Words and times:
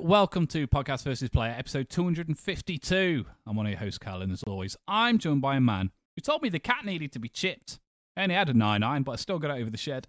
Welcome 0.00 0.46
to 0.48 0.66
Podcast 0.66 1.04
versus 1.04 1.28
Player, 1.28 1.54
episode 1.56 1.88
252. 1.88 3.24
I'm 3.46 3.56
one 3.56 3.66
of 3.66 3.70
your 3.70 3.78
hosts, 3.78 3.98
Cal, 3.98 4.22
and 4.22 4.32
as 4.32 4.42
always, 4.42 4.76
I'm 4.88 5.18
joined 5.18 5.40
by 5.40 5.54
a 5.56 5.60
man 5.60 5.92
who 6.16 6.20
told 6.20 6.42
me 6.42 6.48
the 6.48 6.58
cat 6.58 6.84
needed 6.84 7.12
to 7.12 7.20
be 7.20 7.28
chipped. 7.28 7.78
And 8.16 8.32
he 8.32 8.36
had 8.36 8.48
a 8.48 8.54
9 8.54 8.80
9, 8.80 9.02
but 9.04 9.12
I 9.12 9.16
still 9.16 9.38
got 9.38 9.56
it 9.56 9.60
over 9.60 9.70
the 9.70 9.76
shed. 9.76 10.08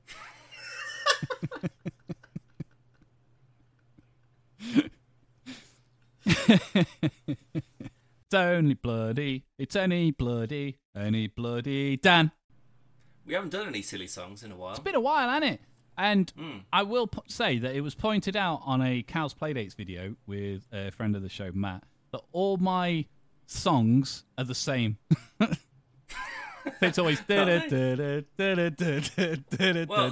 it's 6.26 6.50
only 8.34 8.74
bloody, 8.74 9.46
it's 9.60 9.76
only 9.76 10.10
bloody, 10.12 10.80
only 10.96 11.28
bloody 11.28 11.98
Dan. 11.98 12.32
We 13.26 13.36
haven't 13.36 13.52
done 13.52 13.68
any 13.68 13.84
silly 13.84 14.08
songs 14.08 14.42
in 14.42 14.52
a 14.52 14.56
while. 14.56 14.72
It's 14.72 14.80
been 14.80 14.96
a 14.96 15.00
while, 15.00 15.30
hasn't 15.30 15.54
it? 15.54 15.62
And 15.98 16.30
hmm. 16.38 16.58
I 16.74 16.84
will 16.84 17.08
p- 17.08 17.22
say 17.28 17.58
that 17.60 17.76
it 17.76 17.82
was 17.82 17.96
pointed 17.96 18.36
out 18.36 18.62
on 18.66 18.82
a 18.82 19.02
Cal's 19.04 19.34
Playdates 19.34 19.76
video 19.76 20.16
with 20.28 20.64
a 20.74 20.92
friend 20.92 21.16
of 21.16 21.22
the 21.22 21.30
show, 21.30 21.52
Matt, 21.54 21.84
that 22.12 22.22
all 22.32 22.58
my 22.58 23.06
songs 23.48 24.24
are 24.38 24.44
the 24.44 24.56
same. 24.56 24.98
it's 26.82 27.00
always. 27.00 27.22
Well, 27.30 27.48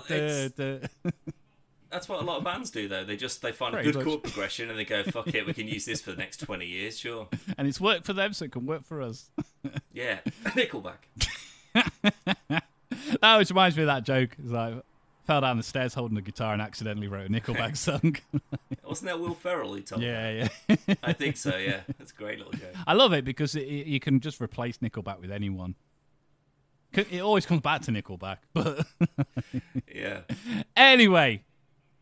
it's- 0.09 0.89
That's 1.89 2.09
what 2.09 2.21
a 2.21 2.25
lot 2.25 2.37
of 2.39 2.43
bands 2.43 2.71
do, 2.71 2.87
though. 2.87 3.03
They 3.03 3.15
just 3.15 3.43
they 3.43 3.51
find 3.51 3.73
Pretty 3.73 3.89
a 3.89 3.91
good 3.91 3.99
much. 3.99 4.07
chord 4.07 4.23
progression 4.23 4.69
and 4.71 4.79
they 4.79 4.85
go, 4.85 5.03
"Fuck 5.03 5.31
it, 5.35 5.45
we 5.45 5.53
can 5.53 5.67
use 5.67 5.85
this 5.85 6.01
for 6.01 6.09
the 6.09 6.17
next 6.17 6.37
twenty 6.37 6.65
years." 6.65 6.97
Sure, 6.97 7.27
and 7.57 7.67
it's 7.67 7.79
worked 7.79 8.07
for 8.07 8.13
them, 8.13 8.33
so 8.33 8.45
it 8.45 8.51
can 8.51 8.65
work 8.65 8.83
for 8.83 8.99
us. 9.03 9.29
yeah. 9.93 10.17
Nickelback. 10.43 10.95
That 13.23 13.31
always 13.31 13.51
reminds 13.51 13.77
me 13.77 13.83
of 13.83 13.87
that 13.87 14.03
joke. 14.03 14.31
It's 14.39 14.51
like, 14.51 14.75
fell 15.25 15.41
down 15.41 15.57
the 15.57 15.63
stairs 15.63 15.93
holding 15.93 16.17
a 16.17 16.21
guitar 16.21 16.53
and 16.53 16.61
accidentally 16.61 17.07
wrote 17.07 17.27
a 17.29 17.29
Nickelback 17.33 17.77
song. 17.77 18.15
Wasn't 18.85 19.07
that 19.07 19.19
Will 19.19 19.33
Ferrell 19.33 19.73
who 19.73 19.81
told? 19.81 20.01
that? 20.01 20.05
yeah, 20.05 20.49
yeah. 20.87 20.95
I 21.03 21.13
think 21.13 21.37
so. 21.37 21.55
Yeah, 21.57 21.81
that's 21.97 22.11
a 22.11 22.15
great 22.15 22.37
little 22.37 22.53
joke. 22.53 22.73
I 22.87 22.93
love 22.93 23.13
it 23.13 23.23
because 23.25 23.55
it, 23.55 23.65
you 23.67 23.99
can 23.99 24.19
just 24.19 24.41
replace 24.41 24.77
Nickelback 24.79 25.19
with 25.21 25.31
anyone. 25.31 25.75
It 26.93 27.21
always 27.21 27.45
comes 27.47 27.61
back 27.61 27.81
to 27.83 27.91
Nickelback, 27.91 28.37
but 28.53 28.85
Yeah. 29.91 30.21
anyway, 30.77 31.43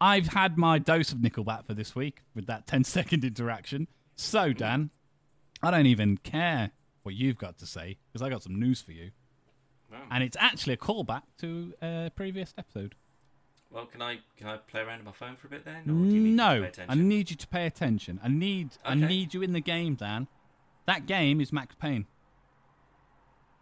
I've 0.01 0.27
had 0.27 0.57
my 0.57 0.79
dose 0.79 1.13
of 1.13 1.19
Nickelback 1.19 1.65
for 1.65 1.73
this 1.73 1.95
week 1.95 2.23
with 2.35 2.47
that 2.47 2.67
10 2.67 2.83
second 2.83 3.23
interaction. 3.23 3.87
So, 4.17 4.51
Dan, 4.51 4.89
I 5.63 5.71
don't 5.71 5.85
even 5.85 6.17
care 6.17 6.71
what 7.03 7.15
you've 7.15 7.37
got 7.37 7.57
to 7.59 7.65
say 7.65 7.99
because 8.11 8.21
I 8.21 8.29
got 8.29 8.43
some 8.43 8.59
news 8.59 8.81
for 8.81 8.91
you. 8.91 9.11
Wow. 9.89 9.99
And 10.11 10.23
it's 10.25 10.35
actually 10.37 10.73
a 10.73 10.77
callback 10.77 11.21
to 11.39 11.73
a 11.81 12.11
previous 12.13 12.53
episode. 12.57 12.93
Well, 13.71 13.85
can 13.85 14.01
I 14.01 14.19
can 14.37 14.47
I 14.47 14.57
play 14.57 14.81
around 14.81 14.99
on 14.99 15.05
my 15.05 15.11
phone 15.13 15.37
for 15.37 15.47
a 15.47 15.49
bit 15.49 15.63
then? 15.63 15.83
Or 15.83 15.85
do 15.85 15.93
you 16.13 16.21
need 16.21 16.29
to 16.31 16.35
No, 16.35 16.69
I 16.89 16.95
need 16.95 17.29
you 17.29 17.37
to 17.37 17.47
pay 17.47 17.65
attention. 17.65 18.19
I 18.21 18.27
need, 18.27 18.71
I 18.83 18.95
need 18.95 19.33
you 19.33 19.41
in 19.41 19.53
the 19.53 19.61
game, 19.61 19.95
Dan. 19.95 20.27
That 20.87 21.05
game 21.05 21.39
is 21.39 21.53
Max 21.53 21.73
Payne. 21.75 22.05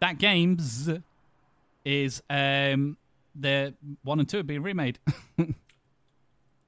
That 0.00 0.18
game's 0.18 0.88
is 1.84 2.22
um 2.28 2.96
the 3.34 3.74
one 4.02 4.18
and 4.18 4.28
two 4.28 4.40
are 4.40 4.42
being 4.42 4.62
remade. 4.62 4.98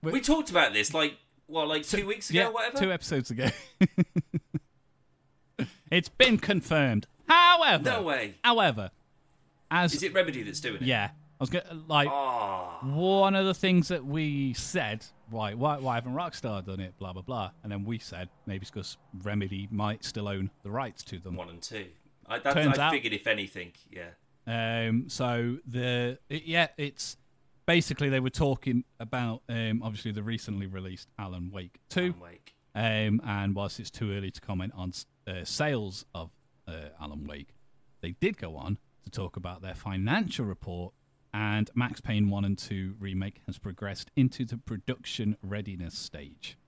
We 0.03 0.21
talked 0.21 0.51
about 0.51 0.73
this 0.73 0.93
like 0.93 1.17
what, 1.47 1.69
like 1.69 1.85
two 1.85 2.07
weeks 2.07 2.29
ago, 2.29 2.41
yeah, 2.41 2.47
or 2.49 2.53
whatever. 2.53 2.79
two 2.79 2.93
episodes 2.93 3.31
ago. 3.31 3.47
it's 5.93 6.09
been 6.09 6.39
confirmed. 6.39 7.07
However, 7.29 7.85
No 7.85 8.03
way. 8.03 8.35
However, 8.43 8.91
as 9.71 9.95
Is 9.95 10.03
it 10.03 10.13
Remedy 10.13 10.43
that's 10.43 10.59
doing 10.59 10.77
it? 10.77 10.83
yeah, 10.83 11.11
was 11.43 11.51
gonna 11.51 11.83
like 11.89 12.09
Oh, 12.11 12.79
one 12.83 13.35
of 13.35 13.45
the 13.47 13.55
things 13.55 13.89
that 13.89 14.05
we 14.05 14.55
said, 14.55 15.05
right, 15.31 15.57
why, 15.57 15.79
why 15.79 15.97
haven't 15.97 16.15
Rockstar 16.15 16.65
done 16.65 16.81
it? 16.81 16.97
Blah 16.99 17.13
blah 17.13 17.23
blah, 17.23 17.51
and 17.63 17.71
then 17.71 17.85
we 17.85 17.99
said 17.99 18.29
maybe 18.47 18.63
it's 18.63 18.71
because 18.71 18.97
Remedy 19.23 19.69
might 19.71 20.05
still 20.05 20.29
own 20.29 20.51
the 20.63 20.71
rights 20.71 21.03
to 21.05 21.19
them. 21.19 21.37
one 21.37 21.49
and 21.51 21.61
two. 21.63 21.87
I, 22.27 22.39
that, 22.39 22.55
Turns 22.55 22.79
I 22.79 22.87
out- 22.87 22.93
figured 22.93 23.13
if 23.13 23.27
anything, 23.27 23.73
yeah. 23.91 24.11
Um, 24.47 25.09
so 25.09 25.59
the 25.67 26.19
it, 26.29 26.45
yeah, 26.45 26.69
it's 26.77 27.17
basically 27.67 28.09
they 28.09 28.21
were 28.21 28.31
talking 28.31 28.85
about 29.01 29.43
um, 29.49 29.83
obviously 29.83 30.13
the 30.13 30.23
recently 30.23 30.67
released 30.67 31.09
Alan 31.19 31.51
Wake 31.53 31.79
two, 31.89 32.15
Alan 32.17 32.21
Wake. 32.21 32.55
um, 32.75 33.21
and 33.27 33.55
whilst 33.55 33.79
it's 33.81 33.91
too 33.91 34.13
early 34.13 34.31
to 34.31 34.41
comment 34.41 34.73
on 34.77 34.93
uh, 35.29 35.45
sales 35.45 36.05
of 36.15 36.31
uh, 36.67 36.73
Alan 37.01 37.25
Wake, 37.27 37.49
they 38.01 38.13
did 38.21 38.37
go 38.37 38.57
on 38.57 38.79
to 39.05 39.11
talk 39.11 39.37
about 39.37 39.63
their 39.63 39.75
financial 39.75 40.45
report. 40.45 40.93
And 41.35 41.71
Max 41.75 42.01
Payne 42.01 42.29
1 42.29 42.45
and 42.45 42.59
2 42.59 42.97
remake 43.01 43.41
has 43.47 43.59
progressed 43.59 44.11
into 44.17 44.45
the 44.45 44.59
production 44.59 45.37
readiness 45.43 45.97
stage. 45.99 46.59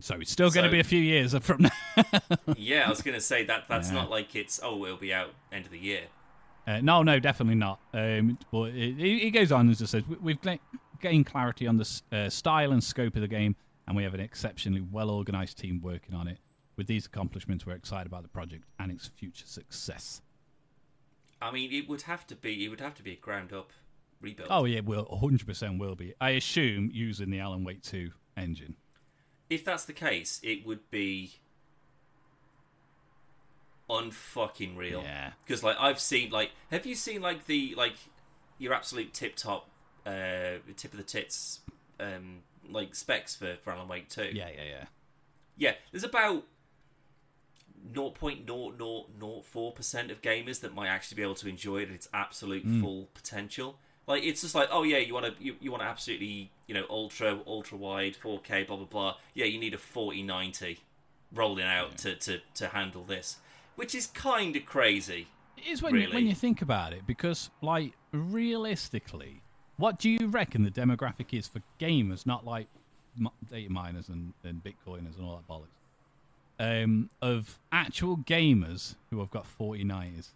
So 0.00 0.16
it's 0.16 0.30
still 0.30 0.50
going 0.50 0.64
to 0.64 0.70
be 0.70 0.80
a 0.80 0.84
few 0.84 1.00
years 1.00 1.34
from 1.38 1.62
now. 1.62 1.70
Yeah, 2.56 2.86
I 2.86 2.88
was 2.90 3.02
going 3.02 3.14
to 3.14 3.20
say 3.20 3.44
that 3.44 3.64
that's 3.68 3.88
Yeah. 3.88 3.94
not 3.96 4.10
like 4.10 4.34
it's 4.34 4.60
oh 4.62 4.84
it'll 4.84 4.96
be 4.96 5.12
out 5.12 5.30
end 5.52 5.66
of 5.66 5.70
the 5.70 5.78
year. 5.78 6.02
Uh, 6.66 6.80
no, 6.80 7.02
no, 7.02 7.18
definitely 7.18 7.54
not. 7.56 7.80
Um, 7.92 8.38
but 8.52 8.70
it, 8.74 8.98
it 9.00 9.30
goes 9.32 9.50
on 9.52 9.66
and 9.68 9.76
just 9.76 9.92
says 9.92 10.06
"We- 10.06 10.16
we've 10.16 10.38
gained 11.00 11.26
clarity 11.26 11.66
on 11.66 11.76
the 11.78 12.00
uh, 12.12 12.28
style 12.30 12.72
and 12.72 12.82
scope 12.84 13.14
of 13.16 13.22
the 13.22 13.28
game, 13.28 13.56
and 13.86 13.96
we 13.96 14.02
have 14.04 14.14
an 14.14 14.20
exceptionally 14.20 14.82
well 14.82 15.10
organized 15.10 15.58
team 15.58 15.80
working 15.82 16.14
on 16.14 16.28
it. 16.28 16.38
With 16.76 16.86
these 16.86 17.06
accomplishments, 17.06 17.66
we're 17.66 17.74
excited 17.74 18.06
about 18.06 18.22
the 18.22 18.28
project 18.28 18.64
and 18.78 18.90
its 18.92 19.06
future 19.08 19.46
success. 19.46 20.22
I 21.40 21.50
mean, 21.50 21.72
it 21.72 21.88
would 21.88 22.02
have 22.02 22.26
to 22.28 22.36
be 22.36 22.64
it 22.64 22.68
would 22.68 22.80
have 22.80 22.94
to 22.96 23.02
be 23.02 23.12
a 23.12 23.16
ground 23.16 23.52
up 23.52 23.70
rebuild. 24.20 24.48
Oh 24.50 24.64
yeah, 24.64 24.80
will 24.80 25.06
100% 25.06 25.78
will 25.78 25.94
be. 25.94 26.14
I 26.20 26.30
assume 26.30 26.90
using 26.92 27.30
the 27.30 27.40
Alan 27.40 27.64
Wake 27.64 27.82
2 27.82 28.10
engine. 28.36 28.76
If 29.48 29.64
that's 29.64 29.84
the 29.84 29.92
case, 29.92 30.40
it 30.42 30.66
would 30.66 30.90
be 30.90 31.34
unfucking 33.88 34.76
real. 34.76 35.02
Yeah. 35.02 35.32
Because 35.44 35.62
like 35.62 35.76
I've 35.80 35.98
seen 35.98 36.30
like 36.30 36.50
have 36.70 36.86
you 36.86 36.94
seen 36.94 37.20
like 37.20 37.46
the 37.46 37.74
like 37.76 37.96
your 38.58 38.72
absolute 38.72 39.12
tip 39.12 39.34
top 39.34 39.68
uh 40.06 40.60
tip 40.76 40.92
of 40.92 40.96
the 40.96 41.02
tits 41.02 41.60
um 41.98 42.42
like 42.70 42.94
specs 42.94 43.34
for, 43.34 43.56
for 43.62 43.72
Alan 43.72 43.88
Wake 43.88 44.08
2? 44.08 44.30
Yeah, 44.32 44.48
yeah, 44.54 44.64
yeah. 44.64 44.84
Yeah, 45.56 45.74
there's 45.90 46.04
about 46.04 46.44
0.0004% 47.92 50.10
of 50.10 50.22
gamers 50.22 50.60
that 50.60 50.74
might 50.74 50.88
actually 50.88 51.16
be 51.16 51.22
able 51.22 51.34
to 51.36 51.48
enjoy 51.48 51.78
it 51.78 51.88
at 51.88 51.94
its 51.94 52.08
absolute 52.12 52.62
Hmm. 52.64 52.80
full 52.80 53.08
potential. 53.14 53.78
Like 54.06 54.22
it's 54.24 54.40
just 54.42 54.54
like, 54.54 54.68
oh 54.72 54.82
yeah, 54.82 54.98
you 54.98 55.14
want 55.14 55.26
to 55.26 55.34
you, 55.44 55.56
you 55.60 55.70
want 55.70 55.82
to 55.82 55.88
absolutely, 55.88 56.50
you 56.66 56.74
know, 56.74 56.84
ultra 56.90 57.40
ultra 57.46 57.78
wide 57.78 58.16
4K 58.16 58.66
blah 58.66 58.76
blah 58.76 58.86
blah. 58.86 59.16
Yeah, 59.34 59.46
you 59.46 59.58
need 59.58 59.74
a 59.74 59.78
4090 59.78 60.78
rolling 61.32 61.64
out 61.66 61.96
to, 61.98 62.16
to 62.16 62.40
to 62.54 62.68
handle 62.68 63.04
this, 63.04 63.36
which 63.76 63.94
is 63.94 64.06
kind 64.08 64.56
of 64.56 64.66
crazy. 64.66 65.28
It 65.56 65.66
is 65.70 65.82
when 65.82 65.94
you, 65.94 66.08
when 66.10 66.26
you 66.26 66.34
think 66.34 66.60
about 66.62 66.92
it, 66.92 67.06
because 67.06 67.50
like 67.62 67.92
realistically, 68.12 69.42
what 69.76 69.98
do 69.98 70.10
you 70.10 70.26
reckon 70.28 70.64
the 70.64 70.70
demographic 70.70 71.32
is 71.38 71.46
for 71.46 71.60
gamers, 71.78 72.26
not 72.26 72.44
like 72.44 72.66
data 73.50 73.70
miners 73.70 74.08
and, 74.08 74.32
and 74.44 74.62
bitcoiners 74.64 75.16
and 75.18 75.24
all 75.24 75.36
that 75.36 75.46
bollocks? 75.52 75.68
Um, 76.60 77.08
of 77.22 77.58
actual 77.72 78.18
gamers 78.18 78.94
who 79.08 79.18
have 79.20 79.30
got 79.30 79.46
49ers. 79.58 80.28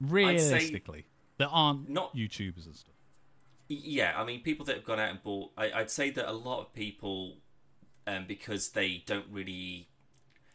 Realistically, 0.00 1.04
that 1.38 1.48
aren't 1.48 1.88
Not- 1.88 2.14
YouTubers 2.14 2.66
and 2.66 2.76
stuff. 2.76 2.94
Yeah, 3.68 4.14
I 4.16 4.24
mean, 4.24 4.40
people 4.42 4.64
that 4.66 4.76
have 4.76 4.84
gone 4.84 5.00
out 5.00 5.10
and 5.10 5.22
bought. 5.22 5.50
I, 5.56 5.72
I'd 5.72 5.90
say 5.90 6.10
that 6.10 6.30
a 6.30 6.32
lot 6.32 6.60
of 6.60 6.72
people, 6.72 7.38
um, 8.06 8.24
because 8.26 8.70
they 8.70 9.02
don't 9.04 9.26
really, 9.30 9.88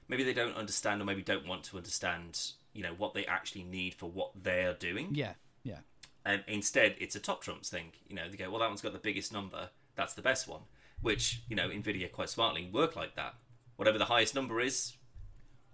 maybe 0.07 0.23
they 0.23 0.34
don't 0.34 0.55
understand, 0.55 1.01
or 1.01 1.05
maybe 1.05 1.22
don't 1.22 1.45
want 1.45 1.63
to 1.66 1.78
understand, 1.78 2.51
you 2.72 2.81
know, 2.81 2.94
what 2.97 3.13
they 3.13 3.25
actually 3.25 3.63
need 3.63 3.94
for 3.94 4.09
what 4.09 4.31
they're 4.41 4.73
doing. 4.73 5.09
Yeah, 5.14 5.34
yeah. 5.64 5.79
And 6.26 6.43
instead, 6.47 6.96
it's 6.97 7.16
a 7.16 7.19
top 7.19 7.41
trumps 7.41 7.69
thing. 7.69 7.91
You 8.08 8.16
know, 8.16 8.29
they 8.29 8.37
go, 8.37 8.49
well, 8.49 8.61
that 8.61 8.69
one's 8.69 8.81
got 8.81 8.93
the 8.93 8.99
biggest 8.99 9.34
number. 9.34 9.69
That's 9.96 10.14
the 10.14 10.22
best 10.22 10.47
one. 10.47 10.61
Which 11.02 11.41
you 11.49 11.55
know, 11.58 11.67
Nvidia 11.67 12.09
quite 12.11 12.29
smartly 12.29 12.69
work 12.72 12.96
like 12.96 13.16
that. 13.16 13.35
Whatever 13.75 13.97
the 13.97 14.05
highest 14.05 14.35
number 14.35 14.59
is, 14.61 14.97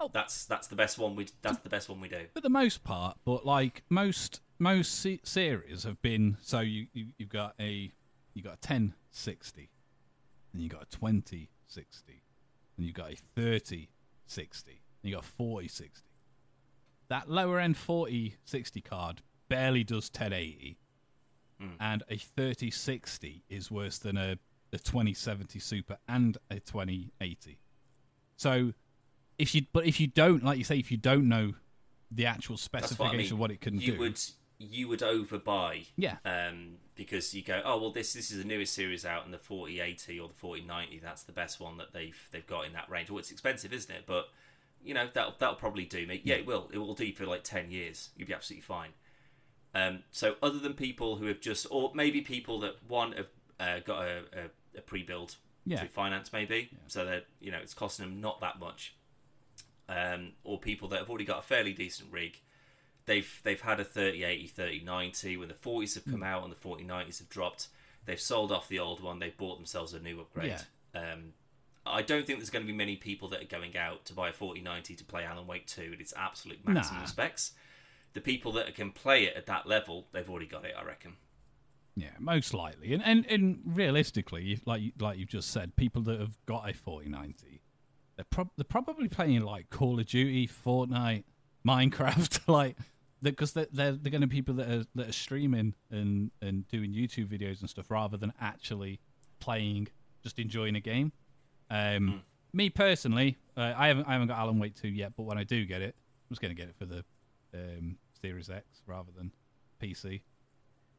Oh. 0.02 0.10
that's 0.14 0.46
that's 0.46 0.68
the 0.68 0.76
best 0.76 0.98
one. 0.98 1.16
We 1.16 1.28
that's 1.42 1.60
the 1.60 1.70
best 1.70 1.90
one 1.90 2.00
we 2.00 2.08
do. 2.08 2.26
for 2.34 2.42
the 2.42 2.50
most 2.50 2.84
part, 2.84 3.18
but 3.26 3.46
like 3.46 3.84
most 3.90 4.40
most 4.58 5.00
se- 5.00 5.22
series 5.24 5.84
have 5.84 6.02
been 6.02 6.38
so 6.42 6.60
you, 6.62 6.88
you 6.94 7.08
you've 7.18 7.30
got 7.30 7.54
a 7.60 7.92
you 8.34 8.42
got 8.42 8.54
a 8.54 8.62
ten 8.62 8.94
sixty, 9.12 9.70
and 10.54 10.62
you 10.62 10.70
got 10.70 10.84
a 10.84 10.98
twenty 10.98 11.50
sixty, 11.68 12.24
and 12.78 12.86
you 12.86 12.94
got 12.94 13.12
a 13.12 13.18
thirty 13.36 13.90
sixty, 14.26 14.82
and 15.04 15.10
you 15.10 15.16
got 15.18 15.26
a 15.26 15.28
forty 15.28 15.68
sixty. 15.68 16.08
That 17.10 17.30
lower 17.30 17.60
end 17.60 17.76
forty 17.76 18.36
sixty 18.46 18.80
card 18.82 19.22
barely 19.50 19.84
does 19.84 20.10
ten 20.10 20.32
eighty, 20.32 20.78
hmm. 21.60 21.72
and 21.82 22.04
a 22.10 22.16
thirty 22.18 22.72
sixty 22.72 23.44
is 23.50 23.70
worse 23.70 23.98
than 23.98 24.16
a 24.18 24.38
a 24.72 24.78
twenty 24.78 25.14
seventy 25.14 25.60
super 25.60 25.98
and 26.08 26.38
a 26.50 26.60
twenty 26.62 27.12
eighty. 27.20 27.60
So 28.40 28.74
if 29.38 29.54
you 29.54 29.66
but 29.74 29.86
if 29.86 30.00
you 30.00 30.08
don't 30.08 30.44
like 30.44 30.58
you 30.58 30.64
say 30.64 30.80
if 30.80 30.92
you 30.92 30.98
don't 30.98 31.28
know 31.28 31.56
the 32.10 32.26
actual 32.26 32.56
That's 32.56 32.70
what 32.72 32.80
I 32.80 32.88
specification 32.88 33.18
mean. 33.18 33.34
of 33.34 33.40
what 33.40 33.52
it 33.52 33.60
can 33.60 33.80
you 33.80 33.94
do 33.94 34.00
would 34.00 34.20
you 34.60 34.88
would 34.88 35.00
overbuy. 35.00 35.88
Yeah. 35.96 36.18
Um, 36.26 36.78
because 36.96 37.34
you 37.34 37.44
go, 37.44 37.62
oh 37.64 37.80
well, 37.80 37.92
this 37.92 38.14
this 38.14 38.32
is 38.32 38.38
the 38.38 38.44
newest 38.44 38.74
series 38.74 39.06
out, 39.06 39.26
and 39.26 39.34
the 39.34 39.38
forty 39.38 39.82
eighty 39.82 40.20
or 40.20 40.30
the 40.30 40.34
forty 40.34 40.62
ninety, 40.62 41.00
that's 41.00 41.24
the 41.24 41.32
best 41.34 41.60
one 41.60 41.78
that 41.78 41.94
they've 41.94 42.18
they've 42.32 42.48
got 42.48 42.66
in 42.66 42.74
that 42.74 42.90
range. 42.90 43.10
Well, 43.10 43.20
it's 43.20 43.32
expensive, 43.32 43.74
isn't 43.74 43.94
it? 43.94 44.04
But 44.06 44.30
you 44.82 44.94
know 44.94 45.10
that'll 45.14 45.36
that'll 45.38 45.56
probably 45.56 45.86
do 45.86 46.08
me. 46.08 46.22
Yeah, 46.24 46.36
it 46.36 46.46
will. 46.46 46.70
It 46.74 46.78
will 46.78 46.94
do 46.94 47.12
for 47.14 47.26
like 47.26 47.44
ten 47.44 47.72
years. 47.72 48.10
You'll 48.16 48.28
be 48.28 48.34
absolutely 48.34 48.62
fine. 48.62 48.92
Um, 49.76 50.04
so 50.12 50.36
other 50.42 50.60
than 50.60 50.74
people 50.74 51.18
who 51.18 51.26
have 51.26 51.42
just, 51.42 51.68
or 51.70 51.92
maybe 51.94 52.22
people 52.22 52.60
that 52.62 52.78
one 52.88 53.12
have 53.12 53.28
uh, 53.60 53.80
got 53.86 54.02
a, 54.02 54.18
a, 54.34 54.78
a 54.80 54.82
pre-build 54.82 55.36
Yeah. 55.66 55.80
through 55.80 55.90
finance, 55.90 56.32
maybe, 56.34 56.70
so 56.88 57.06
that 57.06 57.26
you 57.40 57.52
know 57.52 57.60
it's 57.60 57.74
costing 57.74 58.06
them 58.06 58.22
not 58.22 58.40
that 58.42 58.60
much, 58.60 58.96
um, 59.88 60.34
or 60.44 60.60
people 60.60 60.88
that 60.90 61.00
have 61.00 61.10
already 61.10 61.26
got 61.26 61.40
a 61.40 61.44
fairly 61.44 61.74
decent 61.74 62.12
rig. 62.12 62.40
They've 63.06 63.40
they've 63.44 63.62
had 63.62 63.80
a 63.80 63.84
3080, 63.84 64.48
3090 64.48 65.38
when 65.38 65.48
the 65.48 65.54
40s 65.56 65.96
have 65.96 66.06
come 66.06 66.22
out 66.24 66.44
and 66.44 66.52
the 66.52 66.56
4090s 66.56 67.20
have 67.20 67.30
dropped. 67.30 67.68
They've 68.06 68.20
sold 68.20 68.52
off 68.52 68.68
the 68.68 68.80
old 68.80 69.02
one. 69.02 69.20
They've 69.20 69.36
bought 69.36 69.58
themselves 69.58 69.94
a 69.94 70.00
new 70.00 70.20
upgrade. 70.22 70.50
Um, 70.96 71.34
I 71.86 72.02
don't 72.04 72.26
think 72.28 72.38
there's 72.40 72.50
going 72.52 72.66
to 72.66 72.72
be 72.72 72.78
many 72.78 72.96
people 72.96 73.28
that 73.30 73.42
are 73.42 73.46
going 73.46 73.76
out 73.78 74.06
to 74.06 74.14
buy 74.14 74.30
a 74.30 74.34
4090 74.34 74.96
to 74.96 75.04
play 75.04 75.24
Alan 75.26 75.48
Wake 75.48 75.66
2 75.66 75.92
at 75.94 76.02
its 76.02 76.14
absolute 76.16 76.64
maximum 76.66 77.02
Nah. 77.02 77.06
specs. 77.08 77.54
The 78.14 78.22
people 78.22 78.52
that 78.54 78.74
can 78.76 78.92
play 78.92 79.24
it 79.26 79.36
at 79.36 79.46
that 79.48 79.66
level, 79.68 80.08
they've 80.12 80.30
already 80.30 80.46
got 80.46 80.66
it, 80.66 80.76
I 80.78 80.84
reckon. 80.84 81.14
Yeah, 81.96 82.12
most 82.20 82.54
likely, 82.54 82.94
and 82.94 83.04
and, 83.04 83.26
and 83.26 83.60
realistically, 83.66 84.60
like 84.66 84.82
you- 84.82 84.92
like 85.00 85.18
you've 85.18 85.30
just 85.30 85.50
said, 85.52 85.76
people 85.76 86.02
that 86.04 86.20
have 86.20 86.38
got 86.46 86.70
a 86.70 86.74
forty 86.74 87.10
ninety, 87.10 87.62
they're 88.16 88.26
prob- 88.30 88.52
they're 88.56 88.64
probably 88.64 89.08
playing 89.10 89.42
like 89.42 89.70
Call 89.70 90.00
of 90.00 90.06
Duty, 90.06 90.48
Fortnite, 90.48 91.24
Minecraft, 91.68 92.40
like 92.48 92.78
because 93.22 93.52
they're 93.52 93.68
they're, 93.74 93.92
they're 93.94 94.12
going 94.12 94.22
to 94.22 94.28
be 94.28 94.36
people 94.38 94.56
that 94.56 94.70
are 94.70 94.86
that 94.96 95.10
are 95.10 95.14
streaming 95.14 95.74
and 95.92 96.32
and 96.42 96.68
doing 96.70 96.94
YouTube 96.94 97.28
videos 97.28 97.60
and 97.60 97.70
stuff 97.70 97.92
rather 97.92 98.16
than 98.18 98.32
actually 98.40 99.00
playing, 99.40 99.88
just 100.24 100.40
enjoying 100.40 100.76
a 100.76 100.80
game. 100.82 101.12
Um, 101.70 102.24
Me 102.54 102.70
personally, 102.70 103.38
uh, 103.58 103.74
I 103.76 103.88
haven't 103.90 104.06
I 104.08 104.14
haven't 104.14 104.30
got 104.30 104.38
Alan 104.38 104.58
Wake 104.58 104.76
two 104.76 104.88
yet, 104.88 105.14
but 105.18 105.24
when 105.24 105.38
I 105.38 105.44
do 105.44 105.66
get 105.66 105.82
it, 105.82 105.96
I'm 105.98 106.34
just 106.34 106.42
going 106.42 106.56
to 106.56 106.60
get 106.60 106.70
it 106.70 106.76
for 106.78 106.86
the 106.86 107.04
um, 107.54 107.98
Series 108.22 108.50
X 108.50 108.64
rather 108.88 109.12
than 109.16 109.32
PC. 109.82 110.22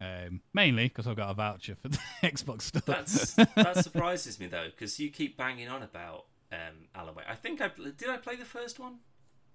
Um, 0.01 0.41
mainly 0.55 0.85
because 0.89 1.07
I've 1.07 1.17
got 1.17 1.31
a 1.31 1.35
voucher 1.35 1.75
for 1.75 1.89
the 1.89 1.99
Xbox 2.23 2.63
stuff. 2.63 2.87
That's 2.87 3.35
that 3.35 3.77
surprises 3.85 4.41
me 4.41 4.47
though, 4.47 4.67
because 4.71 4.99
you 4.99 5.11
keep 5.11 5.37
banging 5.37 5.69
on 5.69 5.83
about 5.83 6.25
um, 6.53 6.87
Alan 6.95 7.15
Wake. 7.15 7.27
I 7.29 7.35
think 7.35 7.61
I 7.61 7.69
did. 7.69 8.09
I 8.09 8.17
play 8.17 8.37
the 8.37 8.45
first 8.47 8.79
one. 8.79 8.97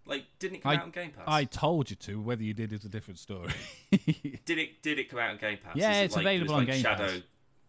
Like, 0.07 0.25
didn't 0.37 0.57
it 0.57 0.61
come 0.63 0.71
I- 0.71 0.75
out 0.75 0.83
on 0.83 0.91
Game 0.91 1.11
Pass? 1.11 1.23
I 1.27 1.45
told 1.45 1.89
you 1.89 1.95
to. 1.95 2.21
Whether 2.21 2.43
you 2.43 2.53
did 2.53 2.71
is 2.71 2.85
a 2.85 2.89
different 2.89 3.17
story. 3.17 3.49
Did 4.45 4.59
it? 4.59 4.83
Did 4.83 4.99
it 4.99 5.09
come 5.09 5.17
out 5.17 5.31
on 5.31 5.37
Game 5.37 5.57
Pass? 5.63 5.75
Yeah, 5.75 5.93
Is 5.93 5.97
it 5.97 6.05
it's 6.05 6.15
like, 6.15 6.23
available 6.25 6.53
on 6.53 6.59
like 6.59 6.67
Game 6.67 6.81
Shadow, 6.83 7.07
Pass. 7.07 7.21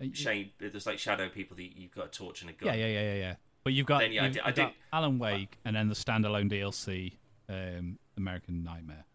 Uh, 0.02 0.04
Shane, 0.12 0.50
there's 0.58 0.84
like 0.86 0.98
shadow 0.98 1.30
people 1.30 1.56
that 1.56 1.62
you've 1.74 1.94
got 1.94 2.04
a 2.04 2.08
torch 2.08 2.42
and 2.42 2.50
a 2.50 2.52
gun. 2.52 2.66
yeah, 2.78 2.86
yeah, 2.86 2.86
yeah, 3.00 3.00
yeah, 3.00 3.14
yeah. 3.14 3.34
But 3.64 3.72
you've 3.72 3.86
got, 3.86 4.00
Then, 4.00 4.12
yeah, 4.12 4.24
you've, 4.24 4.34
did- 4.34 4.42
you've 4.44 4.54
got 4.54 4.68
did- 4.68 4.74
Alan 4.92 5.18
Wake 5.18 5.56
and 5.64 5.74
then 5.74 5.88
the 5.88 5.94
standalone 5.94 6.52
DLC, 6.52 7.14
um, 7.48 7.98
American 8.18 8.62
Nightmare. 8.62 9.06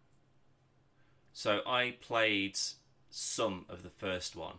So 1.34 1.60
I 1.68 1.96
played 2.02 2.58
some 3.12 3.66
of 3.70 3.84
the 3.84 3.90
first 3.90 4.36
one, 4.36 4.56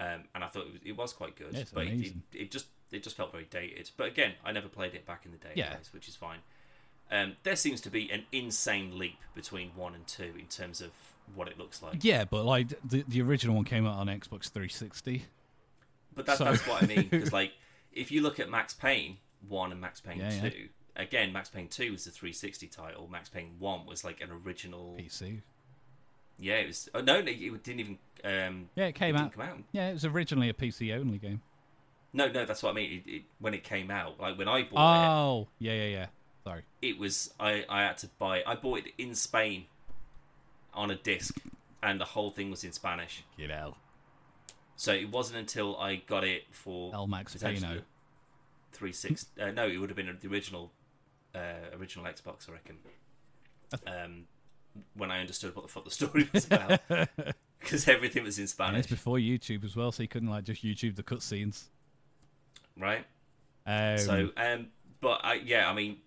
um, 0.00 0.24
and 0.34 0.44
I 0.44 0.48
thought 0.48 0.66
it 0.66 0.72
was, 0.72 0.80
it 0.84 0.92
was 0.96 1.12
quite 1.14 1.36
good. 1.36 1.52
Yeah, 1.54 1.64
but 1.72 1.86
it, 1.86 2.00
it, 2.00 2.12
it 2.32 2.50
just 2.50 2.66
it 2.90 3.02
just 3.02 3.16
felt 3.16 3.32
very 3.32 3.46
dated. 3.48 3.90
But 3.96 4.08
again, 4.08 4.32
I 4.44 4.52
never 4.52 4.68
played 4.68 4.94
it 4.94 5.06
back 5.06 5.22
in 5.24 5.32
the 5.32 5.38
day, 5.38 5.52
Yeah. 5.54 5.74
guys, 5.74 5.90
which 5.92 6.08
is 6.08 6.14
fine. 6.16 6.38
Um, 7.10 7.36
there 7.42 7.56
seems 7.56 7.80
to 7.82 7.90
be 7.90 8.10
an 8.10 8.24
insane 8.32 8.98
leap 8.98 9.18
between 9.34 9.70
one 9.76 9.94
and 9.94 10.06
two 10.06 10.32
in 10.38 10.46
terms 10.46 10.80
of 10.80 10.90
what 11.34 11.48
it 11.48 11.58
looks 11.58 11.82
like. 11.82 12.02
Yeah, 12.04 12.24
but 12.24 12.44
like 12.44 12.68
the 12.86 13.04
the 13.08 13.22
original 13.22 13.54
one 13.56 13.64
came 13.64 13.86
out 13.86 13.96
on 13.96 14.08
Xbox 14.08 14.50
360. 14.50 15.24
But 16.14 16.26
that, 16.26 16.38
So- 16.38 16.44
that's 16.44 16.66
what 16.66 16.82
I 16.82 16.86
mean. 16.86 17.08
Because 17.10 17.32
like, 17.40 17.52
if 17.92 18.10
you 18.12 18.22
look 18.22 18.38
at 18.40 18.48
Max 18.50 18.74
Payne 18.74 19.18
one 19.48 19.72
and 19.72 19.80
Max 19.80 20.00
Payne 20.00 20.18
Yeah, 20.18 20.48
two, 20.48 20.68
again, 20.96 21.32
Max 21.32 21.48
Payne 21.48 21.68
two 21.68 21.92
was 21.92 22.04
the 22.04 22.10
360 22.10 22.66
title. 22.68 23.08
Max 23.10 23.28
Payne 23.28 23.56
one 23.58 23.84
was 23.86 24.04
like 24.04 24.20
an 24.20 24.30
original. 24.30 24.96
PC. 24.98 25.40
Yeah, 26.38 26.54
it 26.56 26.66
was. 26.68 26.88
Oh 26.94 27.00
no, 27.00 27.18
it 27.18 27.62
didn't 27.62 27.80
even. 27.80 27.98
Um, 28.24 28.68
Yeah, 28.74 28.86
it 28.86 28.94
came 28.94 29.14
it 29.14 29.20
out. 29.20 29.32
come 29.32 29.42
out. 29.42 29.58
Yeah, 29.72 29.90
it 29.90 29.94
was 29.94 30.04
originally 30.04 30.48
a 30.48 30.54
PC 30.54 30.94
only 30.98 31.18
game. 31.18 31.42
No, 32.12 32.28
no, 32.28 32.44
that's 32.44 32.62
what 32.62 32.70
I 32.70 32.74
mean. 32.74 33.02
It, 33.06 33.10
it, 33.10 33.22
when 33.40 33.54
it 33.54 33.64
came 33.64 33.90
out, 33.90 34.20
like 34.20 34.38
when 34.38 34.48
I 34.48 34.62
bought 34.62 34.70
it 34.70 34.76
Oh, 35.08 35.48
yeah, 35.58 35.72
yeah, 35.72 35.86
yeah. 35.86 36.06
Sorry. 36.44 36.62
it, 36.80 36.98
was 36.98 37.34
I, 37.40 37.64
I 37.68 37.82
had 37.82 37.98
to 37.98 38.08
buy. 38.18 38.42
I 38.46 38.54
bought 38.54 38.80
it 38.80 38.92
in 38.98 39.14
Spain 39.14 39.64
on 40.72 40.90
a 40.90 40.96
disc, 40.96 41.36
and 41.82 42.00
the 42.00 42.04
whole 42.04 42.30
thing 42.30 42.50
was 42.50 42.64
in 42.64 42.72
Spanish. 42.72 43.24
Get 43.36 43.50
out. 43.50 43.76
So 44.76 44.92
it 44.92 45.10
wasn't 45.10 45.38
until 45.38 45.76
I 45.76 45.96
got 45.96 46.24
it 46.24 46.44
for 46.50 46.92
El 46.94 47.06
Max 47.06 47.32
potentially 47.32 47.78
Payno. 47.78 47.82
360. 48.72 49.40
Uh, 49.40 49.50
no, 49.52 49.66
it 49.68 49.78
would 49.78 49.88
have 49.90 49.96
been 49.96 50.16
the 50.20 50.28
original, 50.28 50.72
uh, 51.34 51.38
original 51.78 52.04
Xbox, 52.06 52.48
I 52.48 52.52
reckon. 52.52 52.76
Um, 53.86 54.24
when 54.94 55.10
I 55.10 55.20
understood 55.20 55.54
what 55.54 55.62
the 55.62 55.68
fuck 55.68 55.84
the 55.84 55.90
story 55.90 56.28
was 56.32 56.46
about, 56.46 56.80
because 57.60 57.86
everything 57.88 58.24
was 58.24 58.38
in 58.38 58.42
And 58.42 58.48
Spanish, 58.50 58.78
it's 58.80 58.88
before 58.88 59.18
YouTube 59.18 59.64
as 59.64 59.76
well, 59.76 59.92
so 59.92 60.02
you 60.02 60.08
couldn't 60.08 60.30
like 60.30 60.44
just 60.44 60.62
YouTube 60.64 60.96
the 60.96 61.02
cutscenes. 61.02 61.64
right? 62.78 63.04
Um, 63.66 63.98
so, 63.98 64.30
um, 64.36 64.66
but 65.00 65.20
I, 65.24 65.34
yeah, 65.34 65.68
I 65.70 65.74
mean, 65.74 65.98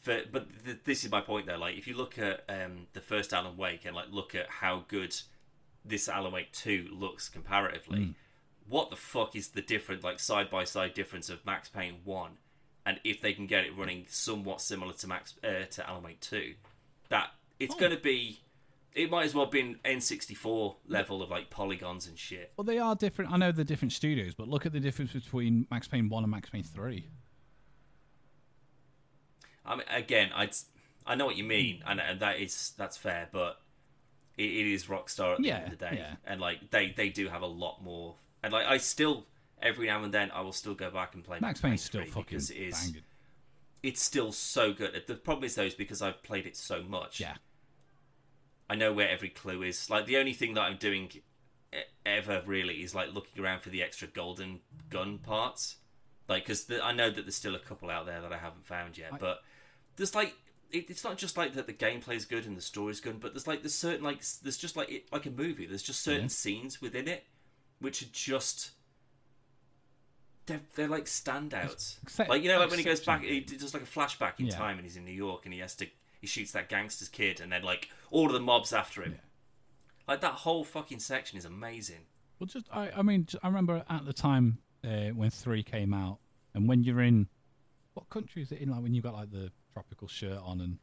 for, 0.00 0.20
but 0.32 0.46
th- 0.64 0.78
this 0.84 1.04
is 1.04 1.10
my 1.10 1.20
point 1.20 1.46
though. 1.46 1.58
Like, 1.58 1.76
if 1.76 1.86
you 1.86 1.96
look 1.96 2.18
at 2.18 2.44
um, 2.48 2.86
the 2.92 3.00
first 3.00 3.32
Alan 3.32 3.56
Wake 3.56 3.84
and 3.84 3.94
like 3.94 4.06
look 4.10 4.34
at 4.34 4.48
how 4.48 4.84
good 4.88 5.14
this 5.84 6.08
Alan 6.08 6.32
Wake 6.32 6.52
Two 6.52 6.88
looks 6.92 7.28
comparatively, 7.28 7.98
Mm. 7.98 8.14
what 8.68 8.90
the 8.90 8.96
fuck 8.96 9.34
is 9.36 9.48
the 9.48 9.62
different 9.62 10.02
like 10.04 10.18
side 10.20 10.50
by 10.50 10.64
side 10.64 10.94
difference 10.94 11.28
of 11.30 11.44
Max 11.46 11.68
Payne 11.68 11.98
One, 12.04 12.38
and 12.84 13.00
if 13.04 13.20
they 13.20 13.32
can 13.32 13.46
get 13.46 13.64
it 13.64 13.76
running 13.76 14.06
somewhat 14.08 14.60
similar 14.60 14.92
to 14.94 15.06
Max 15.06 15.34
uh, 15.44 15.64
to 15.70 15.88
Alan 15.88 16.02
Wake 16.02 16.20
Two, 16.20 16.54
that 17.10 17.30
it's 17.60 17.74
Oh. 17.74 17.78
going 17.78 17.92
to 17.92 17.98
be. 17.98 18.40
It 18.94 19.10
might 19.10 19.26
as 19.26 19.34
well 19.34 19.44
have 19.44 19.52
been 19.52 19.78
N64 19.84 20.76
level 20.88 21.22
of 21.22 21.30
like 21.30 21.50
polygons 21.50 22.08
and 22.08 22.18
shit. 22.18 22.52
well, 22.56 22.64
they 22.64 22.78
are 22.78 22.96
different. 22.96 23.30
I 23.30 23.36
know 23.36 23.52
they're 23.52 23.64
different 23.64 23.92
studios, 23.92 24.34
but 24.34 24.48
look 24.48 24.66
at 24.66 24.72
the 24.72 24.80
difference 24.80 25.12
between 25.12 25.66
Max 25.70 25.86
Payne 25.86 26.08
one 26.08 26.24
and 26.24 26.30
Max 26.30 26.50
Payne 26.50 26.64
three. 26.64 27.06
I 29.64 29.76
mean, 29.76 29.86
again, 29.90 30.30
I 30.34 30.50
I 31.06 31.14
know 31.14 31.26
what 31.26 31.36
you 31.36 31.44
mean, 31.44 31.82
and, 31.86 32.00
and 32.00 32.20
that 32.20 32.38
is 32.40 32.72
that's 32.76 32.96
fair, 32.96 33.28
but 33.32 33.60
it, 34.36 34.44
it 34.44 34.72
is 34.72 34.86
Rockstar 34.86 35.34
at 35.34 35.42
the 35.42 35.50
end 35.52 35.64
of 35.64 35.70
the 35.78 35.84
day, 35.86 35.94
yeah. 35.98 36.14
and 36.24 36.40
like 36.40 36.70
they 36.70 36.92
they 36.96 37.10
do 37.10 37.28
have 37.28 37.42
a 37.42 37.46
lot 37.46 37.82
more, 37.82 38.16
and 38.42 38.52
like 38.52 38.66
I 38.66 38.78
still 38.78 39.26
every 39.60 39.86
now 39.86 40.02
and 40.02 40.12
then 40.14 40.30
I 40.30 40.40
will 40.40 40.52
still 40.52 40.74
go 40.74 40.90
back 40.90 41.14
and 41.14 41.22
play 41.24 41.38
Max 41.40 41.60
Payne's 41.60 41.82
still 41.82 42.02
3 42.02 42.10
fucking 42.10 42.24
because 42.28 42.50
it 42.50 42.56
is 42.56 42.78
banging. 42.86 43.02
it's 43.82 44.02
still 44.02 44.32
so 44.32 44.72
good. 44.72 45.02
The 45.06 45.14
problem 45.16 45.44
is 45.44 45.54
though 45.54 45.64
is 45.64 45.74
because 45.74 46.00
I've 46.00 46.22
played 46.22 46.46
it 46.46 46.56
so 46.56 46.82
much. 46.82 47.20
Yeah, 47.20 47.34
I 48.70 48.74
know 48.74 48.92
where 48.92 49.08
every 49.08 49.30
clue 49.30 49.62
is. 49.62 49.88
Like 49.88 50.06
the 50.06 50.16
only 50.18 50.32
thing 50.34 50.54
that 50.54 50.62
I'm 50.62 50.76
doing 50.76 51.10
ever 52.06 52.42
really 52.46 52.82
is 52.82 52.94
like 52.94 53.12
looking 53.14 53.42
around 53.42 53.60
for 53.60 53.70
the 53.70 53.82
extra 53.82 54.08
golden 54.08 54.60
gun 54.90 55.18
parts. 55.18 55.76
Like 56.28 56.44
because 56.44 56.70
I 56.82 56.92
know 56.92 57.10
that 57.10 57.22
there's 57.22 57.34
still 57.34 57.54
a 57.54 57.58
couple 57.58 57.88
out 57.90 58.06
there 58.06 58.20
that 58.20 58.32
I 58.32 58.38
haven't 58.38 58.66
found 58.66 58.98
yet, 58.98 59.14
I- 59.14 59.18
but 59.18 59.42
there's 59.96 60.14
like 60.14 60.34
it, 60.70 60.90
it's 60.90 61.02
not 61.02 61.16
just 61.16 61.38
like 61.38 61.54
that 61.54 61.66
the 61.66 61.72
gameplay's 61.72 62.26
good 62.26 62.44
and 62.44 62.54
the 62.56 62.60
story's 62.60 63.00
good, 63.00 63.20
but 63.20 63.32
there's 63.32 63.46
like 63.46 63.62
there's 63.62 63.74
certain 63.74 64.04
like 64.04 64.22
there's 64.42 64.58
just 64.58 64.76
like 64.76 64.90
it, 64.90 65.10
like 65.12 65.24
a 65.24 65.30
movie. 65.30 65.64
There's 65.66 65.82
just 65.82 66.02
certain 66.02 66.22
Yeah. 66.24 66.28
scenes 66.28 66.80
within 66.82 67.08
it 67.08 67.24
which 67.80 68.02
are 68.02 68.08
just. 68.12 68.72
They're, 70.46 70.60
they're 70.76 70.88
like 70.88 71.04
standouts. 71.04 71.98
Except- 72.02 72.28
like 72.30 72.42
you 72.42 72.48
know, 72.48 72.58
like 72.58 72.70
when 72.70 72.78
he 72.78 72.84
goes 72.84 73.00
back, 73.00 73.22
he 73.22 73.40
does 73.40 73.74
like 73.74 73.82
a 73.82 73.86
flashback 73.86 74.40
in 74.40 74.46
Yeah. 74.46 74.56
time, 74.56 74.76
and 74.78 74.84
he's 74.84 74.96
in 74.96 75.04
New 75.04 75.12
York, 75.12 75.42
and 75.44 75.52
he 75.52 75.60
has 75.60 75.74
to 75.76 75.86
he 76.20 76.26
shoots 76.26 76.52
that 76.52 76.68
gangster's 76.68 77.08
kid, 77.08 77.40
and 77.40 77.52
then 77.52 77.62
like 77.62 77.88
all 78.10 78.26
of 78.26 78.32
the 78.32 78.40
mobs 78.40 78.72
after 78.72 79.02
him. 79.02 79.12
Yeah. 79.12 79.20
Like 80.06 80.20
that 80.22 80.32
whole 80.32 80.64
fucking 80.64 81.00
section 81.00 81.38
is 81.38 81.44
amazing. 81.44 82.06
Well, 82.38 82.46
just 82.46 82.66
I, 82.72 82.90
I 82.96 83.02
mean, 83.02 83.26
I 83.42 83.48
remember 83.48 83.84
at 83.88 84.06
the 84.06 84.12
time 84.12 84.58
uh, 84.84 85.08
when 85.08 85.30
three 85.30 85.62
came 85.62 85.92
out, 85.92 86.18
and 86.54 86.68
when 86.68 86.82
you're 86.82 87.02
in, 87.02 87.28
what 87.94 88.08
country 88.08 88.42
is 88.42 88.52
it 88.52 88.60
in? 88.60 88.70
Like 88.70 88.82
when 88.82 88.94
you 88.94 89.02
got 89.02 89.14
like 89.14 89.30
the 89.30 89.50
tropical 89.72 90.08
shirt 90.08 90.40
on, 90.42 90.60
and 90.60 90.78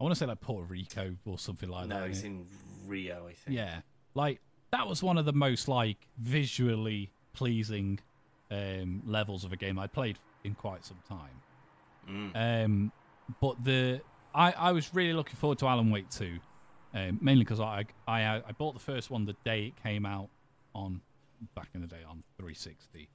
I 0.00 0.04
want 0.04 0.14
to 0.14 0.18
say 0.18 0.26
like 0.26 0.40
Puerto 0.40 0.66
Rico 0.66 1.14
or 1.24 1.38
something 1.38 1.68
like 1.68 1.88
that. 1.88 1.94
no, 1.94 2.00
that. 2.02 2.08
he's 2.08 2.22
innit? 2.22 2.26
in 2.26 2.46
Rio, 2.86 3.26
I 3.28 3.32
think. 3.32 3.56
Yeah, 3.56 3.80
like 4.14 4.40
that 4.72 4.86
was 4.86 5.02
one 5.02 5.18
of 5.18 5.24
the 5.24 5.32
most 5.32 5.68
like 5.68 5.96
visually 6.18 7.10
pleasing 7.32 7.98
um, 8.50 9.02
levels 9.06 9.44
of 9.44 9.52
a 9.52 9.56
game 9.56 9.78
I 9.78 9.86
played 9.86 10.18
in 10.44 10.54
quite 10.54 10.84
some 10.84 10.98
time. 11.08 11.40
Mm. 12.34 12.64
Um, 12.64 12.92
but 13.40 13.62
the 13.62 14.00
I, 14.34 14.52
I 14.52 14.72
was 14.72 14.92
really 14.94 15.12
looking 15.12 15.36
forward 15.36 15.58
to 15.58 15.66
Alan 15.66 15.90
Wake 15.90 16.08
2, 16.10 16.38
um, 16.94 17.18
mainly 17.20 17.44
because 17.44 17.60
I, 17.60 17.84
I 18.06 18.42
I 18.46 18.52
bought 18.56 18.74
the 18.74 18.80
first 18.80 19.10
one 19.10 19.24
the 19.24 19.36
day 19.44 19.66
it 19.66 19.82
came 19.82 20.06
out 20.06 20.28
on 20.74 21.00
back 21.54 21.68
in 21.74 21.80
the 21.80 21.86
day 21.86 22.02
on 22.08 22.22
360. 22.36 23.08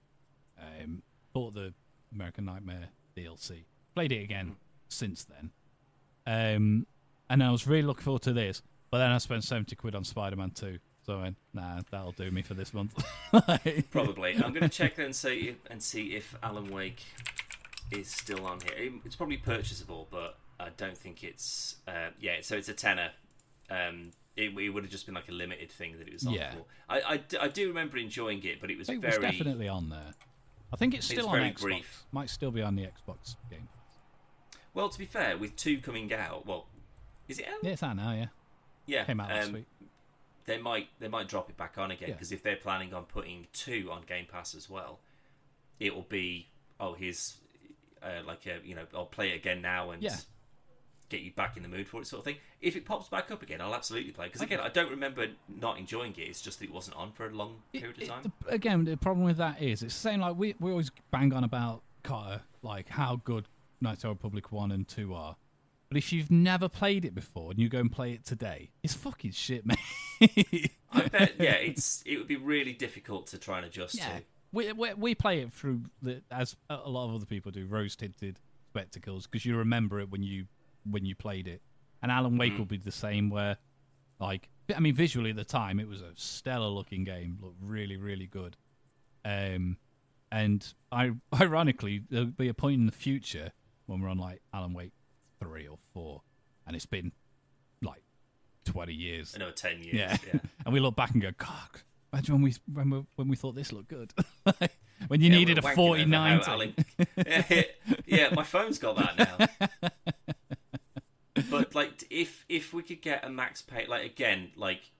Um, 0.60 1.01
bought 1.34 1.53
the 1.53 1.74
American 2.13 2.46
Nightmare 2.46 2.89
DLC, 3.17 3.63
played 3.96 4.12
it 4.12 4.24
again 4.24 4.55
since 4.89 5.25
then, 5.25 5.51
um, 6.27 6.88
and 7.29 7.43
I 7.43 7.51
was 7.51 7.67
really 7.67 7.84
looking 7.84 8.03
forward 8.03 8.22
to 8.24 8.34
this. 8.34 8.62
But 8.91 9.00
then 9.00 9.12
I 9.12 9.17
spent 9.17 9.43
seventy 9.43 9.75
quid 9.75 9.96
on 9.96 10.03
Spider 10.03 10.36
Man 10.36 10.51
Two. 10.51 10.77
So 11.05 11.17
I 11.17 11.22
went, 11.24 11.38
nah, 11.53 11.82
that'll 11.91 12.13
do 12.13 12.32
me 12.32 12.43
for 12.43 12.53
this 12.53 12.74
month. 12.74 12.93
Probably. 13.91 14.36
I'm 14.36 14.53
going 14.53 14.62
to 14.62 14.70
check 14.70 15.00
and 15.00 15.13
see 15.13 15.58
and 15.70 15.84
see 15.84 16.15
if 16.15 16.34
Alan 16.41 16.72
Wake 16.72 17.03
is 17.91 18.08
still 18.08 18.46
on 18.46 18.60
here. 18.62 18.91
It's 19.03 19.15
probably 19.15 19.36
purchasable, 19.36 20.08
but 20.10 20.38
I 20.63 20.70
don't 20.77 20.98
think 20.98 21.24
it's. 21.24 21.77
Uh, 21.88 22.10
yeah, 22.20 22.38
so 22.41 22.55
it's 22.55 22.70
a 22.70 22.74
tenner. 22.74 23.12
Um, 23.70 24.12
it, 24.36 24.58
it 24.58 24.70
would 24.70 24.84
have 24.84 24.91
just 24.91 25.05
been 25.05 25.15
like 25.15 25.29
a 25.29 25.32
limited 25.32 25.72
thing 25.72 25.98
that 26.00 26.08
it 26.08 26.13
was 26.13 26.25
on 26.25 26.34
Yeah. 26.34 26.51
for. 26.53 26.65
I, 26.89 27.00
I 27.41 27.46
I 27.46 27.48
do 27.48 27.67
remember 27.67 27.98
enjoying 27.98 28.43
it, 28.43 28.60
but 28.62 28.72
it 28.72 28.77
was 28.77 28.89
it 28.89 29.00
very. 29.00 29.17
was 29.17 29.32
definitely 29.32 29.67
on 29.67 29.89
there. 29.89 30.13
I 30.72 30.75
think 30.75 30.93
it's 30.96 31.05
It's 31.10 31.20
still 31.20 31.29
on 31.29 31.38
very 31.39 31.51
Xbox. 31.51 31.62
brief. 31.62 32.03
Might 32.12 32.29
still 32.29 32.50
be 32.51 32.62
on 32.63 32.75
the 32.75 32.84
Xbox 32.84 33.36
game. 33.50 33.67
Well, 34.74 34.89
to 34.89 34.98
be 34.98 35.05
fair, 35.05 35.38
with 35.38 35.55
two 35.55 35.77
coming 35.79 36.12
out, 36.13 36.48
well, 36.48 36.65
is 37.27 37.38
it 37.38 37.48
out? 37.48 37.60
Yeah, 37.62 37.72
it's 37.72 37.84
out 37.84 37.96
now. 37.96 38.12
Yeah, 38.13 38.25
Yeah, 38.88 39.03
came 39.05 39.20
out 39.20 39.29
last 39.29 39.48
um, 39.50 39.53
week. 39.53 39.65
They 40.46 40.58
might 40.58 40.88
they 41.00 41.08
might 41.08 41.27
drop 41.29 41.50
it 41.50 41.58
back 41.58 41.77
on 41.77 41.91
again 41.91 42.10
Yeah. 42.10 42.15
because 42.15 42.32
if 42.32 42.41
they're 42.43 42.55
planning 42.58 42.93
on 42.93 43.03
putting 43.03 43.48
two 43.53 43.89
on 43.91 44.01
Game 44.08 44.25
Pass 44.25 44.55
as 44.55 44.70
well, 44.70 45.00
it 45.79 45.93
will 45.96 46.01
be 46.10 46.48
oh 46.79 46.93
here's 46.96 47.38
uh, 48.01 48.22
like 48.25 48.46
a 48.48 48.60
you 48.67 48.75
know 48.75 48.86
I'll 48.96 49.05
play 49.05 49.29
it 49.32 49.36
again 49.36 49.62
now 49.62 49.91
and 49.91 50.01
Yeah. 50.01 50.15
Get 51.13 51.22
you 51.22 51.32
back 51.32 51.58
in 51.58 51.62
the 51.63 51.70
mood 51.70 51.88
for 51.88 52.01
it 52.01 52.08
sort 52.08 52.22
of 52.22 52.25
thing. 52.25 52.38
If 52.60 52.75
it 52.75 52.86
pops 52.86 53.08
back 53.08 53.29
up 53.29 53.43
again, 53.43 53.62
I'll 53.62 53.75
absolutely 53.75 54.13
play 54.13 54.25
because 54.25 54.41
again 54.41 54.60
I 54.60 54.70
don't 54.70 54.89
remember 54.89 55.27
not 55.48 55.77
enjoying 55.77 56.13
it. 56.17 56.22
It's 56.22 56.41
just 56.41 56.58
that 56.58 56.65
it 56.65 56.74
wasn't 56.74 56.98
on 56.98 57.12
for 57.12 57.27
a 57.27 57.29
long 57.29 57.62
period 57.72 57.98
it- 58.00 58.03
of 58.03 58.10
time. 58.10 58.34
the- 58.46 58.50
again, 58.51 58.84
the 58.86 58.98
problem 58.98 59.24
with 59.24 59.38
that 59.38 59.62
is 59.62 59.84
it's 59.84 59.93
the 59.93 60.00
same. 60.00 60.22
Like 60.22 60.36
we 60.36 60.55
we 60.60 60.72
always 60.72 60.89
bang 61.12 61.32
on 61.32 61.43
about 61.43 61.84
KOTOR, 62.03 62.41
like 62.63 62.89
how 62.89 63.17
good 63.24 63.48
Knights 63.79 64.03
of 64.03 64.08
the 64.08 64.13
Republic 64.15 64.51
one 64.51 64.72
and 64.72 64.88
two 64.88 65.13
are. 65.13 65.36
But 65.89 65.98
if 65.98 66.12
you've 66.12 66.32
never 66.32 66.67
played 66.67 67.05
it 67.05 67.13
before 67.13 67.51
and 67.51 67.60
you 67.60 67.70
go 67.70 67.77
and 67.77 67.91
play 67.91 68.13
it 68.13 68.25
today, 68.25 68.72
it's 68.82 68.96
fucking 68.96 69.32
shit, 69.34 69.63
man. 69.67 69.77
I 70.20 71.08
bet 71.12 71.34
yeah 71.39 71.53
it's 71.53 72.01
it 72.08 72.17
would 72.17 72.27
be 72.27 72.38
really 72.38 72.74
difficult 72.74 73.27
to 73.27 73.38
try 73.38 73.58
and 73.58 73.67
adjust 73.67 73.96
yeah, 73.96 74.17
to. 74.17 74.24
we, 74.51 74.72
we 74.74 74.93
we 74.96 75.13
play 75.15 75.41
it 75.41 75.53
through 75.53 75.82
the 76.01 76.24
as 76.32 76.55
a 76.72 76.79
a 76.86 76.89
lot 76.89 77.10
of 77.10 77.15
other 77.15 77.25
people 77.27 77.51
do, 77.51 77.65
rose 77.67 77.96
tinted 77.96 78.39
spectacles 78.72 79.27
because 79.27 79.46
you 79.46 79.55
remember 79.55 80.00
it 80.00 80.10
when 80.10 80.24
you 80.24 80.46
when 80.90 81.06
you 81.06 81.16
played 81.16 81.48
it. 81.48 81.62
And 82.02 82.12
Alan 82.12 82.38
Wake 82.38 82.54
Mm. 82.54 82.58
will 82.60 82.66
be 82.66 82.78
the 82.78 82.92
same, 82.92 83.30
where 83.30 83.58
like 84.20 84.50
I 84.75 84.80
mean, 84.80 84.96
visually 84.96 85.30
at 85.32 85.36
the 85.36 85.44
time 85.44 85.80
it 85.80 85.88
was 85.88 86.02
a 86.02 86.12
stellar 86.16 86.68
looking 86.68 87.04
game, 87.04 87.38
looked 87.42 87.58
really 87.62 87.98
really 87.98 88.28
good. 88.28 88.58
Um, 89.25 89.78
and 90.32 90.66
I 90.92 91.12
ironically 91.40 92.04
there'll 92.10 92.25
be 92.28 92.48
a 92.50 92.54
point 92.54 92.80
in 92.80 92.86
the 92.86 92.92
future 92.92 93.52
when 93.86 94.02
we're 94.02 94.10
on 94.10 94.18
like 94.18 94.42
Alan 94.54 94.74
Wake 94.74 94.94
three 95.40 95.68
or 95.68 95.78
four, 95.94 96.22
and 96.68 96.75
it's 96.75 96.86
been 96.86 97.12
like 97.82 98.04
twenty 98.66 98.94
years. 98.94 99.36
Another 99.36 99.52
ten 99.52 99.82
years. 99.84 99.94
Yeah. 99.96 100.18
yeah. 100.34 100.40
and 100.66 100.74
we 100.74 100.80
look 100.80 100.96
back 100.96 101.12
and 101.12 101.22
go, 101.22 101.32
God, 101.38 101.50
imagine 102.12 102.36
when 102.36 102.42
we 102.44 102.56
when 102.72 102.90
we, 102.90 103.06
when 103.16 103.28
we 103.30 103.36
thought 103.36 103.56
this 103.56 103.72
looked 103.72 103.90
good. 103.90 104.13
when 105.08 105.22
you 105.22 105.30
Yeah, 105.30 105.36
needed 105.38 105.58
a 105.58 105.62
forty 105.62 106.06
nine. 106.06 106.42
Alan- 106.48 106.74
yeah, 107.25 107.63
yeah, 108.06 108.30
my 108.34 108.44
phone's 108.44 108.78
got 108.80 108.96
that 108.98 109.18
now. 109.18 109.90
But 111.50 111.74
like, 111.75 112.04
if 112.10 112.46
if 112.50 112.74
we 112.74 112.84
could 112.84 113.02
get 113.02 113.25
a 113.25 113.30
max 113.30 113.62
pay, 113.62 113.86
like 113.88 114.06
again, 114.06 114.52
like 114.56 114.92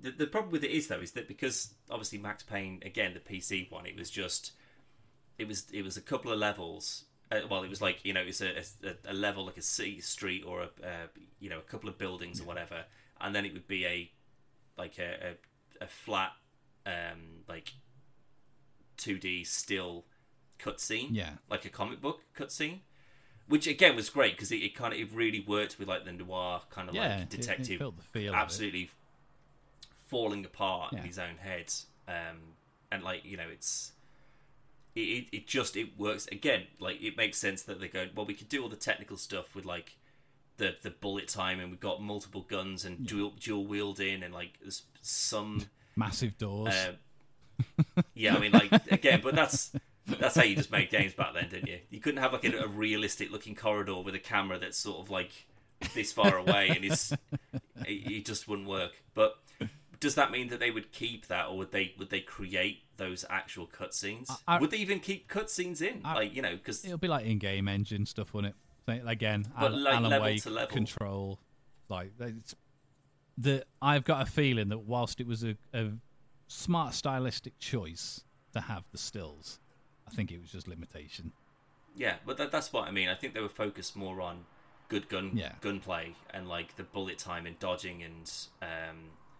the 0.00 0.10
the 0.10 0.26
problem 0.26 0.50
with 0.52 0.64
it 0.64 0.70
is 0.70 0.88
though 0.88 1.00
is 1.00 1.12
that 1.12 1.28
because 1.28 1.74
obviously 1.90 2.18
Max 2.18 2.42
Payne 2.42 2.80
again 2.84 3.14
the 3.14 3.20
PC 3.20 3.70
one, 3.70 3.86
it 3.86 3.96
was 3.96 4.10
just 4.10 4.52
it 5.38 5.46
was 5.46 5.66
it 5.72 5.82
was 5.82 5.96
a 5.96 6.00
couple 6.02 6.32
of 6.32 6.38
levels. 6.38 7.04
Uh, 7.32 7.40
well, 7.48 7.62
it 7.62 7.70
was 7.70 7.80
like 7.80 8.04
you 8.04 8.12
know 8.12 8.22
it's 8.22 8.40
a, 8.40 8.58
a, 8.84 9.10
a 9.12 9.14
level 9.14 9.46
like 9.46 9.56
a 9.58 9.62
city 9.62 10.00
street 10.00 10.42
or 10.46 10.62
a 10.62 10.64
uh, 10.86 11.06
you 11.38 11.48
know 11.48 11.58
a 11.58 11.62
couple 11.70 11.88
of 11.88 11.96
buildings 11.98 12.40
or 12.40 12.44
whatever, 12.44 12.84
and 13.20 13.34
then 13.34 13.44
it 13.44 13.52
would 13.52 13.68
be 13.68 13.86
a 13.86 14.10
like 14.76 14.98
a 14.98 15.34
a, 15.80 15.84
a 15.84 15.86
flat 15.86 16.32
um 16.86 17.44
like 17.48 17.72
2D 18.98 19.46
still 19.46 20.04
cutscene, 20.58 21.08
Yeah. 21.10 21.30
like 21.48 21.64
a 21.64 21.68
comic 21.70 22.00
book 22.00 22.20
cutscene, 22.36 22.80
which 23.50 23.66
again 23.66 23.94
was 23.94 24.08
great 24.08 24.32
because 24.36 24.50
it, 24.50 24.62
it 24.62 24.74
kind 24.74 24.94
of 24.94 24.98
it 24.98 25.08
really 25.12 25.40
worked 25.46 25.78
with 25.78 25.86
like 25.88 26.04
the 26.06 26.12
noir 26.12 26.62
kind 26.70 26.88
of 26.88 26.94
Yeah, 26.94 27.02
like 27.08 27.18
it- 27.18 27.22
it 27.22 27.30
detective, 27.30 27.82
feel 28.12 28.32
it. 28.32 28.36
absolutely 28.36 28.90
falling 30.08 30.44
apart 30.44 30.92
Yeah. 30.92 31.00
in 31.00 31.04
his 31.06 31.18
own 31.18 31.36
head, 31.38 31.72
um, 32.08 32.54
and 32.90 33.02
like 33.02 33.24
you 33.24 33.36
know 33.36 33.48
it's. 33.52 33.92
It, 34.96 35.00
it, 35.00 35.26
it 35.36 35.46
just 35.46 35.76
it 35.76 35.96
works 35.96 36.26
again 36.32 36.64
like 36.80 37.00
it 37.00 37.16
makes 37.16 37.38
sense 37.38 37.62
that 37.62 37.78
they 37.78 37.86
go 37.86 38.08
well 38.12 38.26
we 38.26 38.34
could 38.34 38.48
do 38.48 38.60
all 38.64 38.68
the 38.68 38.74
technical 38.74 39.16
stuff 39.16 39.54
with 39.54 39.64
like 39.64 39.96
the 40.56 40.74
the 40.82 40.90
bullet 40.90 41.28
time 41.28 41.60
and 41.60 41.70
we've 41.70 41.78
got 41.78 42.02
multiple 42.02 42.40
guns 42.48 42.84
and 42.84 43.06
dual 43.06 43.32
dual 43.38 43.64
wielding 43.64 44.24
and 44.24 44.34
like 44.34 44.58
there's 44.60 44.82
some 45.00 45.66
Massive 45.96 46.36
doors. 46.38 46.74
uh, 46.74 48.02
yeah, 48.14 48.34
I 48.34 48.40
mean, 48.40 48.50
like 48.50 48.72
again, 48.90 49.20
but 49.22 49.36
that's 49.36 49.70
that's 50.06 50.34
how 50.36 50.42
you 50.42 50.56
just 50.56 50.70
made 50.72 50.90
games 50.90 51.14
back 51.14 51.34
then, 51.34 51.48
didn't 51.48 51.68
you? 51.68 51.78
You 51.90 52.00
couldn't 52.00 52.20
have 52.20 52.32
like 52.32 52.44
a, 52.44 52.58
a 52.58 52.66
realistic 52.68 53.30
looking 53.30 53.54
corridor 53.54 54.00
with 54.00 54.14
a 54.14 54.18
camera 54.18 54.58
that's 54.58 54.78
sort 54.78 54.98
of 55.00 55.10
like 55.10 55.30
this 55.94 56.12
far 56.12 56.36
away, 56.36 56.68
and 56.68 56.84
it's 56.84 57.12
it, 57.12 57.88
it 57.88 58.24
just 58.24 58.48
wouldn't 58.48 58.68
work. 58.68 58.92
But 59.14 59.38
does 60.00 60.14
that 60.16 60.30
mean 60.30 60.48
that 60.48 60.60
they 60.60 60.70
would 60.70 60.92
keep 60.92 61.26
that, 61.28 61.46
or 61.48 61.58
would 61.58 61.72
they 61.72 61.94
would 61.98 62.10
they 62.10 62.20
create 62.20 62.82
those 62.96 63.24
actual 63.30 63.66
cutscenes? 63.66 64.28
Would 64.60 64.70
they 64.70 64.78
even 64.78 65.00
keep 65.00 65.28
cutscenes 65.30 65.80
in, 65.80 66.00
I- 66.04 66.14
like 66.14 66.34
you 66.34 66.42
know, 66.42 66.56
because 66.56 66.84
It'll 66.84 66.98
be 66.98 67.08
like 67.08 67.24
in-game 67.26 67.68
engine 67.68 68.04
stuff, 68.06 68.34
won't 68.34 68.46
it? 68.46 68.54
Again, 68.88 69.46
But 69.58 69.70
Al- 69.72 69.78
like 69.78 69.94
Alan 69.94 70.10
level 70.10 70.24
Wake 70.26 70.42
to 70.42 70.50
level. 70.50 70.74
control, 70.74 71.38
like 71.88 72.10
it's 72.18 72.54
the. 73.38 73.64
I've 73.80 74.02
got 74.04 74.22
a 74.26 74.30
feeling 74.30 74.68
that 74.70 74.80
whilst 74.80 75.20
it 75.20 75.26
was 75.28 75.44
a, 75.44 75.56
a 75.72 75.90
smart 76.48 76.94
stylistic 76.94 77.56
choice 77.60 78.24
to 78.52 78.60
have 78.60 78.82
the 78.90 78.98
stills, 78.98 79.60
I 80.10 80.14
think 80.14 80.30
it 80.32 80.40
was 80.40 80.50
just 80.52 80.66
limitation. 80.68 81.32
Yeah, 81.96 82.16
but 82.24 82.36
that, 82.38 82.52
that's 82.52 82.72
what 82.72 82.86
I 82.86 82.90
mean. 82.90 83.08
I 83.08 83.14
think 83.14 83.34
they 83.34 83.40
were 83.40 83.48
focused 83.48 83.96
more 83.96 84.20
on 84.20 84.44
good 84.88 85.08
gun 85.08 85.32
Yeah. 85.34 85.52
gunplay 85.60 86.14
and 86.32 86.48
like 86.48 86.76
the 86.76 86.82
bullet 86.82 87.18
time 87.18 87.46
and 87.46 87.58
dodging 87.58 88.02
and 88.02 88.30
um, 88.62 88.96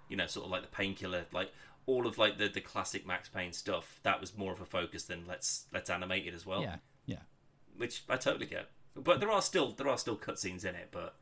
you 0.09 0.17
know 0.17 0.27
sort 0.27 0.47
of 0.47 0.51
like 0.53 0.63
the 0.63 0.69
painkiller, 0.69 1.27
like 1.33 1.53
all 1.87 2.07
of 2.07 2.19
like 2.19 2.39
the 2.39 2.49
the 2.49 2.61
classic 2.61 3.07
Max 3.07 3.29
Payne 3.29 3.53
stuff. 3.53 4.01
That 4.03 4.21
was 4.21 4.37
more 4.37 4.53
of 4.53 4.61
a 4.61 4.65
focus 4.65 5.05
than 5.05 5.25
let's 5.29 5.67
let's 5.73 5.91
animate 5.91 6.27
it 6.27 6.35
as 6.35 6.45
well, 6.47 6.63
Yeah, 6.63 6.77
yeah, 7.07 7.19
which 7.77 8.03
I 8.09 8.17
totally 8.17 8.47
get. 8.47 8.69
But 8.97 9.21
there 9.21 9.31
are 9.31 9.43
still 9.43 9.71
there 9.73 9.89
are 9.89 9.99
still 9.99 10.17
cutscenes 10.17 10.65
in 10.65 10.75
it, 10.75 10.89
but 10.91 11.15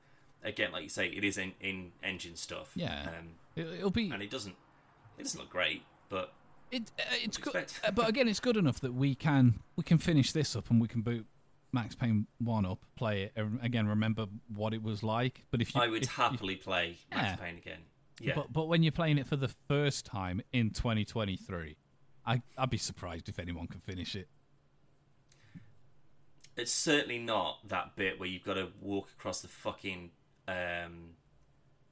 again, 0.43 0.73
like 0.73 0.83
you 0.85 0.88
say, 0.88 1.09
it 1.09 1.25
is 1.25 1.37
in, 1.37 1.52
in 1.61 1.93
engine 2.02 2.37
stuff. 2.37 2.73
yeah. 2.75 3.02
um, 3.19 3.28
it, 3.57 3.67
it'll 3.67 3.90
be. 3.90 4.11
and 4.11 4.23
it 4.23 4.31
doesn't 4.31 4.57
it 5.19 5.23
doesn't 5.25 5.38
look 5.40 5.50
great, 5.50 5.83
but 6.09 6.33
It, 6.71 6.91
uh, 6.99 7.03
it's 7.13 7.39
good, 7.39 7.57
uh, 7.85 7.91
but 7.93 8.09
again, 8.09 8.29
it's 8.29 8.41
good 8.41 8.57
enough 8.57 8.81
that 8.81 8.93
we 8.93 9.15
can 9.15 9.61
we 9.77 9.83
can 9.85 9.99
finish 9.99 10.33
this 10.33 10.55
up 10.55 10.71
and 10.71 10.81
we 10.81 10.89
can 10.89 11.01
boot 11.03 11.27
Max 11.73 11.95
Payne 11.95 12.27
one 12.39 12.67
up, 12.67 12.79
play 12.97 13.23
it 13.25 13.33
and 13.37 13.59
again, 13.63 13.87
remember 13.87 14.27
what 14.55 14.75
it 14.75 14.83
was 14.83 15.03
like. 15.03 15.45
But 15.51 15.61
if 15.63 15.75
you, 15.75 15.81
I 15.81 15.89
would 15.89 16.03
if- 16.03 16.09
if- 16.11 16.15
happily 16.17 16.57
play 16.57 16.99
Max 17.11 17.23
Yeah. 17.31 17.37
Payne 17.37 17.57
again. 17.59 17.81
Yeah, 18.21 18.35
But 18.35 18.53
but 18.53 18.67
when 18.69 18.83
you're 18.83 18.93
playing 18.93 19.19
it 19.19 19.27
for 19.27 19.37
the 19.37 19.49
first 19.69 20.05
time 20.05 20.41
in 20.53 20.71
2023, 20.71 21.77
I 22.27 22.43
I'd 22.59 22.71
be 22.71 22.77
surprised 22.77 23.29
if 23.29 23.39
anyone 23.39 23.67
can 23.69 23.81
finish 23.81 24.15
it. 24.17 24.29
it's 26.57 26.73
certainly 26.73 27.19
not 27.19 27.67
that 27.69 27.95
bit 27.97 28.19
where 28.19 28.29
you've 28.29 28.43
got 28.45 28.55
to 28.55 28.69
walk 28.81 29.09
across 29.17 29.41
the 29.41 29.49
fucking 29.49 30.11
um 30.49 31.11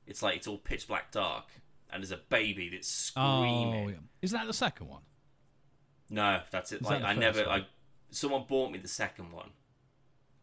it's 0.06 0.22
like 0.22 0.36
it's 0.36 0.46
all 0.48 0.58
pitch 0.58 0.88
black 0.88 1.12
dark 1.12 1.44
and 1.90 2.02
there's 2.02 2.10
a 2.12 2.20
baby 2.28 2.68
that's 2.70 2.88
screaming. 2.88 3.84
Oh, 3.86 3.88
yeah. 3.88 3.96
is 4.22 4.30
that 4.32 4.46
the 4.46 4.52
second 4.54 4.88
one? 4.88 5.02
no 6.08 6.40
that's 6.50 6.70
it. 6.72 6.76
Is 6.82 6.86
like 6.86 7.00
that 7.00 7.08
i 7.08 7.14
never 7.14 7.44
one? 7.44 7.60
i 7.62 7.66
someone 8.10 8.44
bought 8.48 8.70
me 8.70 8.78
the 8.78 8.86
second 8.88 9.32
one 9.32 9.50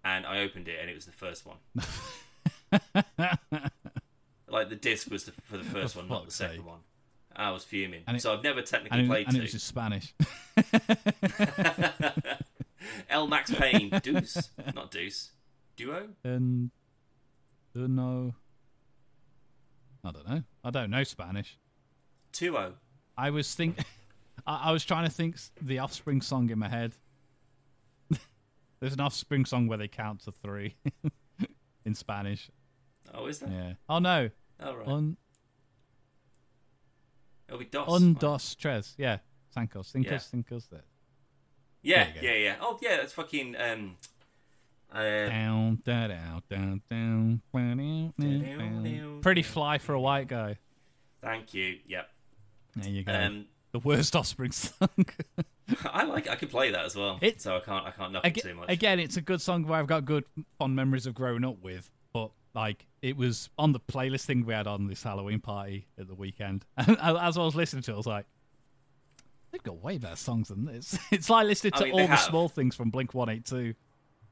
and 0.04 0.26
i 0.26 0.40
opened 0.40 0.68
it 0.68 0.78
and 0.82 0.90
it 0.90 0.94
was 0.96 1.06
the 1.06 1.12
first 1.14 1.46
one. 1.46 1.58
Like 4.50 4.70
the 4.70 4.76
disc 4.76 5.10
was 5.10 5.24
the, 5.24 5.32
for 5.32 5.58
the 5.58 5.64
first 5.64 5.94
For 5.96 6.00
one 6.02 6.10
not 6.10 6.26
the 6.26 6.32
second 6.32 6.58
sake. 6.58 6.66
one. 6.68 6.80
I 7.36 7.50
was 7.50 7.64
fuming. 7.64 8.04
And 8.06 8.18
it- 8.18 8.20
so 8.22 8.32
i've 8.34 8.44
never 8.44 8.62
technically 8.62 9.00
And 9.00 9.08
it, 9.08 9.10
played 9.10 9.28
and 9.28 9.38
it 9.38 9.42
was 9.42 9.52
just 9.52 9.66
Spanish. 9.66 10.14
l 13.10 13.26
max 13.28 13.50
payne. 13.52 13.90
Deuce. 14.04 14.50
Not 14.76 14.92
deuce. 14.92 15.32
Duo? 15.76 16.10
And 16.24 16.70
uh, 17.76 17.88
no, 17.88 18.36
I 20.04 20.12
don't 20.12 20.28
know. 20.28 20.44
I 20.64 20.70
don't 20.70 20.90
know 20.90 21.04
Spanish. 21.04 21.58
2-0 22.34 22.74
I 23.18 23.30
was 23.30 23.54
think, 23.54 23.78
I, 24.48 24.70
I 24.70 24.72
was 24.72 24.84
trying 24.84 25.06
to 25.06 25.12
think 25.12 25.38
the 25.62 25.80
Offspring 25.80 26.22
song 26.22 26.50
in 26.50 26.60
my 26.60 26.68
head. 26.68 26.94
There's 28.80 28.94
an 28.94 29.00
Offspring 29.00 29.46
song 29.46 29.68
where 29.68 29.78
they 29.78 29.88
count 29.88 30.22
to 30.22 30.32
three 30.32 30.76
in 31.86 31.94
Spanish. 31.96 32.50
oh 33.14 33.28
is 33.28 33.40
there 33.40 33.50
Yeah. 33.50 33.74
Oh 33.88 34.00
no. 34.00 34.30
oh 34.62 34.76
right 34.76 34.88
Un 34.88 35.18
It'll 37.48 37.60
be 37.60 37.66
DOS. 37.66 37.88
un 37.88 38.14
right? 38.14 38.20
dos 38.20 38.56
tres. 38.56 38.96
Yeah. 38.98 39.20
Sancos. 39.56 39.92
Cincos. 39.94 40.06
Yeah. 40.06 40.18
Cincos. 40.18 40.70
There. 40.70 40.84
Yeah, 41.84 42.08
yeah, 42.22 42.34
yeah. 42.34 42.56
Oh, 42.62 42.80
yeah. 42.82 42.96
That's 42.98 43.14
fucking. 43.14 43.56
Um, 43.60 43.98
Uh. 44.94 45.30
Pretty 49.22 49.42
fly 49.44 49.78
for 49.78 49.94
a 49.94 50.00
white 50.02 50.28
guy. 50.28 50.58
thank 51.22 51.54
you. 51.54 51.78
Yep. 51.88 52.10
There 52.76 52.90
you 52.90 53.04
go. 53.04 53.14
Um, 53.14 53.46
the 53.72 53.80
worst 53.80 54.16
Offspring 54.16 54.52
song. 54.52 54.90
I 55.86 56.04
like. 56.04 56.28
I 56.30 56.36
can 56.36 56.48
play 56.50 56.72
that 56.72 56.86
as 56.86 56.96
well. 56.96 57.18
It- 57.22 57.42
so 57.42 57.56
I 57.56 57.60
can't. 57.60 57.86
I 57.86 57.92
can't 57.92 58.12
knock 58.12 58.26
it 58.26 58.36
too 58.36 58.48
again, 58.50 58.56
much. 58.58 58.70
again, 58.70 59.00
it's 59.00 59.18
a 59.18 59.22
good 59.22 59.42
song 59.42 59.66
where 59.66 59.80
I've 59.80 59.88
got 59.88 60.06
good 60.06 60.26
fond 60.60 60.76
memories 60.76 61.06
of 61.06 61.14
growing 61.16 61.44
up 61.46 61.62
with. 61.64 61.90
But 62.14 62.32
like, 62.54 62.86
it 63.02 63.16
was 63.18 63.50
on 63.58 63.72
the 63.72 63.80
playlist 63.80 64.26
thing 64.26 64.46
we 64.46 64.54
had 64.54 64.68
on 64.68 64.88
this 64.88 65.02
Halloween 65.02 65.40
party 65.40 65.88
at 66.00 66.08
the 66.08 66.16
weekend. 66.16 66.66
And 66.78 66.98
as 67.00 67.38
I 67.38 67.42
was 67.44 67.56
listening 67.56 67.82
to 67.84 67.92
it, 67.92 67.94
I 67.96 67.98
was 67.98 68.06
like, 68.06 68.26
they've 69.52 69.64
got 69.64 69.82
way 69.82 69.98
better 69.98 70.16
songs 70.16 70.50
than 70.50 70.66
this. 70.66 70.98
It's 71.12 71.30
like 71.30 71.48
listening 71.48 71.74
I 71.76 71.78
to 71.80 71.84
mean, 71.86 71.94
all 71.94 72.00
the 72.00 72.08
have. 72.08 72.20
small 72.20 72.50
things 72.50 72.76
from 72.76 72.90
Blink 72.90 73.14
One 73.14 73.30
Eight 73.30 73.46
Two. 73.46 73.74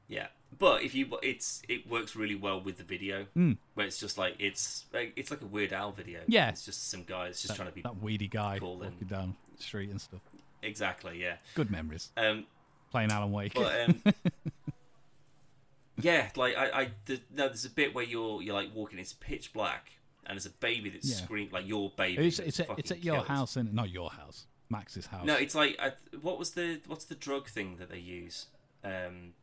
Yeah, 0.07 0.27
but 0.57 0.83
if 0.83 0.93
you, 0.95 1.17
it's 1.23 1.61
it 1.69 1.87
works 1.89 2.15
really 2.15 2.35
well 2.35 2.61
with 2.61 2.77
the 2.77 2.83
video, 2.83 3.25
Hmm. 3.33 3.53
where 3.73 3.85
it's 3.87 3.99
just 3.99 4.17
like 4.17 4.35
it's 4.39 4.85
like, 4.93 5.13
it's 5.15 5.31
like 5.31 5.41
a 5.41 5.45
Weird 5.45 5.73
Al 5.73 5.91
video. 5.91 6.19
Yeah. 6.27 6.49
it's 6.49 6.65
just 6.65 6.89
some 6.89 7.03
guys 7.03 7.41
just 7.41 7.55
trying 7.55 7.69
to 7.69 7.73
be 7.73 7.81
That 7.81 8.01
weedy 8.01 8.27
guy 8.27 8.59
cool 8.59 8.75
walking 8.77 8.97
and- 9.01 9.09
down 9.09 9.35
the 9.57 9.63
street 9.63 9.89
and 9.89 9.99
stuff. 10.01 10.21
exactly. 10.61 11.21
Yeah. 11.21 11.35
Good 11.55 11.71
memories 11.71 12.09
Um, 12.17 12.45
playing 12.91 13.11
Alan 13.11 13.31
Wake. 13.31 13.53
but 13.53 13.89
um, 13.89 14.03
yeah, 16.01 16.29
like 16.35 16.57
I, 16.57 16.81
I 16.81 16.89
the, 17.05 17.19
no, 17.33 17.47
there's 17.47 17.65
a 17.65 17.69
bit 17.69 17.93
where 17.93 18.03
you're 18.05 18.41
you're 18.41 18.53
like 18.55 18.73
walking. 18.73 18.99
It's 18.99 19.13
pitch 19.13 19.53
black, 19.53 19.91
and 20.25 20.35
there's 20.35 20.45
a 20.45 20.49
baby 20.51 20.89
that's 20.89 21.09
Yeah. 21.09 21.23
screaming 21.25 21.51
like 21.51 21.67
your 21.67 21.91
baby. 21.95 22.27
it's 22.27 22.39
it's, 22.39 22.59
at, 22.59 22.67
it's 22.77 22.91
at 22.91 23.03
your 23.03 23.15
killed. 23.15 23.27
house, 23.27 23.55
and 23.55 23.73
not 23.73 23.89
your 23.89 24.09
house, 24.09 24.45
Max's 24.69 25.05
house. 25.07 25.25
No, 25.25 25.35
it's 25.35 25.55
like 25.55 25.77
I, 25.79 25.93
what 26.21 26.39
was 26.39 26.51
the 26.51 26.81
what's 26.87 27.05
the 27.05 27.15
drug 27.15 27.47
thing 27.47 27.77
that 27.77 27.89
they 27.89 27.99
use? 27.99 28.47
Um, 28.83 29.33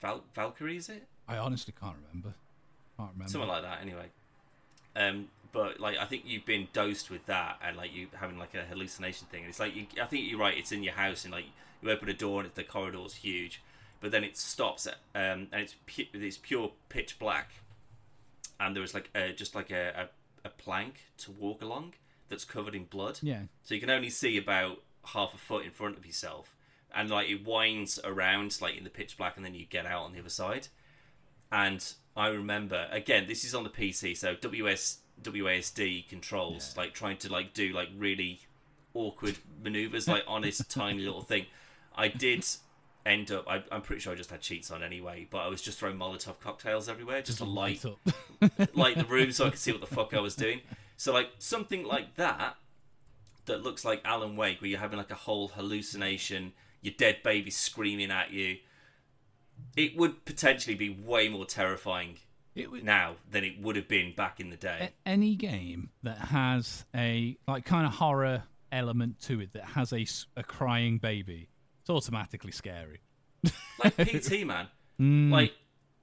Val- 0.00 0.24
Valkyrie 0.34 0.76
is 0.76 0.88
it? 0.88 1.06
I 1.28 1.36
honestly 1.36 1.74
can't 1.78 1.96
remember. 2.08 2.34
Can't 2.96 3.10
remember. 3.12 3.30
something 3.30 3.48
like 3.48 3.62
that 3.62 3.80
anyway. 3.82 4.06
Um 4.96 5.28
but 5.52 5.80
like 5.80 5.98
i 5.98 6.04
think 6.04 6.22
you've 6.24 6.46
been 6.46 6.68
dosed 6.72 7.10
with 7.10 7.26
that 7.26 7.58
and 7.60 7.76
like 7.76 7.92
you 7.92 8.06
having 8.14 8.38
like 8.38 8.54
a 8.54 8.62
hallucination 8.64 9.26
thing. 9.28 9.40
And 9.40 9.48
it's 9.50 9.58
like 9.60 9.74
you, 9.74 9.86
i 10.00 10.04
think 10.06 10.28
you're 10.30 10.38
right 10.38 10.56
it's 10.56 10.70
in 10.72 10.82
your 10.82 10.94
house 10.94 11.24
and 11.24 11.32
like 11.32 11.46
you 11.82 11.90
open 11.90 12.08
a 12.08 12.14
door 12.14 12.42
and 12.42 12.50
the 12.54 12.62
corridor's 12.64 13.16
huge. 13.16 13.60
But 14.00 14.12
then 14.12 14.24
it 14.24 14.36
stops 14.36 14.86
at, 14.86 14.94
um 15.14 15.48
and 15.52 15.62
it's 15.62 15.74
pu- 15.86 16.06
it's 16.14 16.38
pure 16.38 16.72
pitch 16.88 17.18
black. 17.18 17.50
And 18.58 18.76
there 18.76 18.82
is 18.82 18.92
like 18.94 19.08
a, 19.14 19.32
just 19.32 19.54
like 19.54 19.70
a, 19.70 20.08
a, 20.44 20.48
a 20.48 20.50
plank 20.50 21.00
to 21.18 21.30
walk 21.30 21.62
along 21.62 21.94
that's 22.28 22.44
covered 22.44 22.74
in 22.74 22.84
blood. 22.84 23.18
Yeah, 23.22 23.42
so 23.62 23.74
you 23.74 23.80
can 23.80 23.88
only 23.90 24.10
see 24.10 24.36
about 24.36 24.82
half 25.06 25.32
a 25.34 25.38
foot 25.38 25.64
in 25.64 25.70
front 25.70 25.96
of 25.96 26.04
yourself 26.04 26.54
and 26.94 27.10
like 27.10 27.28
it 27.28 27.44
winds 27.44 27.98
around 28.04 28.58
like 28.60 28.76
in 28.76 28.84
the 28.84 28.90
pitch 28.90 29.16
black 29.16 29.36
and 29.36 29.44
then 29.44 29.54
you 29.54 29.66
get 29.66 29.86
out 29.86 30.02
on 30.02 30.12
the 30.12 30.18
other 30.18 30.28
side 30.28 30.68
and 31.52 31.94
i 32.16 32.26
remember 32.28 32.86
again 32.90 33.26
this 33.26 33.44
is 33.44 33.54
on 33.54 33.64
the 33.64 33.70
pc 33.70 34.16
so 34.16 34.34
ws 34.34 34.98
wasd 35.22 36.08
controls 36.08 36.74
like 36.76 36.94
trying 36.94 37.16
to 37.16 37.30
like 37.30 37.52
do 37.52 37.72
like 37.72 37.88
really 37.96 38.40
awkward 38.94 39.38
maneuvers 39.62 40.08
like 40.08 40.24
on 40.26 40.42
this 40.42 40.64
tiny 40.68 41.00
little 41.00 41.22
thing 41.22 41.46
i 41.94 42.08
did 42.08 42.44
end 43.06 43.30
up 43.30 43.48
I, 43.48 43.62
i'm 43.70 43.82
pretty 43.82 44.00
sure 44.00 44.12
i 44.12 44.16
just 44.16 44.30
had 44.30 44.40
cheats 44.40 44.70
on 44.70 44.82
anyway 44.82 45.26
but 45.30 45.38
i 45.38 45.48
was 45.48 45.62
just 45.62 45.78
throwing 45.78 45.96
molotov 45.96 46.40
cocktails 46.40 46.88
everywhere 46.88 47.22
just 47.22 47.38
to 47.38 47.44
light 47.44 47.84
up. 47.84 47.98
light 48.74 48.96
the 48.96 49.04
room 49.04 49.32
so 49.32 49.46
I 49.46 49.50
could 49.50 49.58
see 49.58 49.72
what 49.72 49.80
the 49.80 49.86
fuck 49.86 50.14
I 50.14 50.20
was 50.20 50.34
doing. 50.34 50.60
So 50.96 51.12
like 51.12 51.30
something 51.38 51.84
like 51.84 52.16
that 52.16 52.56
that 53.46 53.62
looks 53.62 53.84
like 53.84 54.00
Alan 54.04 54.36
Wake, 54.36 54.60
where 54.60 54.70
you're 54.70 54.80
having 54.80 54.98
like 54.98 55.10
a 55.10 55.16
whole 55.16 55.48
hallucination, 55.48 56.52
your 56.82 56.94
dead 56.96 57.18
baby 57.22 57.50
screaming 57.50 58.10
at 58.10 58.30
you. 58.32 58.56
It 59.76 59.96
would 59.96 60.24
potentially 60.24 60.74
be 60.74 60.88
way 60.90 61.28
more 61.28 61.44
terrifying 61.44 62.16
was, 62.70 62.82
now 62.82 63.16
than 63.30 63.44
it 63.44 63.60
would 63.60 63.76
have 63.76 63.88
been 63.88 64.14
back 64.14 64.40
in 64.40 64.50
the 64.50 64.56
day. 64.56 64.90
any 65.06 65.34
game 65.36 65.90
that 66.02 66.18
has 66.18 66.84
a 66.94 67.36
like 67.46 67.64
kind 67.64 67.86
of 67.86 67.92
horror 67.92 68.44
element 68.72 69.20
to 69.22 69.40
it 69.40 69.52
that 69.52 69.64
has 69.64 69.92
a, 69.92 70.06
a 70.36 70.42
crying 70.42 70.98
baby, 70.98 71.48
it's 71.80 71.90
automatically 71.90 72.52
scary. 72.52 73.00
Like 73.82 73.96
PT 73.98 74.44
man, 74.46 74.68
Mm. 75.00 75.30
like 75.30 75.54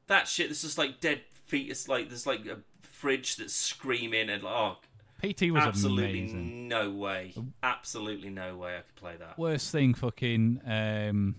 that 0.07 0.27
shit. 0.27 0.47
There's 0.47 0.63
just 0.63 0.77
like 0.77 0.99
dead 0.99 1.21
fetus. 1.45 1.87
Like 1.87 2.09
there's 2.09 2.25
like 2.25 2.45
a 2.47 2.57
fridge 2.81 3.35
that's 3.35 3.53
screaming 3.53 4.29
and 4.29 4.41
like, 4.41 4.53
oh, 4.53 4.77
PT 5.21 5.51
was 5.51 5.63
absolutely 5.63 6.19
amazing. 6.21 6.67
no 6.67 6.91
way, 6.91 7.33
absolutely 7.63 8.29
no 8.29 8.55
way 8.57 8.75
I 8.77 8.81
could 8.81 8.95
play 8.95 9.15
that. 9.17 9.37
Worst 9.39 9.71
thing, 9.71 9.93
fucking 9.95 10.61
um, 10.65 11.35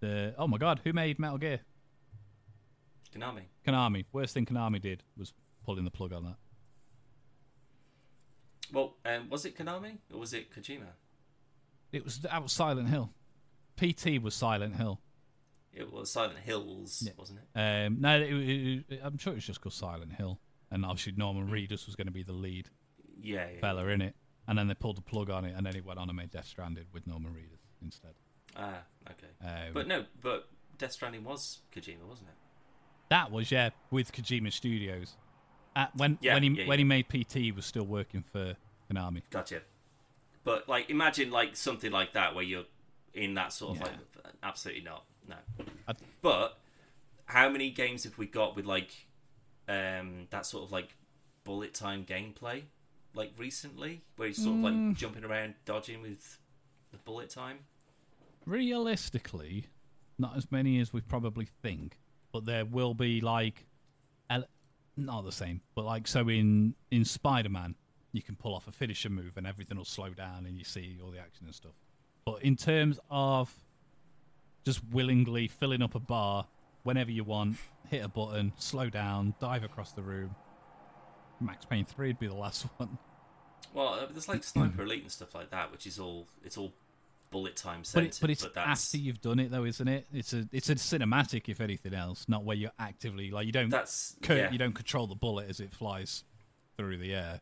the 0.00 0.34
oh 0.38 0.46
my 0.48 0.56
god, 0.58 0.80
who 0.84 0.92
made 0.92 1.18
Metal 1.18 1.38
Gear? 1.38 1.60
Konami. 3.14 3.42
Konami. 3.66 4.04
Worst 4.12 4.34
thing 4.34 4.46
Konami 4.46 4.80
did 4.80 5.02
was 5.16 5.32
pulling 5.64 5.84
the 5.84 5.90
plug 5.90 6.12
on 6.12 6.24
that. 6.24 6.36
Well, 8.72 8.96
um, 9.04 9.28
was 9.30 9.44
it 9.44 9.56
Konami 9.56 9.98
or 10.12 10.20
was 10.20 10.32
it 10.34 10.52
Kojima? 10.54 10.86
It 11.92 12.04
was 12.04 12.18
that 12.20 12.42
was 12.42 12.52
Silent 12.52 12.88
Hill. 12.88 13.12
PT 13.76 14.20
was 14.22 14.34
Silent 14.34 14.74
Hill. 14.76 15.00
It 15.72 15.92
was 15.92 16.10
Silent 16.10 16.38
Hills, 16.38 17.02
Yeah. 17.06 17.12
wasn't 17.18 17.40
it? 17.54 17.58
Um, 17.58 18.00
no, 18.00 18.16
it, 18.18 18.32
it, 18.32 18.84
it- 18.88 19.00
I'm 19.04 19.18
sure 19.18 19.32
it 19.34 19.36
was 19.36 19.44
just 19.46 19.60
called 19.60 19.74
Silent 19.74 20.14
Hill, 20.14 20.40
and 20.70 20.84
obviously 20.84 21.12
Norman 21.16 21.48
Reedus 21.48 21.84
was 21.86 21.94
going 21.94 22.06
to 22.06 22.12
be 22.12 22.22
the 22.22 22.32
lead 22.32 22.70
Yeah, 23.20 23.46
yeah. 23.54 23.60
fella 23.60 23.86
in 23.88 24.00
it, 24.02 24.14
and 24.46 24.58
then 24.58 24.68
they 24.68 24.74
pulled 24.74 24.96
the 24.96 25.02
plug 25.02 25.30
on 25.30 25.44
it, 25.44 25.54
and 25.56 25.64
then 25.66 25.74
it 25.76 25.84
went 25.84 25.98
on 25.98 26.08
and 26.08 26.16
made 26.16 26.30
Death 26.30 26.46
Stranded 26.46 26.86
with 26.92 27.06
Norman 27.06 27.32
Reedus 27.32 27.60
instead. 27.82 28.14
Ah, 28.56 28.82
okay. 29.10 29.26
Um, 29.68 29.72
But 29.74 29.86
no, 29.86 30.04
but 30.22 30.48
Death 30.78 30.92
Stranding 30.92 31.24
was 31.24 31.60
Kojima, 31.74 32.04
wasn't 32.08 32.28
it? 32.28 32.34
that 33.08 33.30
was 33.30 33.52
yeah 33.52 33.70
with 33.92 34.10
Kojima 34.12 34.52
Studios. 34.52 35.16
At, 35.76 35.94
when 35.96 36.18
Yeah, 36.20 36.34
when 36.34 36.42
he 36.42 36.48
yeah, 36.50 36.66
when 36.66 36.78
yeah. 36.78 36.84
he 36.96 37.04
made 37.04 37.08
PT, 37.08 37.34
he 37.34 37.52
was 37.52 37.64
still 37.66 37.84
working 37.86 38.24
for 38.32 38.56
Konami. 38.90 39.22
Gotcha. 39.30 39.60
But 40.42 40.68
like, 40.68 40.90
imagine 40.90 41.30
like 41.30 41.54
something 41.56 41.92
like 41.92 42.12
that 42.14 42.34
where 42.34 42.44
you're 42.44 42.64
in 43.14 43.34
that 43.34 43.52
sort 43.52 43.76
of 43.76 43.82
Yeah. 43.86 43.92
like, 44.24 44.34
absolutely 44.42 44.82
not, 44.84 45.04
no. 45.28 45.36
I- 45.88 45.94
But 46.22 46.58
how 47.26 47.48
many 47.48 47.70
games 47.70 48.04
have 48.04 48.16
we 48.18 48.26
got 48.26 48.56
with 48.56 48.64
like 48.66 49.06
um 49.68 50.26
that 50.30 50.46
sort 50.46 50.64
of 50.64 50.72
like 50.72 50.94
bullet 51.44 51.74
time 51.74 52.04
gameplay, 52.04 52.62
like 53.16 53.32
recently, 53.38 54.02
where 54.16 54.28
you're 54.28 54.34
sort 54.34 54.56
of 54.58 54.62
Mm. 54.62 54.88
like 54.90 54.96
jumping 54.98 55.24
around, 55.24 55.54
dodging 55.64 56.02
with 56.02 56.38
the 56.92 56.98
bullet 56.98 57.30
time? 57.30 57.58
Realistically, 58.46 59.66
not 60.18 60.36
as 60.36 60.50
many 60.52 60.78
as 60.78 60.92
we 60.92 61.00
probably 61.00 61.46
think, 61.62 61.98
but 62.32 62.44
there 62.44 62.64
will 62.64 62.94
be 62.94 63.20
like, 63.20 63.66
ele- 64.30 64.48
not 64.96 65.22
the 65.24 65.32
same, 65.32 65.60
but 65.74 65.84
like 65.84 66.06
so 66.06 66.28
in 66.28 66.74
in 66.90 67.04
Spider 67.04 67.48
Man, 67.48 67.74
you 68.12 68.22
can 68.22 68.36
pull 68.36 68.54
off 68.54 68.68
a 68.68 68.72
finisher 68.72 69.10
move 69.10 69.36
and 69.36 69.46
everything 69.46 69.76
will 69.76 69.84
slow 69.84 70.10
down 70.10 70.46
and 70.46 70.56
you 70.56 70.64
see 70.64 70.98
all 71.02 71.10
the 71.10 71.18
action 71.18 71.44
and 71.46 71.54
stuff. 71.54 71.74
But 72.24 72.42
in 72.42 72.56
terms 72.56 72.98
of 73.10 73.52
just 74.64 74.80
willingly 74.90 75.48
filling 75.48 75.82
up 75.82 75.94
a 75.94 76.00
bar 76.00 76.46
whenever 76.84 77.10
you 77.10 77.24
want, 77.24 77.56
hit 77.88 78.04
a 78.04 78.08
button, 78.08 78.52
slow 78.56 78.88
down, 78.88 79.34
dive 79.40 79.64
across 79.64 79.92
the 79.92 80.02
room. 80.02 80.34
Max 81.40 81.64
Payne 81.66 81.84
three 81.84 82.08
would 82.08 82.18
be 82.18 82.26
the 82.28 82.34
last 82.34 82.62
one. 82.78 82.96
Well, 83.74 83.88
uh, 83.94 84.06
there's 84.10 84.28
like 84.28 84.42
Sniper 84.44 84.82
Elite 84.82 85.02
and 85.02 85.12
stuff 85.12 85.34
like 85.34 85.50
that, 85.50 85.70
which 85.72 85.86
is 85.86 85.98
all 85.98 86.26
it's 86.44 86.56
all 86.58 86.72
bullet 87.30 87.56
time 87.56 87.82
But, 87.92 88.04
it, 88.04 88.18
but 88.20 88.30
it's 88.30 88.42
that's 88.54 88.56
after 88.86 88.98
you've 88.98 89.20
done 89.20 89.40
it, 89.40 89.50
though, 89.50 89.64
isn't 89.64 89.88
it? 89.88 90.06
It's 90.14 90.32
a 90.32 90.46
it's 90.52 90.70
a 90.70 90.76
cinematic, 90.76 91.48
if 91.48 91.60
anything 91.60 91.92
else, 91.94 92.26
not 92.28 92.44
where 92.44 92.56
you're 92.56 92.70
actively 92.78 93.30
like 93.30 93.46
you 93.46 93.52
don't 93.52 93.68
that's 93.70 94.16
co- 94.22 94.34
yeah. 94.34 94.50
you 94.50 94.58
don't 94.58 94.74
control 94.74 95.06
the 95.06 95.14
bullet 95.16 95.50
as 95.50 95.60
it 95.60 95.72
flies 95.72 96.24
through 96.76 96.98
the 96.98 97.14
air. 97.14 97.40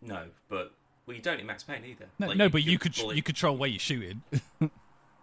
No, 0.00 0.24
but 0.48 0.72
well, 1.06 1.16
you 1.16 1.22
don't 1.22 1.38
in 1.40 1.46
Max 1.46 1.62
Payne 1.62 1.84
either. 1.84 2.06
No, 2.18 2.28
Like, 2.28 2.36
no, 2.36 2.48
but 2.48 2.62
you 2.64 2.78
could 2.78 2.94
bullet- 2.94 3.16
you 3.16 3.22
control 3.22 3.56
where 3.56 3.68
you're 3.68 3.78
shooting. 3.78 4.22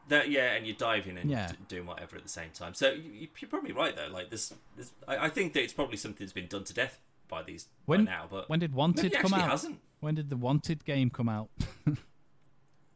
That, 0.10 0.30
yeah, 0.30 0.52
and 0.56 0.68
you're 0.68 0.76
diving 0.76 1.18
and 1.18 1.30
Yeah. 1.32 1.48
d- 1.48 1.56
doing 1.70 1.86
whatever 1.86 2.18
at 2.18 2.24
the 2.24 2.30
same 2.30 2.50
time. 2.54 2.74
So 2.74 2.92
you, 2.92 3.30
you're 3.40 3.50
probably 3.50 3.72
right 3.72 3.96
though. 3.96 4.10
Like 4.12 4.30
this, 4.30 4.54
this 4.76 4.92
I, 5.08 5.16
I 5.28 5.30
think 5.30 5.54
that 5.54 5.64
it's 5.64 5.72
probably 5.72 5.96
something 5.96 6.26
that's 6.26 6.34
been 6.34 6.48
done 6.48 6.66
to 6.66 6.74
death 6.74 7.00
by 7.34 7.44
these 7.44 7.68
When- 7.86 8.06
by 8.06 8.12
now. 8.12 8.28
But 8.30 8.50
when 8.50 8.60
did 8.60 8.74
Wanted 8.74 9.14
come 9.14 9.34
out? 9.34 9.50
hasn't. 9.50 9.80
When 10.02 10.16
did 10.16 10.30
the 10.30 10.38
Wanted 10.38 10.84
game 10.86 11.10
come 11.10 11.30
out? 11.30 11.50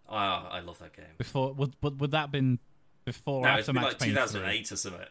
Ah, 0.10 0.48
I 0.50 0.62
love 0.62 0.80
that 0.80 0.96
game. 0.96 1.06
Before 1.18 1.52
would 1.54 1.76
would, 1.82 2.00
would 2.00 2.12
that 2.12 2.32
been 2.32 2.60
before 3.06 3.42
or 3.42 3.44
No, 3.44 3.50
after 3.50 3.74
Max 3.74 3.86
like 3.88 4.00
Payne 4.00 4.10
3? 4.14 4.16
2008 4.24 4.72
or 4.72 4.76
something. 4.78 5.02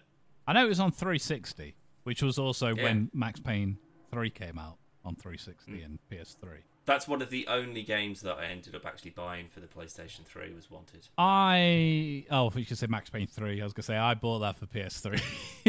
I 0.46 0.52
know 0.54 0.64
it 0.64 0.68
was 0.68 0.80
on 0.80 0.90
360, 0.92 1.74
which 2.04 2.22
was 2.22 2.38
also 2.38 2.74
Yeah. 2.74 2.82
when 2.84 3.10
Max 3.12 3.38
Payne 3.40 3.76
3 4.10 4.30
came 4.30 4.58
out 4.58 4.78
on 5.04 5.14
360 5.16 5.72
Mm. 5.72 5.84
and 5.84 5.98
PS3. 6.10 6.62
That's 6.86 7.08
one 7.08 7.20
of 7.20 7.30
the 7.30 7.46
only 7.48 7.82
games 7.82 8.20
that 8.22 8.36
I 8.38 8.44
ended 8.46 8.74
up 8.76 8.86
actually 8.86 9.10
buying 9.10 9.48
for 9.48 9.58
the 9.60 9.66
PlayStation 9.66 10.24
3 10.24 10.54
was 10.54 10.70
Wanted. 10.70 11.08
I 11.18 12.24
oh, 12.30 12.50
you 12.54 12.64
could 12.64 12.78
say 12.78 12.86
Max 12.86 13.10
Payne 13.10 13.26
3. 13.26 13.60
I 13.60 13.64
was 13.64 13.72
gonna 13.72 13.82
say 13.82 13.96
I 13.96 14.14
bought 14.14 14.38
that 14.38 14.56
for 14.56 14.66
PS3. 14.66 15.20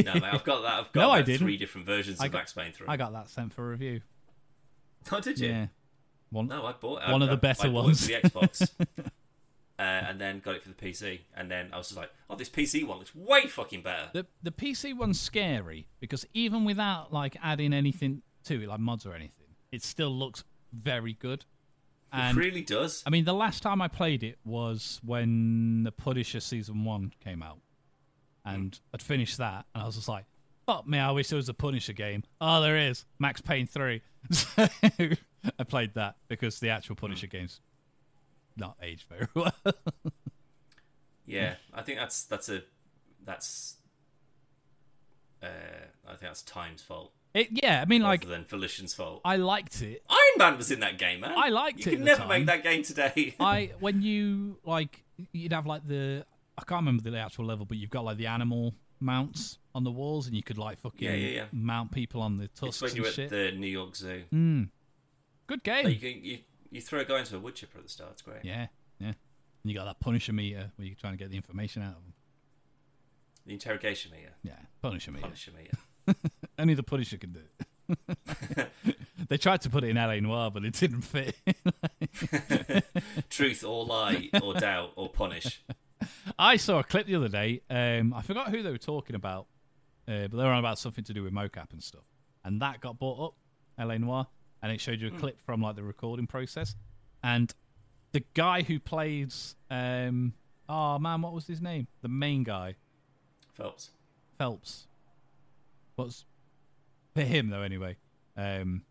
No, 0.05 0.13
mate, 0.13 0.23
I've 0.25 0.43
got 0.43 0.61
that. 0.61 0.73
I've 0.79 0.91
got 0.91 1.01
No, 1.01 1.09
I 1.11 1.23
didn't. 1.23 1.39
three 1.39 1.57
different 1.57 1.87
versions 1.87 2.19
I 2.21 2.27
of 2.27 2.31
got- 2.31 2.37
Max 2.39 2.53
Payne 2.53 2.71
3. 2.71 2.85
I 2.87 2.97
got 2.97 3.13
that 3.13 3.29
sent 3.29 3.53
for 3.53 3.67
review. 3.67 4.01
Oh, 5.11 5.21
did 5.21 5.39
you? 5.39 5.47
Yeah. 5.49 5.67
One, 6.31 6.47
No, 6.47 6.65
I 6.65 6.73
bought 6.73 7.01
One 7.09 7.21
I, 7.21 7.25
of 7.25 7.31
the 7.31 7.37
better 7.37 7.67
I 7.67 7.69
bought 7.71 7.79
it 7.79 7.85
ones. 7.85 8.01
for 8.01 8.07
the 8.07 8.29
Xbox. 8.29 8.69
uh, 9.79 9.81
and 9.81 10.19
then 10.19 10.39
got 10.39 10.55
it 10.55 10.63
for 10.63 10.67
the 10.69 10.75
PC, 10.75 11.19
and 11.35 11.49
then 11.49 11.69
I 11.71 11.77
was 11.77 11.87
just 11.87 11.97
like, 11.97 12.11
oh, 12.29 12.35
this 12.35 12.49
PC 12.49 12.85
one 12.85 12.97
looks 12.97 13.15
way 13.15 13.47
fucking 13.47 13.83
better. 13.83 14.09
The 14.11 14.25
the 14.43 14.51
PC 14.51 14.97
one's 14.97 15.17
scary 15.19 15.87
because 16.01 16.25
even 16.33 16.65
without 16.65 17.13
like 17.13 17.37
adding 17.41 17.71
anything 17.73 18.21
to 18.45 18.61
it, 18.61 18.67
like 18.67 18.81
mods 18.81 19.05
or 19.05 19.13
anything, 19.13 19.47
it 19.71 19.81
still 19.81 20.09
looks 20.09 20.43
very 20.81 21.13
good. 21.13 21.45
it 22.13 22.35
really 22.35 22.61
does. 22.61 23.03
I 23.05 23.09
mean, 23.09 23.25
the 23.25 23.33
last 23.33 23.61
time 23.63 23.81
I 23.81 23.87
played 23.87 24.23
it 24.23 24.37
was 24.45 24.99
when 25.03 25.83
the 25.83 25.91
Punisher 25.91 26.39
season 26.39 26.83
one 26.85 27.11
came 27.23 27.43
out, 27.43 27.59
and 28.45 28.79
I'd 28.93 29.01
finished 29.01 29.37
that, 29.39 29.65
and 29.73 29.83
I 29.83 29.85
was 29.85 29.95
just 29.95 30.07
like, 30.07 30.25
"Fuck 30.65 30.87
me! 30.87 30.99
I 30.99 31.11
wish 31.11 31.27
there 31.29 31.37
was 31.37 31.49
a 31.49 31.53
Punisher 31.53 31.93
game." 31.93 32.23
Oh, 32.39 32.61
there 32.61 32.77
is 32.77 33.05
Max 33.19 33.41
Payne 33.41 33.67
three. 33.67 34.01
So 34.31 34.67
I 35.59 35.63
played 35.63 35.93
that 35.93 36.15
because 36.27 36.59
the 36.59 36.69
actual 36.69 36.95
Punisher 36.95 37.27
game's 37.27 37.61
not 38.57 38.75
aged 38.81 39.05
very 39.07 39.27
well. 39.33 39.53
Yeah, 41.25 41.55
I 41.73 41.81
think 41.83 41.99
that's 41.99 42.23
that's 42.23 42.49
a 42.49 42.63
that's 43.23 43.75
uh, 45.43 45.47
I 46.05 46.09
think 46.09 46.21
that's 46.21 46.41
Time's 46.41 46.81
fault 46.81 47.11
it, 47.33 47.49
yeah, 47.51 47.81
I 47.81 47.85
mean, 47.85 48.01
rather 48.01 48.11
like 48.13 48.27
than 48.27 48.45
Volition's 48.45 48.93
fault. 48.93 49.21
I 49.23 49.35
liked 49.37 49.81
it. 49.81 50.03
Iron 50.09 50.19
Man 50.37 50.57
was 50.57 50.71
in 50.71 50.79
that 50.79 50.97
game, 50.97 51.19
man. 51.21 51.33
I 51.37 51.49
liked 51.49 51.85
you 51.85 51.91
it 51.91 51.91
You 51.91 51.97
can 51.97 52.05
never 52.05 52.19
time. 52.21 52.29
make 52.29 52.45
that 52.47 52.63
game 52.63 52.83
today. 52.83 53.35
I 53.39 53.71
when 53.79 54.01
you 54.01 54.57
like 54.63 55.03
you'd 55.31 55.53
have 55.53 55.65
like 55.67 55.87
the 55.87 56.25
I 56.57 56.63
can't 56.63 56.81
remember 56.81 57.09
the 57.09 57.17
actual 57.19 57.45
level, 57.45 57.65
but 57.65 57.77
you've 57.77 57.89
got 57.91 58.05
like 58.05 58.17
the 58.17 58.27
animal 58.27 58.73
mounts 58.99 59.59
on 59.75 59.83
the 59.83 59.91
walls, 59.91 60.25
and 60.25 60.35
you 60.35 60.41
could 60.41 60.57
like 60.57 60.79
fucking 60.79 61.07
Yeah, 61.07 61.13
yeah, 61.13 61.29
yeah. 61.29 61.45
mount 61.51 61.91
people 61.91 62.21
on 62.21 62.37
the 62.37 62.45
it's 62.45 62.59
tusks 62.59 62.81
when 62.81 62.89
and 62.89 62.97
you're 62.97 63.07
at 63.07 63.13
shit. 63.13 63.29
the 63.29 63.51
New 63.51 63.67
York 63.67 63.95
Zoo. 63.95 64.23
Mm. 64.33 64.69
Good 65.45 65.63
game. 65.63 65.85
Like, 65.85 66.01
you, 66.01 66.09
you 66.09 66.37
you 66.71 66.81
throw 66.81 66.99
a 67.01 67.05
guy 67.05 67.19
into 67.19 67.35
a 67.35 67.39
wood 67.39 67.53
chipper 67.55 67.77
at 67.77 67.83
the 67.83 67.89
start. 67.89 68.11
It's 68.13 68.21
great. 68.23 68.43
Yeah, 68.43 68.67
yeah. 68.99 69.07
And 69.09 69.15
you 69.71 69.75
got 69.75 69.85
that 69.85 69.99
Punisher 69.99 70.33
meter 70.33 70.71
where 70.77 70.87
you're 70.87 70.95
trying 70.95 71.13
to 71.13 71.17
get 71.17 71.29
the 71.29 71.37
information 71.37 71.83
out 71.83 71.89
of 71.89 72.03
them. 72.03 72.13
The 73.45 73.53
interrogation 73.53 74.11
meter, 74.11 74.33
Yeah, 74.43 74.53
Punisher 74.81 75.11
meter. 75.11 75.23
Punisher 75.27 75.51
meter. 75.57 75.77
Only 76.59 76.73
the 76.73 76.83
Punisher 76.83 77.17
can 77.17 77.33
do 77.33 77.39
it. 77.39 77.67
they 79.29 79.37
tried 79.37 79.61
to 79.61 79.69
put 79.69 79.83
it 79.83 79.89
in 79.89 79.95
LA 79.95 80.19
Noire, 80.19 80.51
but 80.51 80.65
it 80.65 80.73
didn't 80.73 81.01
fit. 81.01 81.35
Truth 83.29 83.63
or 83.63 83.85
lie 83.85 84.29
or 84.41 84.53
doubt 84.53 84.91
or 84.95 85.09
punish. 85.09 85.63
I 86.37 86.57
saw 86.57 86.79
a 86.79 86.83
clip 86.83 87.07
the 87.07 87.15
other 87.15 87.29
day. 87.29 87.61
Um, 87.69 88.13
I 88.13 88.21
forgot 88.21 88.49
who 88.49 88.61
they 88.61 88.71
were 88.71 88.77
talking 88.77 89.15
about, 89.15 89.47
uh, 90.07 90.27
but 90.27 90.31
they 90.31 90.43
were 90.43 90.51
on 90.51 90.59
about 90.59 90.79
something 90.79 91.03
to 91.05 91.13
do 91.13 91.23
with 91.23 91.33
mocap 91.33 91.71
and 91.71 91.81
stuff. 91.81 92.03
And 92.43 92.61
that 92.61 92.81
got 92.81 92.99
brought 92.99 93.27
up, 93.27 93.33
LA 93.85 93.97
Noire, 93.97 94.27
and 94.61 94.71
it 94.71 94.81
showed 94.81 95.01
you 95.01 95.07
a 95.07 95.11
clip 95.11 95.39
from 95.41 95.61
like 95.61 95.75
the 95.75 95.83
recording 95.83 96.27
process. 96.27 96.75
And 97.23 97.53
the 98.11 98.23
guy 98.33 98.61
who 98.61 98.79
plays, 98.79 99.55
um, 99.69 100.33
oh 100.69 100.99
man, 100.99 101.21
what 101.21 101.33
was 101.33 101.47
his 101.47 101.61
name? 101.61 101.87
The 102.01 102.09
main 102.09 102.43
guy, 102.43 102.75
Phelps. 103.53 103.91
Phelps. 104.37 104.86
What's 105.97 106.25
for 107.15 107.23
him 107.23 107.49
though? 107.49 107.63
Anyway, 107.63 107.97
um, 108.37 108.83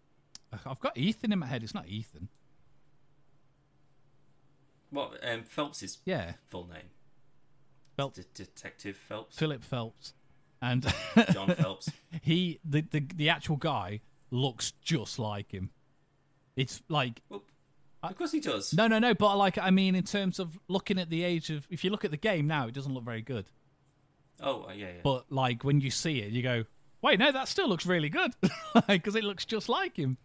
I've 0.67 0.81
got 0.81 0.97
Ethan 0.99 1.33
in 1.33 1.39
my 1.39 1.47
head. 1.47 1.63
It's 1.63 1.73
not 1.75 1.87
Ethan. 1.89 2.29
What? 4.91 5.19
Um, 5.23 5.43
Phelps' 5.43 5.99
Yeah, 6.05 6.33
full 6.49 6.67
name? 6.69 6.91
Phelps. 7.97 8.19
De- 8.19 8.25
Detective 8.45 8.97
Phelps. 8.97 9.37
Philip 9.39 9.63
Phelps, 9.63 10.15
and 10.61 10.83
John 11.33 11.55
Phelps. 11.55 11.91
he 12.23 12.59
the, 12.65 12.83
the 12.83 13.01
the 13.15 13.29
actual 13.29 13.57
guy 13.57 14.01
looks 14.31 14.73
just 14.83 15.19
like 15.19 15.53
him. 15.53 15.71
It's 16.57 16.83
like 16.89 17.21
Well, 17.29 17.43
of 18.03 18.17
course 18.17 18.33
he 18.33 18.41
does. 18.41 18.73
no, 18.75 18.87
no, 18.89 18.99
no. 18.99 19.15
But 19.15 19.37
like, 19.37 19.59
I 19.59 19.71
mean, 19.71 19.95
in 19.95 20.05
terms 20.05 20.39
of 20.39 20.59
looking 20.69 20.99
at 20.99 21.11
the 21.11 21.23
age 21.23 21.51
of, 21.51 21.67
if 21.71 21.85
you 21.85 21.91
look 21.91 22.05
at 22.05 22.11
the 22.11 22.17
game 22.17 22.47
now, 22.47 22.67
it 22.67 22.75
doesn't 22.75 22.93
look 22.93 23.05
very 23.05 23.23
good. 23.23 23.47
Oh, 24.41 24.65
uh, 24.69 24.73
yeah, 24.73 24.87
yeah. 24.87 24.93
But 25.03 25.31
like 25.31 25.63
when 25.65 25.81
you 25.81 25.91
see 25.91 26.21
it, 26.21 26.33
you 26.33 26.43
go, 26.43 26.65
wait, 27.07 27.21
no, 27.21 27.31
that 27.31 27.49
still 27.49 27.69
looks 27.69 27.87
really 27.87 28.09
good 28.09 28.33
because 28.89 29.15
it 29.15 29.25
looks 29.25 29.45
just 29.45 29.69
like 29.69 29.97
him. 29.97 30.19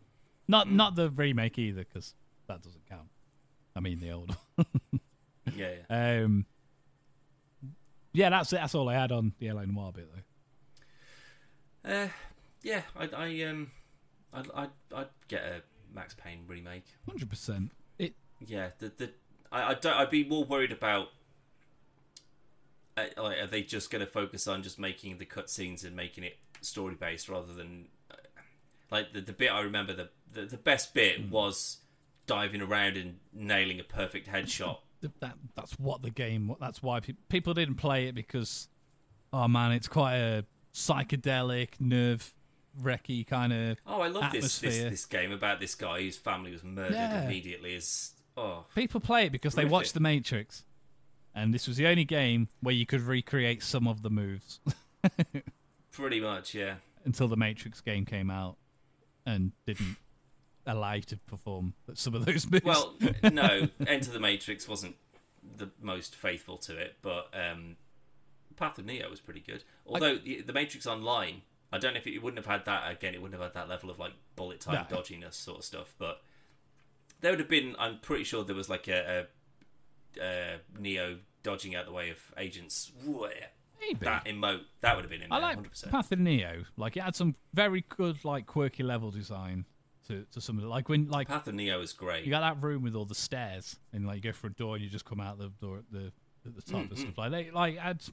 Not 0.47 0.69
not 0.69 0.95
the 0.95 1.09
remake 1.09 1.57
either, 1.57 1.85
because 1.85 2.13
that 2.47 2.61
doesn't 2.61 2.85
count. 2.89 3.07
I 3.75 3.79
mean 3.79 3.99
the 3.99 4.11
old. 4.11 4.35
one. 4.55 4.65
yeah, 5.55 5.73
yeah. 5.89 6.23
um, 6.23 6.45
yeah, 8.11 8.29
that's 8.29 8.51
it. 8.51 8.57
That's 8.57 8.75
all 8.75 8.89
I 8.89 8.95
had 8.95 9.11
on 9.11 9.33
the 9.39 9.51
LA 9.51 9.65
Noire 9.65 9.93
bit 9.93 10.09
though. 11.83 11.93
Uh, 11.93 12.07
yeah, 12.63 12.81
I, 12.97 13.09
I 13.15 13.43
um, 13.43 13.71
I'd, 14.33 14.47
I'd, 14.53 14.69
I'd 14.93 15.07
get 15.27 15.43
a 15.43 15.61
Max 15.93 16.15
Payne 16.15 16.43
remake. 16.47 16.85
Hundred 17.07 17.29
percent. 17.29 17.71
It 17.97 18.15
Yeah, 18.45 18.69
the 18.79 18.91
the 18.97 19.11
I, 19.51 19.69
I 19.69 19.73
don't. 19.75 19.95
I'd 19.95 20.09
be 20.09 20.23
more 20.23 20.43
worried 20.43 20.71
about. 20.71 21.09
Uh, 22.97 23.05
like, 23.17 23.37
are 23.37 23.47
they 23.47 23.61
just 23.61 23.89
going 23.89 24.05
to 24.05 24.11
focus 24.11 24.47
on 24.47 24.63
just 24.63 24.77
making 24.77 25.17
the 25.17 25.25
cutscenes 25.25 25.85
and 25.85 25.95
making 25.95 26.25
it 26.25 26.37
story 26.61 26.95
based 26.95 27.27
rather 27.29 27.53
than 27.53 27.87
uh, 28.09 28.15
like 28.91 29.13
the 29.13 29.21
the 29.21 29.33
bit 29.33 29.51
I 29.51 29.61
remember 29.61 29.93
the 29.93 30.09
the, 30.31 30.45
the 30.45 30.57
best 30.57 30.93
bit 30.93 31.29
was 31.29 31.77
diving 32.25 32.61
around 32.61 32.95
and 32.97 33.17
nailing 33.33 33.79
a 33.79 33.83
perfect 33.83 34.27
headshot. 34.27 34.77
th- 35.01 35.13
that 35.19 35.35
that's 35.55 35.73
what 35.79 36.01
the 36.01 36.09
game. 36.11 36.55
That's 36.59 36.81
why 36.81 36.99
pe- 36.99 37.13
people 37.29 37.53
didn't 37.53 37.75
play 37.75 38.07
it 38.07 38.15
because, 38.15 38.67
oh 39.33 39.47
man, 39.47 39.71
it's 39.73 39.87
quite 39.87 40.15
a 40.15 40.45
psychedelic, 40.73 41.69
nerve 41.79 42.33
wrecky 42.81 43.27
kind 43.27 43.51
of. 43.51 43.77
Oh, 43.85 44.01
I 44.01 44.07
love 44.07 44.31
this, 44.31 44.59
this 44.59 44.77
this 44.77 45.05
game 45.05 45.31
about 45.31 45.59
this 45.59 45.75
guy 45.75 46.01
whose 46.01 46.17
family 46.17 46.51
was 46.51 46.63
murdered 46.63 46.93
Yeah. 46.93 47.23
immediately. 47.23 47.73
Is 47.75 48.11
oh 48.37 48.65
People 48.75 49.01
play 49.01 49.25
it 49.25 49.31
because 49.31 49.55
they 49.55 49.65
watched 49.65 49.93
The 49.93 49.99
Matrix, 49.99 50.63
and 51.35 51.53
this 51.53 51.67
was 51.67 51.75
the 51.77 51.87
only 51.87 52.05
game 52.05 52.47
where 52.61 52.73
you 52.75 52.85
could 52.85 53.01
recreate 53.01 53.61
some 53.63 53.87
of 53.87 54.01
the 54.03 54.09
moves 54.09 54.61
pretty 56.01 56.19
much 56.19 56.53
yeah. 56.53 56.75
until 57.05 57.27
the 57.27 57.37
Matrix 57.37 57.81
game 57.81 58.05
came 58.05 58.29
out 58.29 58.57
and 59.25 59.51
didn't 59.65 59.97
allow 60.65 60.93
you 60.93 61.01
to 61.03 61.17
perform 61.17 61.73
some 61.93 62.15
of 62.15 62.25
those 62.25 62.49
moves. 62.49 62.65
Well, 62.65 62.95
no, 63.23 63.67
Enter 63.87 64.11
the 64.11 64.19
Matrix 64.19 64.67
wasn't 64.67 64.95
the 65.57 65.69
most 65.81 66.15
faithful 66.15 66.57
to 66.57 66.77
it, 66.77 66.97
but 67.01 67.29
um, 67.33 67.77
Path 68.55 68.77
of 68.77 68.85
Neo 68.85 69.09
was 69.09 69.19
pretty 69.19 69.39
good. 69.41 69.63
Although 69.85 70.17
the, 70.17 70.41
the 70.41 70.53
Matrix 70.53 70.85
Online, 70.87 71.41
I 71.71 71.77
don't 71.77 71.93
know 71.93 71.99
if 71.99 72.07
it, 72.07 72.15
it 72.15 72.23
wouldn't 72.23 72.43
have 72.43 72.51
had 72.51 72.65
that 72.65 72.91
again. 72.91 73.13
It 73.13 73.21
wouldn't 73.21 73.39
have 73.39 73.53
had 73.53 73.59
that 73.59 73.69
level 73.69 73.89
of 73.89 73.99
like 73.99 74.13
bullet 74.35 74.59
time 74.59 74.85
No. 74.89 74.97
dodginess 74.97 75.33
sort 75.33 75.59
of 75.59 75.65
stuff. 75.65 75.93
But 75.97 76.21
there 77.21 77.31
would 77.31 77.39
have 77.39 77.49
been. 77.49 77.75
I'm 77.79 77.99
pretty 77.99 78.23
sure 78.23 78.43
there 78.43 78.55
was 78.55 78.69
like 78.69 78.87
a, 78.87 79.27
a, 80.19 80.21
a 80.21 80.79
Neo 80.79 81.17
dodging 81.43 81.75
out 81.75 81.85
the 81.85 81.91
way 81.91 82.09
of 82.09 82.19
agents. 82.37 82.91
Maybe. 83.81 84.05
That 84.05 84.25
emote 84.25 84.61
that 84.81 84.95
would 84.95 85.03
have 85.03 85.11
been 85.11 85.21
in 85.23 85.31
I 85.31 85.39
there, 85.39 85.49
like 85.57 85.71
100%. 85.73 85.89
Path 85.91 86.11
of 86.11 86.19
Neo. 86.19 86.63
Like 86.77 86.95
it 86.97 87.03
had 87.03 87.15
some 87.15 87.35
very 87.53 87.83
good, 87.89 88.23
like 88.23 88.45
quirky 88.45 88.83
level 88.83 89.11
design 89.11 89.65
to 90.07 90.25
to 90.31 90.39
some 90.41 90.57
of 90.57 90.63
it. 90.63 90.67
Like 90.67 90.87
when 90.89 91.09
like 91.09 91.27
Path 91.27 91.47
of 91.47 91.55
Neo 91.55 91.81
is 91.81 91.91
great. 91.93 92.23
you 92.25 92.31
got 92.31 92.41
that 92.41 92.61
room 92.63 92.83
with 92.83 92.95
all 92.95 93.05
the 93.05 93.15
stairs, 93.15 93.77
and 93.93 94.05
like 94.07 94.17
you 94.17 94.21
go 94.21 94.31
through 94.31 94.51
a 94.51 94.53
door 94.53 94.75
and 94.75 94.83
you 94.83 94.89
just 94.89 95.05
come 95.05 95.19
out 95.19 95.37
the 95.37 95.49
door 95.61 95.77
at 95.79 95.83
the 95.91 96.11
at 96.45 96.55
the 96.55 96.61
top 96.61 96.81
and 96.81 96.89
Mm-hmm. 96.91 96.99
stuff 97.01 97.17
like 97.17 97.31
that. 97.31 97.53
Like 97.53 97.73
it 97.75 97.79
had, 97.79 98.03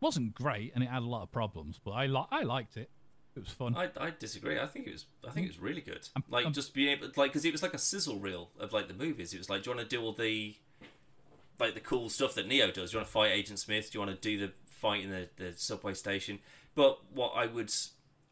wasn't 0.00 0.34
great, 0.34 0.72
and 0.74 0.82
it 0.84 0.88
had 0.90 1.02
a 1.02 1.06
lot 1.06 1.22
of 1.22 1.32
problems, 1.32 1.80
but 1.82 1.92
I 1.92 2.06
li- 2.06 2.26
I 2.30 2.42
liked 2.42 2.76
it. 2.76 2.90
It 3.36 3.40
was 3.42 3.48
fun. 3.52 3.74
I, 3.74 3.88
I 3.98 4.12
disagree. 4.16 4.60
I 4.60 4.66
think 4.66 4.86
it 4.86 4.92
was. 4.92 5.06
I 5.26 5.30
think 5.32 5.46
it 5.46 5.50
was 5.50 5.58
really 5.58 5.80
good. 5.80 6.08
Um, 6.14 6.22
like 6.30 6.52
just 6.52 6.72
being 6.72 6.90
able, 6.90 7.08
like, 7.16 7.32
because 7.32 7.44
it 7.44 7.50
was 7.50 7.62
like 7.64 7.74
a 7.74 7.78
sizzle 7.78 8.20
reel 8.20 8.50
of 8.60 8.72
like 8.72 8.86
the 8.86 8.94
movies. 8.94 9.34
It 9.34 9.38
was 9.38 9.50
like, 9.50 9.64
do 9.64 9.70
you 9.70 9.76
want 9.76 9.88
to 9.90 9.96
do 9.96 10.00
all 10.02 10.12
the, 10.12 10.54
like 11.58 11.74
the 11.74 11.80
cool 11.80 12.08
stuff 12.10 12.34
that 12.34 12.46
Neo 12.46 12.70
does? 12.70 12.90
Do 12.90 12.94
you 12.94 12.98
want 13.00 13.06
to 13.08 13.12
fight 13.12 13.32
Agent 13.32 13.58
Smith? 13.58 13.90
Do 13.90 13.98
you 13.98 14.06
want 14.06 14.20
to 14.20 14.28
do 14.28 14.38
the 14.46 14.52
fight 14.84 15.02
in 15.04 15.10
the 15.10 15.28
the 15.36 15.52
subway 15.56 15.94
station? 15.94 16.38
But 16.74 16.98
what 17.12 17.32
I 17.34 17.46
would 17.46 17.72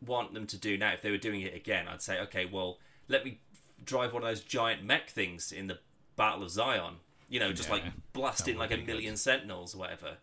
want 0.05 0.35
them 0.35 0.47
to 0.49 0.57
do 0.57 0.77
now, 0.77 0.93
if 0.93 1.01
they 1.03 1.11
were 1.11 1.17
doing 1.29 1.41
it 1.41 1.55
again, 1.55 1.87
I'd 1.89 2.03
say, 2.03 2.21
okay, 2.21 2.45
well, 2.45 2.79
let 3.09 3.25
me 3.25 3.41
drive 3.85 4.13
one 4.13 4.23
of 4.23 4.29
those 4.29 4.41
giant 4.43 4.85
mech 4.85 5.09
things 5.11 5.53
in 5.53 5.67
the 5.69 5.79
Battle 6.17 6.43
of 6.43 6.51
Zion. 6.51 6.95
You 7.29 7.41
know, 7.41 7.53
just 7.53 7.69
Yeah, 7.69 7.77
like 7.77 7.85
blast 8.13 8.45
that 8.45 8.51
in 8.51 8.57
would 8.59 8.63
like 8.65 8.71
a 8.73 8.77
be 8.77 8.83
good. 8.83 8.93
million 8.95 9.17
Sentinels 9.17 9.75
or 9.75 9.79
whatever. 9.79 10.17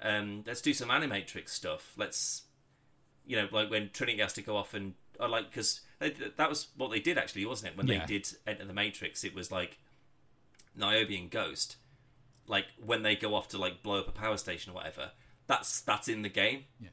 Um, 0.00 0.42
let's 0.46 0.60
do 0.60 0.72
some 0.72 0.88
Animatrix 0.88 1.48
stuff. 1.50 1.92
Let's 1.96 2.42
you 3.26 3.36
know, 3.36 3.48
like 3.50 3.70
when 3.70 3.90
Trinity 3.90 4.20
has 4.20 4.32
to 4.34 4.42
go 4.42 4.56
off 4.56 4.74
and 4.74 4.94
I 5.20 5.26
like 5.26 5.50
because 5.50 5.80
that 6.00 6.48
was 6.48 6.68
what 6.76 6.90
they 6.90 7.00
did 7.00 7.18
actually, 7.18 7.44
wasn't 7.46 7.72
it? 7.72 7.76
When 7.78 7.86
Yeah. 7.86 8.00
they 8.00 8.06
did 8.18 8.28
Enter 8.46 8.64
the 8.64 8.72
Matrix, 8.74 9.24
it 9.24 9.34
was 9.34 9.50
like 9.50 9.78
Niobe 10.76 11.10
and 11.10 11.30
Ghost, 11.30 11.76
like 12.46 12.66
when 12.84 13.02
they 13.02 13.16
go 13.16 13.34
off 13.34 13.48
to 13.48 13.58
like 13.58 13.82
blow 13.82 14.00
up 14.00 14.08
a 14.08 14.12
power 14.12 14.36
station 14.36 14.72
or 14.72 14.74
whatever. 14.74 15.12
That's 15.46 15.80
that's 15.82 16.08
in 16.08 16.22
the 16.22 16.28
game, 16.28 16.64
Yeah. 16.80 16.88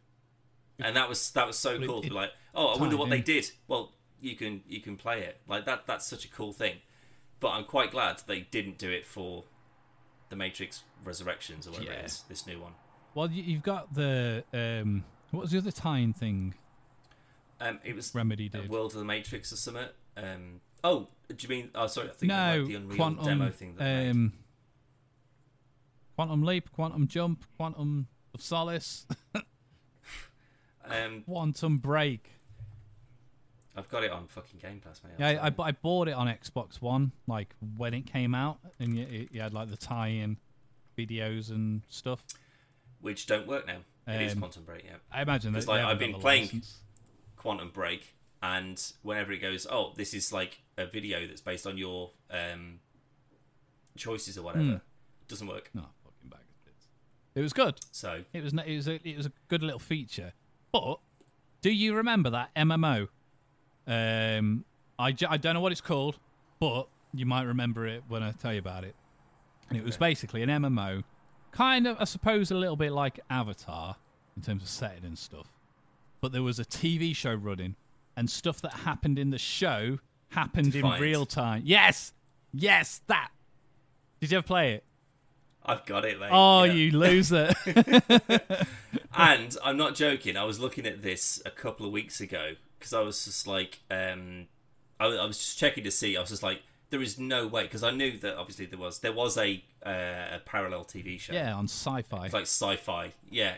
and 0.80 0.96
that 0.96 1.08
was 1.08 1.32
that 1.32 1.48
was 1.48 1.58
so 1.58 1.76
it- 1.76 1.86
cool 1.88 2.02
to 2.02 2.08
it 2.08 2.10
be 2.10 2.16
like, 2.16 2.32
oh, 2.54 2.68
I 2.76 2.78
wonder 2.78 2.98
what 2.98 3.10
they 3.10 3.22
did. 3.22 3.50
Well, 3.68 3.94
you 4.20 4.36
can 4.36 4.62
you 4.68 4.82
can 4.82 4.98
play 4.98 5.22
it 5.22 5.40
like 5.48 5.66
that. 5.66 5.86
That's 5.88 6.06
such 6.06 6.26
a 6.26 6.30
cool 6.30 6.52
thing. 6.52 6.78
But 7.40 7.50
I'm 7.52 7.64
quite 7.66 7.92
glad 7.92 8.22
they 8.28 8.42
didn't 8.42 8.78
do 8.78 8.90
it 8.92 9.06
for 9.08 9.46
the 10.30 10.36
Matrix 10.36 10.84
Resurrections 11.04 11.66
or 11.66 11.72
whatever 11.72 11.92
Yeah. 11.94 12.00
it 12.00 12.06
is. 12.06 12.24
This 12.30 12.46
new 12.46 12.60
one. 12.60 12.74
well, 13.16 13.30
you, 13.32 13.42
you've 13.44 13.64
got 13.64 13.94
the 13.94 14.44
um, 14.54 15.04
what 15.32 15.42
was 15.42 15.52
the 15.52 15.58
other 15.58 15.72
tying 15.72 16.14
thing 16.14 16.54
Um, 17.60 17.80
it 17.84 17.96
was 17.96 18.14
Remedy 18.14 18.48
did? 18.50 18.70
World 18.70 18.92
of 18.94 19.00
the 19.00 19.06
Matrix 19.06 19.52
or 19.52 19.56
something. 19.56 19.88
Um, 20.18 20.60
oh, 20.84 21.08
do 21.30 21.36
you 21.40 21.50
mean? 21.50 21.70
Oh, 21.74 21.88
sorry, 21.88 22.10
I 22.10 22.12
think 22.14 22.28
no, 22.30 22.58
like 22.60 22.68
the 22.68 22.76
Unreal 22.76 22.96
Quantum. 22.98 23.26
demo 23.26 23.50
thing. 23.50 23.76
That 23.78 24.10
um, 24.12 24.34
Quantum 26.16 26.44
Leap, 26.44 26.72
Quantum 26.74 27.08
Jump, 27.08 27.46
Quantum 27.58 28.08
of 28.34 28.42
Solace, 28.42 29.06
Um, 30.86 31.22
Quantum 31.24 31.78
Break. 31.78 32.32
I've 33.76 33.88
got 33.90 34.04
it 34.04 34.12
on 34.12 34.28
fucking 34.28 34.60
Game 34.62 34.82
Pass, 34.84 35.02
mate. 35.04 35.14
Yeah, 35.18 35.44
I, 35.58 35.64
I 35.68 35.72
bought 35.72 36.08
it 36.10 36.12
on 36.14 36.28
Xbox 36.28 36.82
One, 36.82 37.14
like 37.28 37.56
when 37.78 37.94
it 37.94 38.06
came 38.06 38.36
out, 38.36 38.60
and 38.80 38.98
you, 38.98 39.28
you 39.32 39.40
had 39.42 39.54
like 39.54 39.70
the 39.70 39.78
tie-in 39.78 40.38
videos 40.98 41.50
and 41.50 41.82
stuff. 41.88 42.24
which 43.00 43.28
don't 43.28 43.48
work 43.48 43.66
now. 43.68 43.78
It 44.08 44.22
is 44.22 44.34
Um, 44.34 44.40
Quantum 44.40 44.64
Break, 44.64 44.84
yeah. 44.84 44.96
I 45.12 45.22
imagine 45.22 45.54
that 45.54 45.60
It's 45.60 45.68
like 45.68 45.82
I've 45.84 46.00
been 46.00 46.16
playing- 46.16 46.46
license. 46.46 46.80
Quantum 47.38 47.70
Break, 47.70 48.14
and 48.44 48.80
whenever 49.04 49.32
it 49.32 49.40
goes, 49.40 49.66
oh, 49.70 49.94
this 49.96 50.14
is 50.14 50.32
like 50.34 50.62
a 50.78 50.86
video 50.86 51.26
that's 51.26 51.42
based 51.42 51.66
on 51.66 51.78
your 51.78 52.12
um, 52.30 52.80
choices 53.98 54.38
or 54.38 54.42
whatever, 54.44 54.64
Hmm. 54.64 54.76
doesn't 55.28 55.48
work. 55.48 55.70
No, 55.74 55.86
fucking 56.04 56.30
bag 56.30 56.42
of 56.42 56.66
bits. 56.66 56.88
It 57.36 57.42
was 57.42 57.54
good. 57.54 57.80
So 57.92 58.24
It 58.34 58.44
was. 58.44 58.54
It 58.54 58.76
was. 58.76 58.88
A, 58.88 59.08
it 59.08 59.18
was 59.18 59.26
a 59.26 59.32
good 59.48 59.64
little 59.64 59.80
feature. 59.80 60.34
But 60.72 61.00
do 61.62 61.72
you 61.72 61.96
remember 61.96 62.30
that 62.32 62.54
MMO? 62.56 63.08
Um, 63.88 64.66
I, 65.00 65.16
I 65.30 65.38
don't 65.38 65.54
know 65.54 65.62
what 65.62 65.72
it's 65.72 65.82
called, 65.82 66.20
but 66.60 66.88
you 67.14 67.26
might 67.26 67.44
remember 67.44 67.86
it 67.88 68.04
when 68.08 68.22
I 68.24 68.32
tell 68.32 68.54
you 68.54 68.60
about 68.60 68.84
it. 68.84 68.96
And 69.70 69.78
it 69.78 69.84
was 69.84 69.96
Okay. 69.96 70.10
basically 70.10 70.44
an 70.44 70.50
MMO, 70.50 71.04
kind 71.52 71.88
of, 71.88 71.98
I 72.00 72.04
suppose, 72.04 72.52
a 72.52 72.56
little 72.56 72.76
bit 72.76 72.92
like 72.92 73.20
Avatar 73.30 73.96
in 74.36 74.42
terms 74.42 74.64
of 74.64 74.70
setting 74.70 75.06
and 75.06 75.18
stuff. 75.18 75.48
But 76.22 76.32
there 76.32 76.44
was 76.44 76.60
a 76.60 76.66
TV 76.66 77.16
show 77.16 77.34
running, 77.34 77.76
and 78.16 78.30
stuff 78.30 78.62
that 78.62 78.74
happened 78.74 79.18
in 79.18 79.30
the 79.32 79.40
show 79.40 79.98
happened 80.30 80.72
Defiant. 80.74 80.96
in 80.98 81.02
real 81.02 81.26
time. 81.26 81.64
Yes, 81.66 82.14
yes, 82.54 83.02
that. 83.08 83.30
Did 84.20 84.32
you 84.32 84.38
ever 84.38 84.46
play 84.46 84.74
it? 84.74 84.84
I've 85.66 85.86
got 85.86 86.06
it, 86.06 86.20
mate. 86.20 86.30
Oh, 86.32 86.64
yeah. 86.64 86.74
you 86.74 86.92
loser! 86.92 87.54
And 89.16 89.58
I'm 89.64 89.78
not 89.78 89.96
joking. 89.96 90.38
I 90.38 90.46
was 90.46 90.60
looking 90.60 90.86
at 90.86 91.02
this 91.02 91.42
a 91.46 91.52
couple 91.52 91.86
of 91.86 91.92
weeks 91.92 92.22
ago 92.22 92.54
because 92.80 92.94
I 92.94 93.02
was 93.02 93.26
just 93.26 93.46
like, 93.46 93.80
um, 93.92 94.48
I, 95.00 95.06
I 95.08 95.26
was 95.26 95.38
just 95.38 95.58
checking 95.58 95.84
to 95.84 95.92
see. 95.92 96.16
I 96.16 96.22
was 96.22 96.30
just 96.30 96.44
like, 96.44 96.62
there 96.92 97.02
is 97.02 97.20
no 97.20 97.46
way 97.48 97.64
because 97.64 97.84
I 97.84 97.92
knew 97.92 98.18
that 98.20 98.38
obviously 98.38 98.66
there 98.66 98.80
was 98.80 99.00
there 99.00 99.14
was 99.14 99.38
a 99.38 99.64
uh, 99.86 100.36
a 100.36 100.42
parallel 100.46 100.86
TV 100.86 101.20
show. 101.20 101.34
yeah, 101.34 101.54
on 101.54 101.66
Sci-Fi. 101.66 102.26
It's 102.26 102.34
like 102.34 102.44
sci-fi. 102.44 103.12
Yeah. 103.30 103.56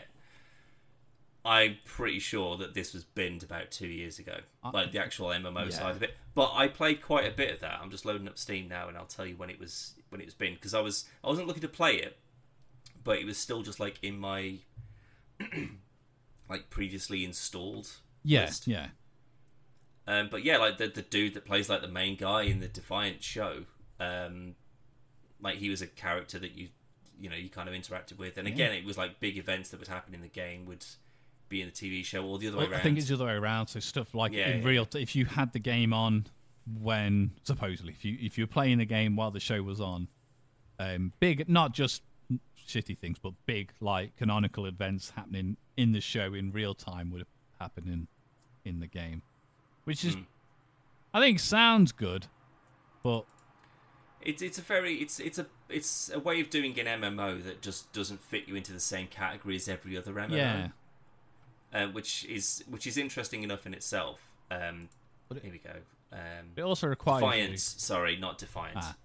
I'm 1.46 1.76
pretty 1.84 2.20
sure 2.20 2.56
that 2.56 2.72
this 2.74 2.94
was 2.94 3.04
binned 3.04 3.42
about 3.42 3.70
two 3.70 3.86
years 3.86 4.18
ago, 4.18 4.38
like 4.72 4.92
the 4.92 4.98
actual 4.98 5.28
MMO 5.28 5.64
Yeah. 5.64 5.70
side 5.70 5.96
of 5.96 6.02
it. 6.02 6.14
But 6.34 6.52
I 6.54 6.68
played 6.68 7.02
quite 7.02 7.26
a 7.26 7.30
bit 7.34 7.52
of 7.52 7.60
that. 7.60 7.80
I'm 7.82 7.90
just 7.90 8.06
loading 8.06 8.26
up 8.28 8.38
Steam 8.38 8.66
now, 8.68 8.88
and 8.88 8.96
I'll 8.96 9.04
tell 9.04 9.26
you 9.26 9.36
when 9.36 9.50
it 9.50 9.60
was 9.60 9.94
when 10.08 10.20
it 10.20 10.24
was 10.24 10.34
binned 10.34 10.54
because 10.56 10.72
I 10.74 10.80
was 10.80 11.04
I 11.22 11.26
wasn't 11.28 11.46
looking 11.46 11.60
to 11.62 11.68
play 11.68 11.96
it, 11.96 12.16
but 13.02 13.18
it 13.18 13.26
was 13.26 13.36
still 13.36 13.62
just 13.62 13.78
like 13.78 13.98
in 14.02 14.18
my 14.18 14.58
like 16.48 16.70
previously 16.70 17.24
installed. 17.24 17.88
Yeah, 18.22 18.46
list. 18.46 18.66
yeah. 18.66 18.88
Um, 20.06 20.28
but 20.30 20.44
yeah, 20.44 20.58
like 20.58 20.78
the 20.78 20.88
the 20.88 21.02
dude 21.02 21.34
that 21.34 21.44
plays 21.44 21.68
like 21.68 21.80
the 21.82 21.88
main 21.88 22.16
guy 22.16 22.42
in 22.42 22.60
the 22.60 22.68
Defiant 22.68 23.22
show, 23.22 23.64
um, 24.00 24.54
like 25.40 25.56
he 25.56 25.70
was 25.70 25.82
a 25.82 25.86
character 25.86 26.38
that 26.38 26.52
you 26.52 26.68
you 27.18 27.30
know 27.30 27.36
you 27.36 27.48
kind 27.48 27.68
of 27.68 27.74
interacted 27.74 28.18
with, 28.18 28.36
and 28.38 28.46
again, 28.48 28.72
it 28.72 28.84
was 28.84 28.98
like 28.98 29.20
big 29.20 29.36
events 29.38 29.70
that 29.70 29.78
would 29.78 29.88
happen 29.88 30.14
in 30.14 30.20
the 30.20 30.28
game 30.28 30.66
would 30.66 30.84
be 31.54 31.62
in 31.62 31.68
the 31.68 31.72
TV 31.72 32.04
show 32.04 32.24
or 32.26 32.38
the 32.38 32.48
other 32.48 32.58
way 32.58 32.64
around. 32.64 32.74
I 32.74 32.80
think 32.80 32.98
it's 32.98 33.08
the 33.08 33.14
other 33.14 33.26
way 33.26 33.32
around. 33.34 33.68
So 33.68 33.80
stuff 33.80 34.14
like 34.14 34.32
Yeah, 34.32 34.48
in 34.50 34.62
yeah. 34.62 34.68
real, 34.68 34.86
t- 34.86 35.00
if 35.02 35.14
you 35.16 35.24
had 35.24 35.52
the 35.52 35.58
game 35.58 35.92
on 35.92 36.26
when 36.80 37.30
supposedly 37.44 37.92
if 37.92 38.04
you 38.04 38.16
if 38.20 38.36
you 38.38 38.44
were 38.44 38.48
playing 38.58 38.78
the 38.78 38.84
game 38.86 39.16
while 39.16 39.30
the 39.30 39.40
show 39.40 39.62
was 39.62 39.80
on, 39.80 40.08
um, 40.78 41.12
big 41.20 41.48
not 41.48 41.72
just 41.72 42.02
shitty 42.68 42.96
things, 42.98 43.18
but 43.18 43.32
big 43.46 43.70
like 43.80 44.16
canonical 44.16 44.66
events 44.66 45.10
happening 45.10 45.56
in 45.76 45.92
the 45.92 46.00
show 46.00 46.32
in 46.34 46.50
real 46.52 46.74
time 46.74 47.10
would 47.10 47.26
happen 47.60 47.84
in 47.86 48.08
in 48.70 48.80
the 48.80 48.86
game, 48.86 49.22
which 49.84 50.04
is 50.04 50.14
Hmm. 50.14 50.22
I 51.12 51.20
think 51.20 51.38
sounds 51.38 51.92
good, 51.92 52.26
but 53.02 53.24
It's 54.22 54.40
it's 54.42 54.58
a 54.58 54.62
very 54.62 54.94
it's 54.96 55.20
it's 55.20 55.38
a 55.38 55.46
it's 55.68 56.10
a 56.12 56.18
way 56.18 56.40
of 56.40 56.48
doing 56.50 56.78
an 56.80 56.86
MMO 56.86 57.44
that 57.44 57.60
just 57.60 57.92
doesn't 57.92 58.22
fit 58.22 58.48
you 58.48 58.54
into 58.56 58.72
the 58.72 58.80
same 58.80 59.06
category 59.06 59.56
as 59.56 59.68
every 59.68 59.96
other 59.98 60.12
MMO. 60.14 60.34
yeah, 60.36 60.68
uh, 61.74 61.86
which 61.88 62.24
is 62.24 62.64
which 62.68 62.86
is 62.86 62.96
interesting 62.96 63.42
enough 63.42 63.66
in 63.66 63.74
itself. 63.74 64.20
Um, 64.50 64.88
it- 65.30 65.42
here 65.42 65.52
we 65.52 65.58
go. 65.58 65.76
Um, 66.12 66.50
it 66.56 66.62
also 66.62 66.86
requires 66.86 67.22
you- 67.22 67.28
Defiance, 67.28 67.74
sorry, 67.78 68.16
not 68.16 68.38
Defiance. 68.38 68.86
Ah. 68.86 68.96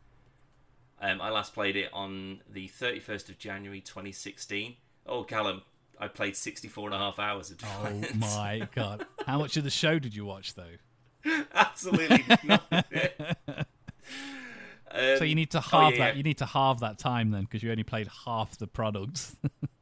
Um, 1.01 1.21
I 1.21 1.29
last 1.29 1.53
played 1.53 1.75
it 1.75 1.89
on 1.93 2.41
the 2.49 2.67
31st 2.67 3.29
of 3.29 3.37
January 3.39 3.79
2016. 3.81 4.75
Oh, 5.05 5.23
Callum, 5.23 5.61
I 5.99 6.07
played 6.09 6.35
64 6.35 6.87
and 6.87 6.95
a 6.95 6.97
half 6.97 7.17
hours 7.19 7.49
of 7.51 7.57
Defiance. 7.57 8.07
Oh 8.13 8.17
my 8.19 8.67
god! 8.75 9.05
How 9.25 9.39
much 9.39 9.57
of 9.57 9.63
the 9.63 9.69
show 9.69 9.97
did 9.97 10.13
you 10.13 10.25
watch 10.25 10.53
though? 10.53 10.77
Absolutely 11.53 12.23
nothing. 12.43 13.09
Um, 13.57 13.65
So 15.17 15.23
you 15.23 15.35
need 15.35 15.51
to 15.51 15.63
oh, 15.71 15.89
yeah, 15.89 15.97
that. 15.97 16.17
You 16.17 16.23
need 16.23 16.39
to 16.39 16.45
halve 16.47 16.79
that 16.79 16.97
time 16.97 17.29
then, 17.31 17.43
because 17.43 17.61
you 17.61 17.69
only 17.71 17.83
played 17.83 18.09
half 18.25 18.57
the 18.57 18.67
product. 18.67 19.35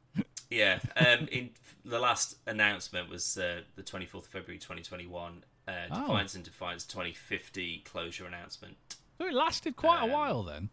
Yeah. 0.50 0.78
Um, 0.96 1.28
in 1.30 1.50
the 1.84 1.98
last 1.98 2.36
announcement 2.46 3.08
was 3.10 3.36
uh, 3.36 3.60
the 3.76 3.82
24th 3.82 4.14
of 4.14 4.26
February 4.26 4.58
2021. 4.58 5.44
Uh, 5.66 5.72
Oh. 5.90 6.00
Defiance 6.00 6.34
and 6.34 6.44
Defiance 6.44 6.84
2050 6.86 7.78
closure 7.84 8.24
announcement. 8.26 8.76
so 9.18 9.26
it 9.26 9.34
lasted 9.34 9.76
quite 9.76 10.00
Um, 10.02 10.08
a 10.08 10.12
while 10.14 10.42
then, 10.42 10.70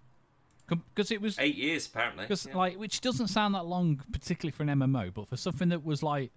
because 0.70 1.12
it 1.12 1.20
was 1.20 1.38
Eight 1.38 1.56
years, 1.58 1.86
apparently. 1.88 2.24
because 2.24 2.46
Yeah. 2.46 2.56
like 2.56 2.78
which 2.80 3.02
doesn't 3.02 3.28
sound 3.28 3.56
that 3.56 3.66
long, 3.66 4.02
particularly 4.14 4.52
for 4.52 4.64
an 4.64 4.70
MMO, 4.70 5.14
but 5.14 5.28
for 5.28 5.36
something 5.36 5.68
that 5.70 5.84
was 5.84 6.02
like 6.02 6.32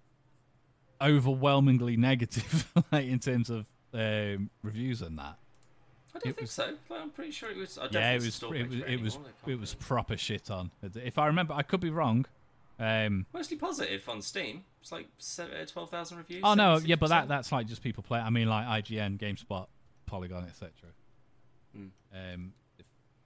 overwhelmingly 1.01 1.95
negative, 1.97 2.69
like 2.91 3.05
in 3.07 3.19
terms 3.19 3.49
of 3.49 3.65
um, 3.93 4.49
reviews 4.61 5.01
and 5.01 5.17
that. 5.17 5.37
I 6.13 6.19
don't 6.19 6.25
it 6.31 6.35
think 6.35 6.41
was- 6.41 6.51
so. 6.51 6.75
Like, 6.89 7.01
I'm 7.01 7.09
pretty 7.11 7.31
sure 7.31 7.49
it 7.49 7.57
was. 7.57 7.77
I 7.77 7.87
Yeah, 7.91 8.11
it 8.11 8.15
was 8.21 8.43
it 8.43 8.49
was 8.49 8.59
it 8.59 8.69
was 8.69 8.81
anyone, 8.83 9.05
I 9.07 9.45
can't 9.45 9.51
it 9.53 9.59
was 9.59 9.73
proper 9.75 10.17
shit 10.17 10.51
on. 10.51 10.71
If 10.81 11.17
I 11.17 11.27
remember, 11.27 11.53
I 11.53 11.61
could 11.61 11.79
be 11.79 11.89
wrong. 11.91 12.25
Um, 12.79 13.25
mostly 13.33 13.57
positive 13.57 14.07
on 14.07 14.21
Steam. 14.21 14.63
It's 14.81 14.91
like 14.91 15.07
uh, 15.39 15.65
twelve 15.65 15.89
thousand 15.89 16.17
reviews. 16.17 16.41
oh 16.45 16.53
no, 16.53 16.77
76%. 16.77 16.87
yeah, 16.87 16.95
but 16.95 17.09
that 17.09 17.27
that's 17.27 17.51
like 17.51 17.67
just 17.67 17.83
people 17.83 18.03
play. 18.03 18.19
I 18.19 18.29
mean, 18.29 18.47
like 18.47 18.65
IGN, 18.65 19.19
GameSpot, 19.19 19.67
Polygon, 20.05 20.45
etc. 20.45 20.71
Hmm. 21.75 21.87
Um, 22.13 22.53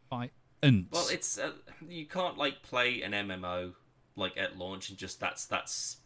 fight 0.10 0.32
and 0.64 0.88
Well, 0.92 1.08
it's 1.12 1.38
uh, 1.38 1.52
you 1.88 2.06
can't 2.06 2.38
like 2.38 2.64
play 2.64 3.02
an 3.02 3.12
MMO 3.12 3.74
like 4.16 4.38
at 4.38 4.58
launch 4.58 4.90
and 4.90 4.98
just 4.98 5.20
that's 5.20 5.46
that's 5.46 5.98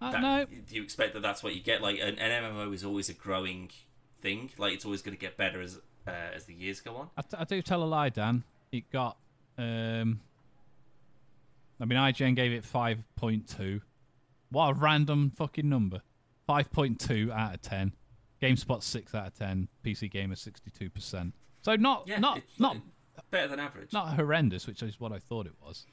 uh, 0.00 0.12
that, 0.12 0.20
no, 0.20 0.44
Do 0.44 0.74
you 0.74 0.82
expect 0.82 1.14
that 1.14 1.22
that's 1.22 1.42
what 1.42 1.54
you 1.54 1.62
get? 1.62 1.82
Like 1.82 1.98
an, 1.98 2.18
an 2.18 2.44
MMO 2.44 2.72
is 2.74 2.84
always 2.84 3.08
a 3.08 3.14
growing 3.14 3.70
thing. 4.20 4.50
Like 4.58 4.74
it's 4.74 4.84
always 4.84 5.02
going 5.02 5.16
to 5.16 5.20
get 5.20 5.36
better 5.36 5.60
as 5.60 5.80
uh, 6.06 6.10
as 6.34 6.44
the 6.44 6.54
years 6.54 6.80
go 6.80 6.96
on. 6.96 7.10
I, 7.16 7.22
t- 7.22 7.36
I 7.38 7.44
do 7.44 7.62
tell 7.62 7.82
a 7.82 7.84
lie, 7.84 8.10
Dan. 8.10 8.44
It 8.70 8.90
got. 8.90 9.16
Um, 9.56 10.20
I 11.80 11.84
mean, 11.86 11.98
IGN 11.98 12.36
gave 12.36 12.52
it 12.52 12.64
five 12.64 13.02
point 13.16 13.48
two. 13.48 13.80
What 14.50 14.70
a 14.70 14.74
random 14.74 15.32
fucking 15.36 15.68
number. 15.68 16.00
Five 16.46 16.70
point 16.70 17.00
two 17.00 17.30
out 17.32 17.54
of 17.54 17.62
ten. 17.62 17.92
GameSpot 18.42 18.82
six 18.82 19.14
out 19.14 19.26
of 19.28 19.34
ten. 19.34 19.68
PC 19.84 20.10
Gamer 20.10 20.36
sixty 20.36 20.70
two 20.70 20.90
percent. 20.90 21.34
So 21.62 21.76
not 21.76 22.06
Yeah, 22.06 22.18
not 22.18 22.40
not 22.58 22.76
better 23.30 23.48
than 23.48 23.60
average. 23.60 23.92
not 23.92 24.14
horrendous, 24.14 24.66
which 24.66 24.82
is 24.82 25.00
what 25.00 25.12
I 25.12 25.18
thought 25.18 25.46
it 25.46 25.54
was. 25.64 25.86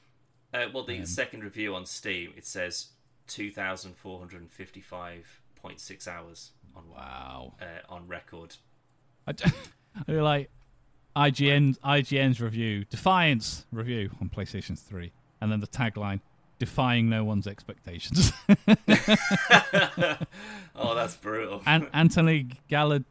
Uh, 0.53 0.65
well, 0.73 0.83
the 0.83 0.99
Um, 0.99 1.05
second 1.05 1.43
review 1.43 1.73
on 1.75 1.85
Steam 1.85 2.33
it 2.35 2.45
says 2.45 2.89
two 3.27 3.49
thousand 3.49 3.95
four 3.95 4.19
hundred 4.19 4.41
and 4.41 4.51
fifty-five 4.51 5.41
point 5.55 5.79
six 5.79 6.07
hours 6.07 6.51
on 6.75 6.89
Wow. 6.89 7.53
uh, 7.61 7.65
on 7.93 8.07
record. 8.07 8.55
I, 9.27 9.31
d- 9.33 9.45
I 10.07 10.11
like 10.13 10.49
IGN 11.15 11.77
IGN's 11.79 12.41
review, 12.41 12.85
Defiance 12.85 13.65
review 13.71 14.09
on 14.19 14.29
PlayStation 14.29 14.77
Three, 14.77 15.11
and 15.41 15.51
then 15.51 15.59
the 15.59 15.67
tagline, 15.67 16.21
defying 16.59 17.09
no 17.09 17.23
one's 17.23 17.47
expectations. 17.47 18.31
oh, 20.75 20.95
that's 20.95 21.15
brutal. 21.15 21.61
An- 21.65 21.87
Anthony 21.93 22.47
Gall- 22.69 23.03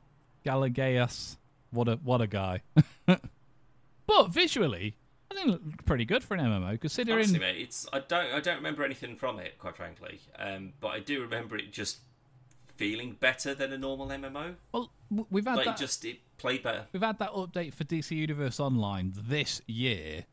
Gallegos, 0.44 1.36
what 1.70 1.88
a 1.88 1.96
what 1.96 2.20
a 2.20 2.26
guy. 2.26 2.62
but 3.06 4.28
visually, 4.30 4.96
I 5.30 5.34
think 5.34 5.46
it 5.46 5.50
looked 5.50 5.86
pretty 5.86 6.04
good 6.04 6.22
for 6.24 6.34
an 6.34 6.40
MMO, 6.40 6.80
considering. 6.80 7.18
Honestly, 7.18 7.38
mate, 7.38 7.56
it's 7.60 7.86
I 7.92 8.00
don't 8.00 8.32
I 8.32 8.40
don't 8.40 8.56
remember 8.56 8.84
anything 8.84 9.16
from 9.16 9.38
it, 9.38 9.58
quite 9.58 9.76
frankly. 9.76 10.20
Um, 10.38 10.72
but 10.80 10.88
I 10.88 11.00
do 11.00 11.20
remember 11.20 11.56
it 11.56 11.72
just 11.72 11.98
feeling 12.76 13.12
better 13.20 13.54
than 13.54 13.72
a 13.72 13.78
normal 13.78 14.06
MMO. 14.08 14.54
well, 14.72 14.90
we've 15.30 15.44
had 15.46 15.56
Like 15.56 15.66
that. 15.66 15.76
just 15.76 16.02
it 16.06 16.20
played 16.38 16.62
better. 16.62 16.86
We've 16.92 17.02
had 17.02 17.18
that 17.18 17.32
update 17.32 17.74
for 17.74 17.84
DC 17.84 18.12
Universe 18.16 18.58
Online 18.58 19.12
this 19.14 19.60
year, 19.66 20.24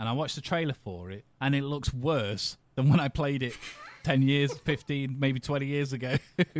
and 0.00 0.08
I 0.08 0.12
watched 0.12 0.34
the 0.34 0.40
trailer 0.40 0.74
for 0.84 1.10
it, 1.10 1.24
and 1.40 1.54
it 1.54 1.62
looks 1.62 1.92
worse 1.92 2.56
than 2.74 2.88
when 2.90 3.00
I 3.00 3.08
played 3.08 3.42
it 3.42 3.54
10 4.04 4.22
years, 4.22 4.52
15, 4.52 5.16
maybe 5.18 5.40
20 5.40 5.66
years 5.66 5.92
ago. 5.92 6.16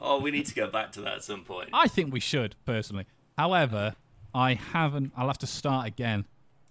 Oh, 0.00 0.20
we 0.20 0.30
need 0.30 0.46
to 0.46 0.54
go 0.54 0.68
back 0.68 0.92
to 0.92 1.00
that 1.00 1.14
at 1.14 1.24
some 1.24 1.42
point. 1.42 1.70
I 1.72 1.88
think 1.88 2.12
we 2.12 2.20
should, 2.20 2.54
personally. 2.64 3.04
However, 3.36 3.96
I 4.32 4.54
haven't, 4.54 5.12
I'll 5.16 5.26
have 5.26 5.38
to 5.38 5.46
start 5.48 5.88
again 5.88 6.24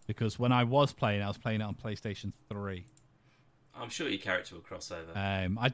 because 0.07 0.39
when 0.39 0.53
I 0.53 0.63
was 0.63 0.93
playing, 0.93 1.21
I 1.21 1.27
was 1.27 1.37
playing 1.37 1.59
it 1.59 1.65
on 1.65 1.75
PlayStation 1.75 2.31
Three. 2.49 2.85
I'm 3.75 3.89
sure 3.89 4.07
your 4.07 4.19
character 4.19 4.55
will 4.55 4.61
cross 4.61 4.91
over. 4.91 5.11
Um, 5.13 5.59
I 5.59 5.73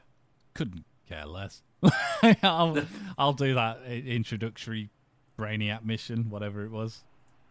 couldn't 0.54 0.84
care 1.08 1.26
less. 1.26 1.62
I'll 2.42 2.84
I'll 3.16 3.32
do 3.34 3.54
that 3.54 3.78
introductory 3.86 4.90
Brainiac 5.38 5.84
mission, 5.84 6.28
whatever 6.30 6.64
it 6.64 6.72
was. 6.72 7.04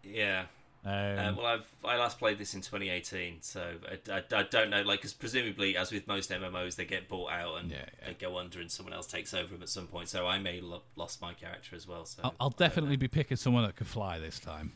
yeah. 0.04 0.46
Um, 0.86 0.92
Uh, 0.92 1.34
well, 1.38 1.46
I've 1.46 1.68
I 1.86 1.96
last 1.98 2.20
played 2.20 2.38
this 2.38 2.54
in 2.54 2.62
2018, 2.62 3.38
so 3.42 3.76
I, 3.90 4.12
I, 4.14 4.24
I 4.40 4.44
don't 4.44 4.70
know. 4.70 4.82
Like, 4.82 5.00
because 5.00 5.14
presumably, 5.14 5.78
as 5.78 5.92
with 5.92 6.08
most 6.08 6.30
MMOs, 6.30 6.76
they 6.76 6.86
get 6.86 7.08
bought 7.08 7.32
out 7.32 7.56
and 7.62 7.72
Yeah, 7.72 7.78
yeah. 8.02 8.08
they 8.08 8.14
go 8.16 8.38
under, 8.38 8.60
and 8.60 8.70
someone 8.70 8.94
else 8.94 9.08
takes 9.08 9.34
over 9.34 9.54
them 9.54 9.62
at 9.64 9.70
some 9.70 9.88
point. 9.88 10.10
So 10.10 10.28
I 10.28 10.40
may 10.40 10.60
lo- 10.60 10.82
lost 10.98 11.22
my 11.22 11.34
character 11.34 11.76
as 11.76 11.88
well. 11.88 12.06
So 12.06 12.22
I'll, 12.26 12.36
I'll 12.40 12.50
definitely 12.50 12.98
be 12.98 13.08
picking 13.08 13.38
someone 13.38 13.64
that 13.64 13.76
could 13.78 13.88
fly 13.88 14.20
this 14.20 14.40
time. 14.40 14.74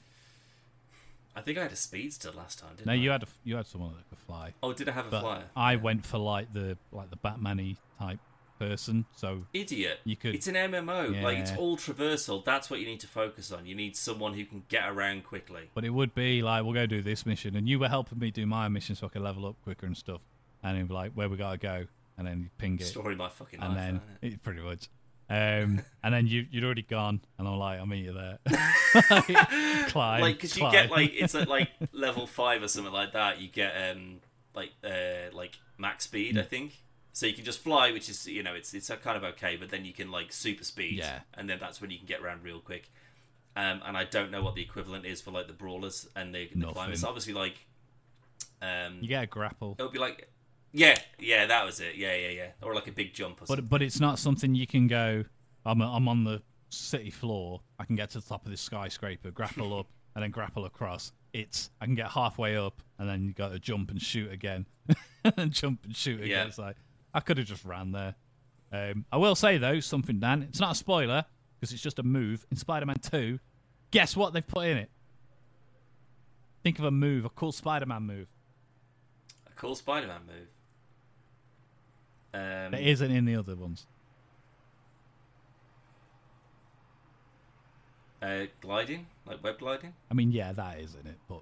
I 1.36 1.42
think 1.42 1.58
I 1.58 1.64
had 1.64 1.72
a 1.72 1.76
speedster 1.76 2.32
last 2.32 2.60
time. 2.60 2.72
Didn't 2.78 2.88
No, 2.88 2.94
I? 2.94 2.96
you 2.96 3.10
had 3.12 3.24
a, 3.24 3.28
you 3.44 3.56
had 3.58 3.68
someone 3.68 3.94
that 3.96 4.10
could 4.10 4.18
fly, 4.18 4.54
Oh, 4.64 4.74
did 4.74 4.90
I 4.90 4.94
have 4.94 5.08
a 5.08 5.12
but 5.12 5.22
flyer? 5.22 5.44
I 5.56 5.76
went 5.76 6.06
for 6.06 6.18
like 6.18 6.52
the 6.54 6.78
like 6.92 7.10
the 7.12 7.16
Batman-y 7.18 7.76
type 8.00 8.20
person. 8.60 9.06
So 9.16 9.44
Idiot. 9.54 10.00
You 10.04 10.16
could- 10.16 10.36
It's 10.36 10.48
an 10.48 10.56
MMO. 10.56 11.22
Like 11.22 11.38
it's 11.38 11.52
all 11.58 11.78
traversal. 11.78 12.44
That's 12.44 12.70
what 12.70 12.80
you 12.80 12.86
need 12.86 13.00
to 13.02 13.08
focus 13.08 13.52
on. 13.52 13.66
You 13.66 13.76
need 13.76 13.96
someone 13.96 14.34
who 14.34 14.46
can 14.46 14.64
get 14.70 14.88
around 14.90 15.24
quickly. 15.24 15.70
But 15.74 15.86
it 15.86 15.92
would 15.92 16.14
be 16.16 16.42
like, 16.42 16.64
we'll 16.64 16.74
go 16.74 16.86
do 16.86 17.02
this 17.02 17.26
mission, 17.26 17.56
and 17.56 17.68
you 17.68 17.80
were 17.80 17.90
helping 17.90 18.20
me 18.20 18.32
do 18.32 18.46
my 18.46 18.68
mission 18.68 18.96
so 18.96 19.08
I 19.08 19.10
could 19.10 19.22
level 19.22 19.46
up 19.46 19.56
quicker 19.64 19.86
and 19.86 19.96
stuff. 19.96 20.22
And 20.64 20.76
it'd 20.78 20.88
be 20.88 20.94
like, 20.94 21.14
where 21.14 21.30
we 21.30 21.38
gotta 21.38 21.58
go, 21.58 21.86
and 22.18 22.26
then 22.28 22.40
you 22.42 22.50
ping 22.58 22.80
it, 22.80 22.86
Story 22.86 23.16
my 23.16 23.30
fucking 23.30 23.60
and 23.62 23.70
life. 23.74 23.78
then 23.78 23.94
that, 24.22 24.28
it? 24.28 24.34
it, 24.34 24.44
pretty 24.44 24.62
much. 24.62 24.88
Um, 25.30 25.82
and 26.04 26.14
then 26.14 26.26
you 26.28 26.46
you'd 26.52 26.64
already 26.64 26.82
gone, 26.84 27.22
and 27.38 27.48
I'm 27.48 27.58
like, 27.58 27.80
I'll 27.80 27.86
meet 27.86 28.06
you 28.06 28.14
there. 28.14 28.40
climb, 29.90 30.22
like 30.22 30.36
because 30.36 30.58
you 30.58 30.70
get 30.72 30.90
like 30.90 31.14
it's 31.14 31.36
at 31.36 31.48
like 31.48 31.70
level 31.92 32.28
five 32.28 32.64
or 32.64 32.68
something 32.68 32.94
like 32.94 33.14
that. 33.14 33.40
You 33.40 33.48
get 33.50 33.74
um 33.92 34.20
like 34.56 34.72
uh 34.84 35.34
like 35.34 35.58
max 35.78 36.06
speed. 36.06 36.38
I 36.38 36.44
think. 36.44 36.74
So 37.18 37.26
you 37.26 37.34
can 37.34 37.46
just 37.46 37.62
fly, 37.62 37.92
which 37.92 38.10
is 38.10 38.28
you 38.28 38.44
know 38.44 38.54
it's 38.54 38.76
it's 38.76 38.92
kind 39.04 39.18
of 39.18 39.24
okay, 39.24 39.56
but 39.56 39.72
then 39.72 39.86
you 39.86 39.92
can 39.92 40.12
like 40.12 40.32
super 40.32 40.64
speed, 40.64 41.00
Yeah. 41.00 41.22
and 41.34 41.50
then 41.50 41.58
that's 41.60 41.82
when 41.82 41.90
you 41.90 41.98
can 41.98 42.06
get 42.06 42.22
around 42.22 42.44
real 42.44 42.60
quick. 42.60 42.92
Um, 43.56 43.82
and 43.88 43.98
I 43.98 44.04
don't 44.04 44.30
know 44.30 44.44
what 44.44 44.54
the 44.54 44.62
equivalent 44.62 45.04
is 45.04 45.20
for 45.20 45.32
like 45.32 45.48
the 45.48 45.54
brawlers 45.54 46.08
and 46.16 46.32
the, 46.32 46.48
the 46.54 46.68
climbers. 46.68 47.04
Obviously, 47.04 47.34
like 47.34 47.56
um, 48.62 49.00
you 49.02 49.08
get 49.08 49.24
a 49.24 49.26
grapple, 49.26 49.76
it 49.80 49.82
would 49.82 49.94
be 49.94 49.98
like 49.98 50.30
yeah, 50.72 50.96
yeah, 51.18 51.48
that 51.48 51.66
was 51.66 51.80
it, 51.80 51.96
yeah, 51.96 52.16
yeah, 52.16 52.30
yeah, 52.30 52.50
or 52.62 52.76
like 52.76 52.88
a 52.88 52.92
big 52.92 53.16
jump 53.16 53.42
or 53.42 53.48
something. 53.48 53.66
but 53.66 53.70
but 53.72 53.82
it's 53.82 54.00
not 54.00 54.20
something 54.20 54.54
you 54.54 54.68
can 54.68 54.86
go. 54.86 55.24
I'm 55.66 55.82
I'm 55.82 56.08
on 56.08 56.24
the 56.24 56.44
city 56.70 57.10
floor. 57.10 57.62
I 57.80 57.86
can 57.86 57.96
get 57.96 58.12
to 58.12 58.20
the 58.20 58.30
top 58.30 58.46
of 58.46 58.52
this 58.52 58.62
skyscraper, 58.62 59.32
grapple 59.32 59.80
up, 59.80 59.88
and 60.14 60.22
then 60.24 60.30
grapple 60.30 60.66
across. 60.66 61.14
It's 61.34 61.72
I 61.82 61.86
can 61.86 61.96
get 61.96 62.10
halfway 62.10 62.58
up, 62.58 62.80
and 63.00 63.10
then 63.10 63.26
you 63.26 63.34
got 63.34 63.54
to 63.54 63.58
jump 63.60 63.90
and 63.90 64.00
shoot 64.00 64.32
again, 64.32 64.68
and 65.36 65.52
jump 65.52 65.84
and 65.84 65.96
shoot 65.96 66.22
again. 66.22 66.30
Yeah. 66.30 66.46
It's 66.46 66.60
like 66.60 66.76
I 67.18 67.20
could 67.22 67.40
have 67.40 67.48
just 67.48 67.66
ran 67.66 67.92
there. 67.92 68.14
Um, 68.72 69.06
I 69.12 69.18
will 69.18 69.34
say 69.36 69.58
though 69.58 69.80
something, 69.80 70.20
Dan. 70.20 70.44
It's 70.44 70.60
not 70.60 70.74
a 70.74 70.76
spoiler 70.76 71.26
because 71.60 71.74
it's 71.74 71.82
just 71.82 71.98
a 71.98 72.04
move 72.04 72.46
in 72.52 72.58
Spider-Man 72.58 72.98
Two. 73.00 73.40
Guess 73.90 74.16
what 74.16 74.34
they've 74.34 74.46
put 74.48 74.68
in 74.68 74.78
it? 74.78 74.92
Think 76.64 76.78
of 76.78 76.86
a 76.86 76.92
move, 76.92 77.26
a 77.26 77.30
cool 77.30 77.52
Spider-Man 77.52 78.04
move 78.04 78.28
a 79.48 79.52
cool 79.60 79.74
Spider-Man 79.76 80.22
move. 80.28 80.48
Um, 82.34 82.72
that 82.72 82.82
isn't 82.82 83.10
in 83.10 83.26
the 83.26 83.36
other 83.38 83.56
ones. 83.56 83.88
uh, 88.22 88.46
gliding, 88.62 89.06
like 89.26 89.44
web 89.44 89.58
gliding. 89.60 89.94
I 90.12 90.14
mean, 90.14 90.32
yeah, 90.32 90.52
that 90.52 90.80
is 90.80 90.96
in 90.96 91.08
it, 91.10 91.18
but 91.28 91.42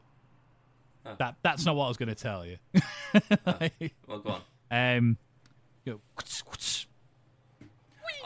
Oh. 1.08 1.16
that 1.20 1.36
that's 1.44 1.66
not 1.66 1.76
what 1.76 1.86
I 1.86 1.88
was 1.90 1.98
going 1.98 2.10
to 2.10 2.16
tell 2.16 2.46
you. 2.46 2.58
Well, 4.08 4.20
go 4.20 4.30
on. 4.72 4.98
um, 4.98 5.18
go, 5.86 6.00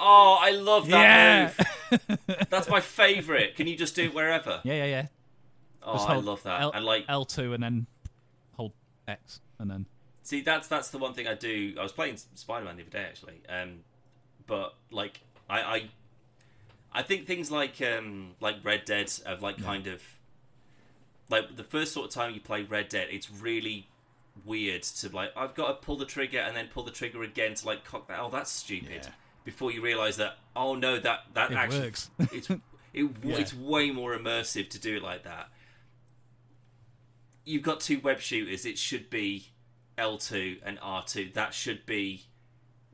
Oh, 0.01 0.37
I 0.39 0.51
love 0.51 0.87
that 0.87 1.01
yeah, 1.01 1.65
move. 1.91 2.17
That's 2.49 2.69
my 2.69 2.79
favourite. 2.79 3.55
Can 3.55 3.67
you 3.67 3.75
just 3.75 3.95
do 3.95 4.03
it 4.03 4.13
wherever? 4.13 4.61
yeah, 4.63 4.75
yeah, 4.75 4.85
yeah. 4.85 5.07
Oh, 5.83 5.93
Just 5.93 6.09
I 6.09 6.15
love 6.15 6.43
that. 6.43 6.61
L, 6.61 6.71
and 6.71 6.85
like, 6.85 7.05
L 7.09 7.25
two 7.25 7.53
and 7.53 7.61
then 7.61 7.87
hold 8.53 8.73
X 9.07 9.41
and 9.59 9.69
then 9.69 9.85
see, 10.23 10.41
that's 10.41 10.67
that's 10.67 10.89
the 10.89 10.97
one 10.97 11.13
thing 11.13 11.27
I 11.27 11.33
do. 11.33 11.73
I 11.79 11.83
was 11.83 11.91
playing 11.91 12.17
Spider 12.35 12.65
Man 12.65 12.77
the 12.77 12.83
other 12.83 12.91
day 12.91 13.03
actually, 13.03 13.41
um, 13.49 13.79
but 14.47 14.75
like, 14.91 15.21
I, 15.49 15.61
I, 15.61 15.89
I 16.93 17.01
think 17.01 17.27
things 17.27 17.49
like 17.51 17.81
um, 17.81 18.35
like 18.39 18.57
Red 18.63 18.85
Dead 18.85 19.11
have 19.25 19.41
like 19.41 19.61
kind 19.61 19.87
of 19.87 20.01
like 21.29 21.55
the 21.55 21.63
first 21.63 21.93
sort 21.93 22.07
of 22.07 22.11
time 22.13 22.33
you 22.33 22.39
play 22.39 22.63
Red 22.63 22.89
Dead, 22.89 23.07
it's 23.11 23.29
really 23.31 23.87
weird 24.45 24.83
to 24.83 25.09
like 25.09 25.31
I've 25.35 25.53
got 25.55 25.67
to 25.67 25.73
pull 25.85 25.97
the 25.97 26.05
trigger 26.05 26.39
and 26.39 26.55
then 26.55 26.67
pull 26.73 26.83
the 26.83 26.91
trigger 26.91 27.23
again 27.23 27.53
to 27.55 27.65
like 27.65 27.83
cock 27.85 28.07
that. 28.07 28.19
Oh, 28.19 28.29
that's 28.29 28.51
stupid. 28.51 29.01
Yeah. 29.03 29.09
Before 29.43 29.71
you 29.71 29.81
realise 29.81 30.17
that, 30.17 30.37
oh 30.55 30.75
no, 30.75 30.99
that 30.99 31.21
that 31.33 31.51
It 31.51 31.57
actually 31.57 31.79
works. 31.81 32.09
it's 32.31 32.49
it, 32.49 32.59
Yeah. 32.93 33.37
it's 33.37 33.53
way 33.53 33.91
more 33.91 34.17
immersive 34.17 34.69
to 34.71 34.79
do 34.79 34.97
it 34.97 35.03
like 35.03 35.23
that. 35.23 35.49
You've 37.45 37.63
got 37.63 37.79
two 37.79 37.99
web 37.99 38.19
shooters. 38.19 38.65
It 38.65 38.77
should 38.77 39.09
be 39.09 39.47
L2 39.97 40.59
and 40.63 40.79
R2. 40.79 41.33
That 41.33 41.53
should 41.53 41.85
be 41.85 42.25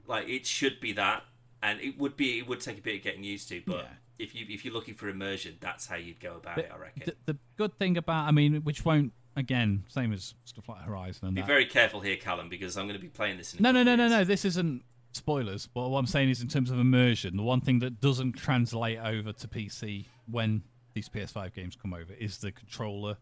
like 0.08 0.30
it 0.30 0.45
should 0.45 0.80
be 0.80 0.93
that, 0.93 1.24
and 1.63 1.80
it 1.82 1.98
would 1.98 2.15
be 2.15 2.39
it 2.39 2.48
would 2.48 2.62
take 2.62 2.78
a 2.78 2.82
bit 2.82 2.95
of 2.98 3.02
getting 3.04 3.24
used 3.24 3.50
to. 3.50 3.62
But 3.65 3.78
Yeah. 3.78 3.88
if 4.19 4.36
you 4.36 4.45
if 4.50 4.63
you're 4.63 4.74
looking 4.74 4.95
for 4.95 5.10
immersion, 5.10 5.58
that's 5.60 5.88
how 5.88 5.95
you'd 5.95 6.19
go 6.19 6.36
about 6.38 6.58
it. 6.60 6.71
I 6.74 6.78
reckon. 6.78 7.04
the, 7.06 7.34
the 7.34 7.39
good 7.58 7.78
thing 7.78 7.98
about 7.98 8.28
I 8.28 8.32
mean, 8.32 8.62
which 8.62 8.86
won't 8.86 9.12
again 9.36 9.84
same 9.89 10.13
as 10.13 10.34
stuff 10.45 10.69
like 10.69 10.82
Horizon 10.82 11.28
and 11.28 11.36
Be 11.36 11.41
that. 11.41 11.48
very 11.48 11.65
careful 11.65 12.00
here, 12.02 12.15
Callum, 12.17 12.50
because 12.50 12.78
I'm 12.78 12.86
going 12.88 13.00
to 13.00 13.02
be 13.02 13.10
playing 13.10 13.38
this. 13.38 13.54
In 13.54 13.62
No, 13.62 13.71
no, 13.71 13.84
no, 13.84 13.95
no, 13.95 14.08
no. 14.08 14.24
This 14.24 14.45
isn't 14.45 14.84
spoilers. 15.13 15.67
But 15.74 15.89
what 15.89 16.00
I'm 16.00 16.06
saying 16.08 16.30
is, 16.30 16.41
in 16.41 16.48
terms 16.48 16.71
of 16.71 16.80
immersion, 16.80 17.36
the 17.38 17.43
one 17.43 17.62
thing 17.62 17.80
that 17.80 18.00
doesn't 18.02 18.34
translate 18.34 19.00
over 19.00 19.34
to 19.34 19.48
PC 19.48 20.06
when 20.30 20.63
these 20.93 21.10
PS5 21.10 21.54
games 21.54 21.76
come 21.76 21.93
over 21.93 22.13
is 22.13 22.38
the 22.38 22.52
controller 22.52 23.17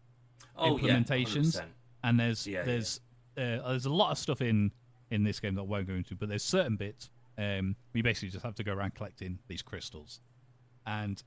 Oh 0.56 0.78
yeah, 0.78 0.96
implementations. 0.96 1.56
100%. 1.60 1.64
and 2.04 2.20
there's 2.20 2.46
Yeah, 2.46 2.62
there's 2.62 3.00
Uh, 3.36 3.68
there's 3.68 3.86
a 3.86 3.90
lot 3.92 4.10
of 4.12 4.18
stuff 4.18 4.40
in 4.40 4.70
in 5.10 5.24
this 5.24 5.40
game 5.40 5.54
that 5.56 5.60
I 5.62 5.64
won't 5.64 5.86
go 5.86 5.94
into, 5.94 6.14
but 6.14 6.28
there's 6.28 6.44
certain 6.44 6.76
bits. 6.76 7.10
Um, 7.36 7.74
you 7.92 8.02
basically 8.04 8.28
just 8.30 8.44
have 8.44 8.54
to 8.54 8.64
go 8.64 8.72
around 8.72 8.94
collecting 8.94 9.38
these 9.48 9.60
crystals, 9.62 10.20
and 10.86 11.20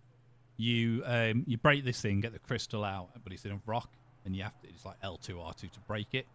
you 0.55 1.03
um, 1.05 1.43
you 1.45 1.57
break 1.57 1.83
this 1.83 1.99
thing, 2.01 2.21
get 2.21 2.31
the 2.33 2.39
crystal 2.39 2.83
out, 2.85 3.09
but 3.23 3.33
it's 3.33 3.43
in 3.45 3.51
a 3.51 3.59
rock, 3.65 3.89
and 4.27 4.35
you 4.35 4.43
have 4.43 4.59
to. 4.61 4.67
It's 4.67 4.85
like 4.85 4.97
L 5.01 5.17
two 5.17 5.41
R 5.41 5.53
two 5.53 5.69
to 5.69 5.79
break 5.87 6.13
it, 6.13 6.27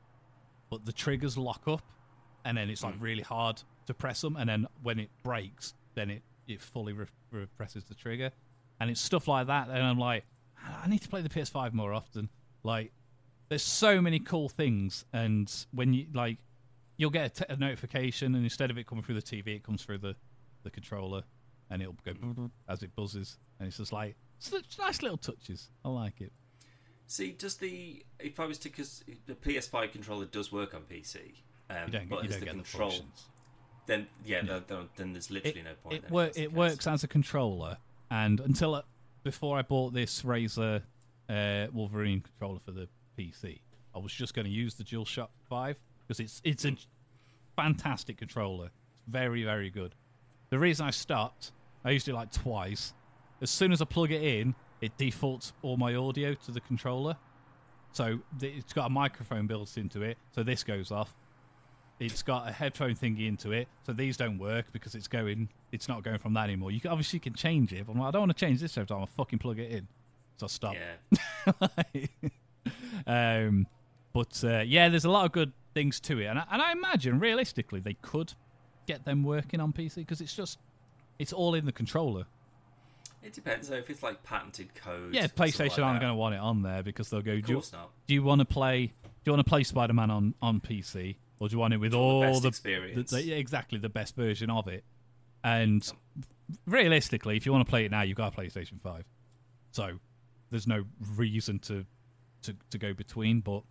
but 0.70 0.84
the 0.84 0.92
triggers 0.92 1.38
lock 1.38 1.68
up, 1.68 1.82
and 2.44 2.56
then 2.56 2.68
it's 2.70 2.82
like 2.82 2.94
hmm. 2.96 3.04
really 3.04 3.22
hard 3.22 3.62
to 3.86 3.94
press 3.94 4.20
them, 4.20 4.34
and 4.36 4.48
then 4.48 4.66
when 4.82 4.98
it 4.98 5.10
breaks, 5.22 5.74
then 5.94 6.10
it 6.10 6.22
it 6.48 6.60
fully 6.60 6.94
re- 6.94 7.06
represses 7.30 7.84
the 7.84 7.94
trigger, 7.94 8.32
and 8.80 8.90
it's 8.90 9.00
stuff 9.00 9.28
like 9.28 9.46
that. 9.46 9.68
And 9.68 9.78
I'm 9.78 9.98
like, 9.98 10.24
I 10.82 10.88
need 10.88 11.02
to 11.02 11.08
play 11.08 11.20
the 11.20 11.28
PS5 11.28 11.72
more 11.74 11.92
often. 11.92 12.28
Like, 12.64 12.92
there's 13.48 13.62
so 13.62 14.00
many 14.00 14.18
cool 14.18 14.48
things, 14.48 15.04
and 15.12 15.52
when 15.72 15.92
you 15.92 16.06
like, 16.14 16.38
you'll 16.96 17.10
get 17.10 17.26
a, 17.26 17.44
t- 17.44 17.52
a 17.52 17.56
notification, 17.56 18.34
and 18.34 18.42
instead 18.42 18.70
of 18.70 18.78
it 18.78 18.86
coming 18.86 19.04
through 19.04 19.16
the 19.16 19.22
TV, 19.22 19.48
it 19.48 19.62
comes 19.62 19.84
through 19.84 19.98
the 19.98 20.16
the 20.62 20.70
controller, 20.70 21.22
and 21.68 21.82
it'll 21.82 21.96
go 22.04 22.12
hmm. 22.12 22.46
as 22.70 22.82
it 22.82 22.96
buzzes, 22.96 23.36
and 23.58 23.68
it's 23.68 23.76
just 23.76 23.92
like 23.92 24.16
it's 24.38 24.78
nice 24.78 25.02
little 25.02 25.18
touches. 25.18 25.68
I 25.84 25.90
like 25.90 26.22
it. 26.22 26.32
See, 27.06 27.32
does 27.32 27.56
the 27.56 28.04
if 28.18 28.40
I 28.40 28.46
was 28.46 28.58
to 28.58 28.68
because 28.70 29.04
the 29.26 29.34
PS5 29.34 29.92
controller 29.92 30.24
does 30.24 30.50
work 30.50 30.74
on 30.74 30.82
PC, 30.82 31.16
um, 31.70 31.76
You 31.86 31.92
don't 31.92 32.08
but 32.08 32.22
you 32.22 32.28
don't 32.30 32.40
the 32.40 32.44
get 32.46 32.54
control, 32.54 32.90
the 32.90 32.96
functions. 32.96 33.24
then 33.86 34.06
yeah, 34.24 34.42
Then, 34.42 34.62
then, 34.66 34.88
then 34.96 35.12
there's 35.12 35.30
literally 35.30 35.60
it, 35.60 35.64
no 35.64 35.74
point. 35.82 36.04
It, 36.04 36.10
wor- 36.10 36.30
it 36.34 36.52
works 36.52 36.86
as 36.86 37.04
a 37.04 37.08
controller, 37.08 37.76
and 38.10 38.40
until 38.40 38.74
uh, 38.74 38.82
before 39.24 39.58
I 39.58 39.62
bought 39.62 39.92
this 39.92 40.22
Razer 40.22 40.82
uh, 41.28 41.66
Wolverine 41.72 42.20
controller 42.22 42.60
for 42.64 42.72
the 42.72 42.88
PC, 43.18 43.60
I 43.94 43.98
was 43.98 44.12
just 44.12 44.32
going 44.34 44.46
to 44.46 44.50
use 44.50 44.74
the 44.74 44.84
DualShock 44.84 45.28
Five 45.48 45.76
because 46.08 46.18
it's 46.20 46.40
it's 46.44 46.64
a 46.64 46.74
fantastic 47.56 48.16
controller. 48.16 48.66
It's 48.66 49.08
very 49.08 49.44
very 49.44 49.70
good. 49.70 49.94
The 50.50 50.58
reason 50.58 50.86
I 50.86 50.90
stopped, 50.90 51.52
I 51.84 51.90
used 51.90 52.08
it 52.08 52.14
like 52.14 52.30
twice. 52.32 52.92
As 53.40 53.50
soon 53.50 53.72
as 53.72 53.82
I 53.82 53.86
plug 53.86 54.12
it 54.12 54.22
in, 54.22 54.54
it 54.82 54.94
defaults 54.98 55.54
all 55.62 55.78
my 55.78 55.94
audio 55.94 56.34
to 56.34 56.50
the 56.50 56.60
controller. 56.60 57.16
So 57.92 58.18
it's 58.40 58.72
got 58.72 58.86
a 58.86 58.90
microphone 58.90 59.46
built 59.46 59.76
into 59.76 60.02
it, 60.02 60.18
so 60.34 60.42
this 60.42 60.64
goes 60.64 60.90
off. 60.90 61.14
It's 62.00 62.22
got 62.22 62.48
a 62.48 62.52
headphone 62.52 62.94
thingy 62.94 63.28
into 63.28 63.52
it, 63.52 63.68
so 63.86 63.92
these 63.92 64.16
don't 64.16 64.38
work 64.38 64.66
because 64.72 64.94
it's 64.94 65.06
going. 65.06 65.48
It's 65.70 65.88
not 65.88 66.02
going 66.02 66.18
from 66.18 66.34
that 66.34 66.44
anymore. 66.44 66.72
You 66.72 66.80
can, 66.80 66.90
obviously 66.90 67.18
can 67.20 67.34
change 67.34 67.72
it, 67.72 67.86
but 67.86 67.96
like, 67.96 68.08
I 68.08 68.10
don't 68.10 68.22
want 68.22 68.36
to 68.36 68.46
change 68.46 68.60
this 68.60 68.76
every 68.76 68.88
time. 68.88 69.02
I 69.02 69.06
fucking 69.06 69.38
plug 69.38 69.58
it 69.58 69.70
in, 69.70 69.86
so 70.36 70.46
I 70.46 70.48
stop. 70.48 70.74
Yeah, 70.74 71.52
um, 73.46 73.66
but 74.12 74.42
uh, 74.42 74.60
yeah, 74.60 74.88
there's 74.88 75.04
a 75.04 75.10
lot 75.10 75.26
of 75.26 75.32
good 75.32 75.52
things 75.74 76.00
to 76.00 76.18
it, 76.18 76.26
and 76.26 76.38
I, 76.38 76.44
and 76.50 76.60
I 76.62 76.72
imagine 76.72 77.20
realistically 77.20 77.80
they 77.80 77.94
could 77.94 78.32
get 78.86 79.04
them 79.04 79.22
working 79.22 79.60
on 79.60 79.72
PC 79.72 79.96
because 79.96 80.20
it's 80.20 80.34
just 80.34 80.58
it's 81.18 81.32
all 81.32 81.54
in 81.54 81.66
the 81.66 81.72
controller. 81.72 82.24
It 83.22 83.32
depends 83.32 83.68
though 83.68 83.76
if 83.76 83.88
it's 83.88 84.02
like 84.02 84.22
patented 84.24 84.74
code. 84.74 85.14
Yeah, 85.14 85.26
PlayStation 85.28 85.78
like 85.78 85.86
aren't 85.86 86.00
going 86.00 86.10
to 86.12 86.16
want 86.16 86.34
it 86.34 86.40
on 86.40 86.62
there 86.62 86.82
because 86.82 87.08
they'll 87.10 87.22
go. 87.22 87.32
Of 87.32 87.42
Do 87.44 87.48
you, 87.52 87.54
course 87.56 87.72
not. 87.72 87.90
do 88.06 88.14
you 88.14 88.22
want 88.22 88.40
to 88.40 88.44
play? 88.44 88.86
Do 88.86 88.92
you 89.30 89.32
want 89.32 89.44
to 89.46 89.48
play 89.48 89.62
Spider 89.62 89.92
Man 89.92 90.10
on 90.10 90.34
on 90.42 90.60
PC, 90.60 91.16
or 91.38 91.48
do 91.48 91.52
you 91.54 91.58
want 91.60 91.72
it 91.74 91.76
with 91.78 91.92
you 91.92 91.98
want 91.98 92.20
the 92.20 92.26
all 92.26 92.32
best 92.32 92.42
the, 92.42 92.48
experience? 92.48 93.10
the- 93.10 93.16
the- 93.18 93.22
yeah, 93.24 93.36
exactly 93.36 93.78
the 93.78 93.88
best 93.88 94.16
version 94.16 94.50
of 94.50 94.66
it? 94.68 94.82
And 95.44 95.88
realistically, 96.66 97.36
if 97.36 97.46
you 97.46 97.52
want 97.52 97.66
to 97.66 97.70
play 97.70 97.84
it 97.84 97.90
now, 97.90 98.02
you've 98.02 98.16
got 98.16 98.36
a 98.36 98.40
PlayStation 98.40 98.80
Five, 98.80 99.04
so 99.70 99.98
there's 100.50 100.66
no 100.66 100.84
reason 101.16 101.58
to 101.60 101.84
to, 102.42 102.56
to 102.70 102.78
go 102.78 102.92
between. 102.92 103.40
But 103.40 103.62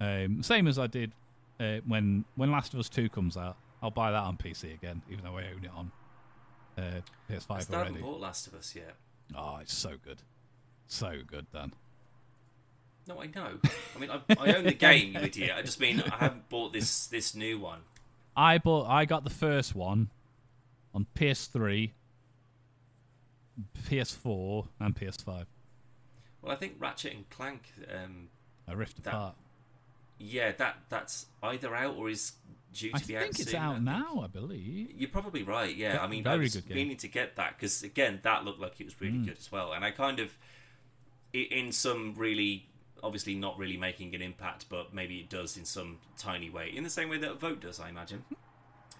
um, 0.00 0.42
same 0.42 0.66
as 0.68 0.78
I 0.78 0.86
did 0.86 1.12
uh, 1.60 1.78
when 1.86 2.24
when 2.36 2.50
Last 2.50 2.74
of 2.74 2.80
Us 2.80 2.88
Two 2.88 3.08
comes 3.08 3.36
out, 3.36 3.56
I'll 3.82 3.90
buy 3.90 4.10
that 4.10 4.22
on 4.24 4.36
PC 4.36 4.74
again, 4.74 5.02
even 5.10 5.24
though 5.24 5.36
I 5.38 5.44
own 5.44 5.64
it 5.64 5.70
on 5.74 5.90
uh, 6.78 7.00
I 7.28 7.32
PS5 7.32 7.62
still 7.62 7.74
already. 7.76 7.94
haven't 7.94 8.02
bought 8.02 8.20
Last 8.20 8.46
of 8.46 8.54
Us 8.54 8.74
yet. 8.74 8.94
Oh, 9.36 9.58
it's 9.60 9.74
so 9.74 9.90
good, 10.02 10.18
so 10.86 11.12
good, 11.26 11.46
Dan. 11.52 11.72
No, 13.06 13.20
I 13.22 13.26
know. 13.26 13.58
I 13.96 13.98
mean, 13.98 14.10
I, 14.10 14.20
I 14.38 14.54
own 14.54 14.64
the 14.64 14.72
game, 14.74 15.14
you 15.14 15.20
idiot. 15.20 15.52
I 15.56 15.62
just 15.62 15.80
mean 15.80 16.02
I 16.02 16.16
haven't 16.16 16.48
bought 16.48 16.72
this 16.72 17.06
this 17.06 17.34
new 17.34 17.58
one. 17.58 17.80
I 18.36 18.58
bought. 18.58 18.86
I 18.88 19.04
got 19.06 19.24
the 19.24 19.30
first 19.30 19.74
one 19.74 20.10
on 20.94 21.06
PS3, 21.16 21.90
PS4, 23.88 24.66
and 24.80 24.94
PS5. 24.94 25.46
Well, 26.42 26.52
I 26.52 26.56
think 26.56 26.74
Ratchet 26.78 27.14
and 27.14 27.28
Clank. 27.30 27.62
Um, 27.92 28.28
I 28.68 28.72
ripped 28.74 29.02
That- 29.04 29.14
apart. 29.14 29.34
Yeah, 30.18 30.52
that 30.52 30.76
that's 30.88 31.26
either 31.42 31.74
out 31.74 31.96
or 31.96 32.08
is 32.10 32.32
due 32.72 32.90
to 32.90 32.96
I 32.96 33.00
be 33.06 33.16
out 33.16 33.20
I 33.22 33.24
think 33.26 33.38
it's 33.40 33.50
soon, 33.50 33.60
out 33.60 33.72
think. 33.74 33.84
now. 33.84 34.20
I 34.22 34.26
believe. 34.26 34.92
You're 34.96 35.10
probably 35.10 35.42
right. 35.42 35.74
Yeah, 35.74 35.92
Ve- 35.92 35.98
I 35.98 36.06
mean, 36.08 36.26
I 36.26 36.36
was 36.36 36.54
good 36.54 36.68
game. 36.68 36.76
meaning 36.76 36.96
to 36.98 37.08
get 37.08 37.36
that 37.36 37.56
because 37.56 37.82
again, 37.82 38.20
that 38.22 38.44
looked 38.44 38.60
like 38.60 38.80
it 38.80 38.84
was 38.84 39.00
really 39.00 39.18
Mm. 39.18 39.26
good 39.26 39.38
as 39.38 39.50
well, 39.50 39.72
and 39.72 39.84
I 39.84 39.90
kind 39.90 40.20
of, 40.20 40.36
in 41.32 41.72
some 41.72 42.14
really, 42.16 42.66
obviously 43.02 43.34
not 43.34 43.58
really 43.58 43.76
making 43.76 44.14
an 44.14 44.22
impact, 44.22 44.66
but 44.68 44.92
maybe 44.94 45.18
it 45.20 45.28
does 45.28 45.56
in 45.56 45.64
some 45.64 45.98
tiny 46.16 46.50
way, 46.50 46.70
in 46.74 46.84
the 46.84 46.90
same 46.90 47.08
way 47.08 47.18
that 47.18 47.30
a 47.30 47.34
vote 47.34 47.60
does, 47.60 47.78
I 47.80 47.88
imagine. 47.88 48.24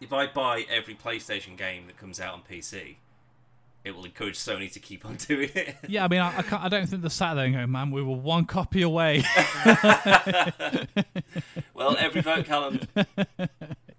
If 0.01 0.13
I 0.13 0.27
buy 0.27 0.65
every 0.71 0.95
PlayStation 0.95 1.57
game 1.57 1.87
that 1.89 1.97
comes 1.97 2.21
out 2.21 2.35
on 2.35 2.43
PC, 2.43 2.97
it 3.89 3.97
will 3.97 4.05
encourage 4.05 4.37
Sony 4.37 4.71
to 4.73 4.79
keep 4.81 5.05
on 5.05 5.17
doing 5.29 5.51
it. 5.55 5.77
Yeah, 5.89 6.05
I 6.05 6.09
mean, 6.09 6.21
I, 6.21 6.39
I, 6.39 6.43
can't, 6.43 6.63
I 6.63 6.69
don't 6.69 6.87
think 6.89 7.03
they're 7.03 7.11
sat 7.11 7.35
there 7.35 7.45
and 7.47 7.55
going, 7.55 7.71
"Man, 7.73 7.91
we 7.91 8.03
were 8.03 8.17
one 8.17 8.45
copy 8.45 8.83
away." 8.83 9.25
well, 11.75 11.97
every 11.99 12.21
vote, 12.21 12.45
Callum. 12.45 12.81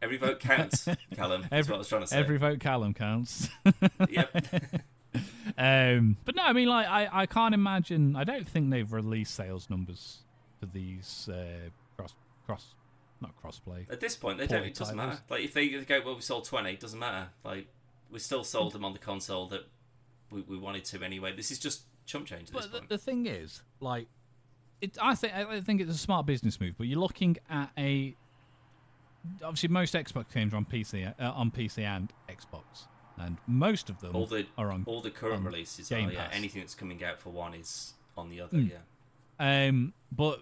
Every 0.02 0.18
vote 0.18 0.40
counts, 0.40 0.88
Callum. 1.16 1.42
That's 1.42 1.52
Every- 1.54 1.72
what 1.72 1.76
I 1.76 1.80
was 1.80 1.88
trying 1.90 2.02
to 2.02 2.08
say. 2.08 2.18
Every 2.18 2.38
vote 2.38 2.60
Callum 2.60 2.94
counts. 2.94 3.50
Yep. 4.10 4.82
um, 5.58 6.16
but 6.24 6.36
no, 6.36 6.44
I 6.44 6.54
mean, 6.54 6.68
like, 6.68 6.88
I, 6.88 7.10
I 7.12 7.26
can't 7.26 7.54
imagine. 7.54 8.16
I 8.16 8.24
don't 8.24 8.48
think 8.48 8.70
they've 8.70 8.92
released 8.92 9.34
sales 9.36 9.70
numbers 9.70 10.20
for 10.60 10.68
these 10.68 11.28
uh, 11.32 11.70
cross 11.98 12.14
cross, 12.46 12.76
not 13.20 13.32
crossplay. 13.44 13.92
At 13.92 14.00
this 14.00 14.16
point, 14.16 14.38
they 14.38 14.48
don't. 14.48 14.64
It 14.64 14.76
doesn't 14.76 14.98
titles. 14.98 15.20
matter. 15.20 15.24
Like 15.30 15.44
if 15.44 15.54
they 15.54 15.68
go, 15.70 16.02
well, 16.06 16.16
we 16.16 16.22
sold 16.22 16.46
twenty. 16.46 16.72
It 16.74 16.80
doesn't 16.80 17.00
matter. 17.00 17.28
Like 17.44 17.68
we 18.12 18.20
still 18.20 18.44
sold 18.44 18.74
them 18.74 18.86
on 18.86 18.94
the 18.94 19.00
console 19.00 19.48
that 19.48 19.62
we, 20.32 20.42
we 20.42 20.58
wanted 20.58 20.86
to 20.86 21.04
anyway. 21.04 21.36
This 21.36 21.52
is 21.52 21.60
just 21.60 21.84
chump 22.06 22.26
change 22.26 22.50
at 22.50 22.54
this 22.54 22.66
But 22.66 22.72
the, 22.72 22.78
point. 22.80 22.90
the 22.90 22.98
thing 22.98 23.26
is, 23.26 23.62
like, 23.80 24.08
it, 24.82 24.98
I 25.02 25.16
think 25.16 25.34
I 25.34 25.62
think 25.62 25.82
it's 25.82 25.92
a 25.94 25.98
smart 25.98 26.26
business 26.26 26.60
move. 26.60 26.76
But 26.78 26.88
you're 26.88 27.00
looking 27.00 27.38
at 27.50 27.72
a 27.78 28.16
obviously 29.44 29.70
most 29.70 29.94
Xbox 29.94 30.34
games 30.34 30.54
are 30.54 30.58
on 30.58 30.66
PC 30.66 31.14
uh, 31.20 31.32
on 31.32 31.52
PC 31.52 31.84
and 31.84 32.12
Xbox, 32.30 32.88
and 33.18 33.38
most 33.48 33.90
of 33.90 34.00
them 34.00 34.16
all 34.16 34.26
the 34.26 34.46
are 34.58 34.72
on. 34.72 34.84
all 34.88 35.02
the 35.02 35.12
current 35.12 35.44
releases 35.46 35.90
Game 35.90 36.10
are 36.10 36.14
yeah. 36.14 36.26
Pass. 36.28 36.36
Anything 36.36 36.62
that's 36.62 36.76
coming 36.76 37.04
out 37.04 37.20
for 37.20 37.30
one 37.30 37.54
is 37.54 37.94
on 38.18 38.30
the 38.30 38.42
other. 38.42 38.58
Mm. 38.58 38.72
Yeah. 38.72 39.68
Um, 39.68 39.94
but 40.12 40.42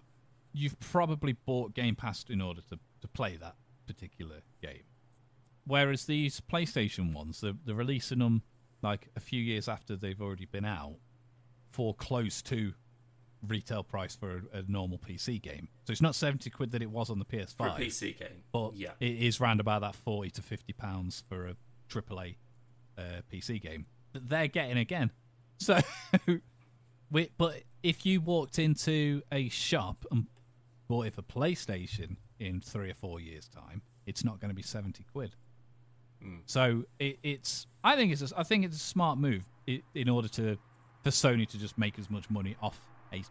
you've 0.53 0.79
probably 0.79 1.33
bought 1.45 1.73
Game 1.73 1.95
Pass 1.95 2.25
in 2.29 2.41
order 2.41 2.61
to, 2.69 2.79
to 3.01 3.07
play 3.09 3.37
that 3.37 3.55
particular 3.85 4.37
game. 4.61 4.83
Whereas 5.65 6.05
these 6.05 6.41
PlayStation 6.41 7.13
ones, 7.13 7.41
they're, 7.41 7.53
they're 7.65 7.75
releasing 7.75 8.19
them 8.19 8.41
like 8.87 9.09
a 9.15 9.19
few 9.19 9.41
years 9.41 9.67
after 9.67 9.95
they've 9.95 10.21
already 10.21 10.45
been 10.45 10.65
out 10.65 10.95
for 11.69 11.93
close 11.93 12.41
to 12.43 12.73
retail 13.45 13.83
price 13.83 14.15
for 14.15 14.43
a, 14.53 14.59
a 14.59 14.63
normal 14.67 14.97
PC 14.97 15.41
game. 15.41 15.67
So 15.85 15.91
it's 15.91 16.01
not 16.01 16.15
70 16.15 16.49
quid 16.49 16.71
that 16.71 16.81
it 16.81 16.89
was 16.89 17.09
on 17.09 17.19
the 17.19 17.25
PS5. 17.25 17.55
For 17.57 17.67
a 17.67 17.71
PC 17.71 18.17
game. 18.17 18.43
But 18.51 18.75
yeah. 18.75 18.91
it 18.99 19.21
is 19.21 19.39
round 19.39 19.59
about 19.59 19.81
that 19.81 19.95
40 19.95 20.29
to 20.31 20.41
50 20.41 20.73
pounds 20.73 21.23
for 21.27 21.47
a 21.47 21.55
AAA 21.89 22.35
uh, 22.97 23.01
PC 23.31 23.61
game 23.61 23.85
that 24.13 24.27
they're 24.29 24.47
getting 24.47 24.77
again. 24.77 25.11
So, 25.59 25.79
we, 27.09 27.31
but 27.35 27.63
if 27.81 28.05
you 28.05 28.21
walked 28.21 28.59
into 28.59 29.23
a 29.31 29.49
shop 29.49 30.05
and 30.11 30.27
bought 30.87 31.07
it 31.07 31.13
for 31.13 31.23
PlayStation 31.23 32.17
in 32.39 32.61
three 32.61 32.91
or 32.91 32.93
four 32.93 33.19
years' 33.19 33.47
time, 33.47 33.81
it's 34.05 34.23
not 34.23 34.39
going 34.39 34.49
to 34.49 34.55
be 34.55 34.61
70 34.61 35.03
quid. 35.11 35.35
Mm. 36.23 36.39
So 36.45 36.83
it, 36.99 37.19
it's, 37.23 37.67
I 37.83 37.95
think 37.95 38.11
it's, 38.11 38.21
a, 38.31 38.39
I 38.39 38.43
think 38.43 38.65
it's 38.65 38.75
a 38.75 38.79
smart 38.79 39.17
move 39.17 39.45
in 39.93 40.09
order 40.09 40.27
to, 40.29 40.57
for 41.03 41.09
Sony 41.09 41.47
to 41.49 41.57
just 41.57 41.77
make 41.77 41.99
as 41.99 42.09
much 42.09 42.29
money 42.29 42.55
off 42.61 42.79
a, 43.13 43.23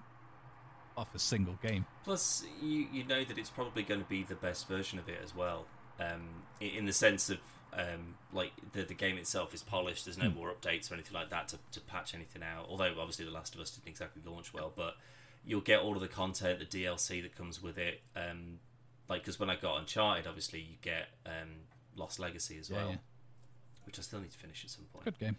off 0.97 1.15
a 1.15 1.19
single 1.19 1.59
game. 1.63 1.85
Plus, 2.05 2.45
you 2.63 2.87
you 2.93 3.05
know 3.05 3.25
that 3.25 3.37
it's 3.39 3.51
probably 3.51 3.83
going 3.83 4.01
to 4.03 4.09
be 4.09 4.23
the 4.23 4.35
best 4.35 4.69
version 4.69 4.99
of 4.99 5.09
it 5.09 5.19
as 5.23 5.35
well. 5.35 5.67
Um, 5.99 6.29
in 6.61 6.85
the 6.87 6.93
sense 6.93 7.31
of 7.31 7.39
um, 7.73 8.15
like 8.33 8.53
the 8.73 8.83
the 8.83 8.95
game 8.95 9.19
itself 9.19 9.53
is 9.55 9.63
polished. 9.63 10.05
There's 10.07 10.19
no 10.19 10.31
Hmm. 10.31 10.37
more 10.37 10.53
updates 10.53 10.91
or 10.91 10.95
anything 10.95 11.15
like 11.15 11.31
that 11.31 11.49
to, 11.49 11.59
to 11.73 11.81
patch 11.81 12.15
anything 12.15 12.43
out. 12.43 12.67
Although 12.69 12.95
obviously 12.99 13.25
The 13.25 13.31
Last 13.31 13.55
of 13.55 13.61
Us 13.61 13.71
didn't 13.71 13.89
exactly 13.89 14.23
launch 14.25 14.55
well, 14.55 14.73
but 14.75 14.95
you'll 15.45 15.61
get 15.61 15.81
all 15.81 15.95
of 15.95 16.01
the 16.01 16.09
content, 16.09 16.59
the 16.61 16.65
DLC 16.85 17.23
that 17.23 17.37
comes 17.37 17.63
with 17.63 17.77
it. 17.79 18.01
Um, 18.15 18.59
like 19.09 19.23
because 19.23 19.39
when 19.39 19.51
I 19.51 19.57
got 19.57 19.79
Uncharted, 19.79 20.27
obviously 20.27 20.61
you 20.61 20.77
get 20.83 21.09
um, 21.27 21.49
Lost 21.97 22.19
Legacy 22.19 22.59
as 22.59 22.71
well, 22.71 22.91
yeah. 22.91 22.97
which 23.85 23.99
I 23.99 24.03
still 24.03 24.21
need 24.21 24.31
to 24.31 24.39
finish 24.39 24.65
at 24.65 24.71
some 24.71 24.85
point. 24.93 25.05
Good 25.05 25.19
game. 25.19 25.37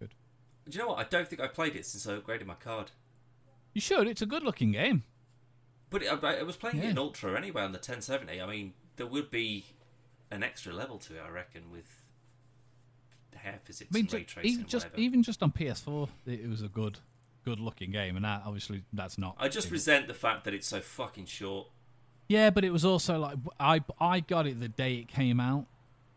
Good. 0.00 0.14
Do 0.68 0.76
you 0.76 0.82
know 0.82 0.88
what? 0.90 0.98
I 0.98 1.04
don't 1.04 1.28
think 1.28 1.40
I 1.40 1.46
played 1.46 1.76
it 1.76 1.86
since 1.86 2.06
I 2.06 2.18
upgraded 2.18 2.46
my 2.46 2.54
card. 2.54 2.90
You 3.74 3.80
should. 3.80 4.08
It's 4.08 4.22
a 4.22 4.26
good 4.26 4.42
looking 4.42 4.72
game. 4.72 5.04
But 5.90 6.02
it, 6.02 6.24
I, 6.24 6.40
I 6.40 6.42
was 6.42 6.56
playing 6.56 6.78
it 6.78 6.84
in 6.84 6.98
Ultra 6.98 7.36
anyway 7.36 7.62
on 7.62 7.72
the 7.72 7.78
1070. 7.78 8.40
I 8.40 8.46
mean, 8.46 8.74
there 8.96 9.06
would 9.06 9.30
be 9.30 9.64
an 10.30 10.42
extra 10.42 10.72
level 10.72 10.98
to 10.98 11.16
it, 11.16 11.22
I 11.26 11.30
reckon, 11.30 11.70
with 11.70 12.06
the 13.30 13.38
hair 13.38 13.58
physics 13.64 13.90
I 13.92 13.94
mean, 13.94 14.04
and 14.04 14.12
ray 14.12 14.24
tracing 14.24 14.50
even 14.50 14.60
and 14.62 14.68
just 14.68 14.86
whatever. 14.86 15.00
even 15.00 15.22
just 15.22 15.42
on 15.42 15.52
PS4, 15.52 16.08
it, 16.26 16.40
it 16.40 16.48
was 16.48 16.62
a 16.62 16.68
good, 16.68 16.98
good 17.44 17.60
looking 17.60 17.90
game, 17.90 18.16
and 18.16 18.24
that 18.24 18.42
obviously 18.44 18.82
that's 18.92 19.18
not. 19.18 19.36
I 19.38 19.48
just 19.48 19.70
resent 19.70 20.08
the 20.08 20.14
fact 20.14 20.44
that 20.44 20.54
it's 20.54 20.66
so 20.66 20.80
fucking 20.80 21.26
short. 21.26 21.68
yeah, 22.28 22.50
but 22.50 22.64
it 22.64 22.70
was 22.70 22.84
also 22.84 23.18
like 23.18 23.36
I 23.58 23.82
I 24.00 24.20
got 24.20 24.46
it 24.46 24.60
the 24.60 24.68
day 24.68 24.96
it 24.96 25.08
came 25.08 25.40
out, 25.40 25.66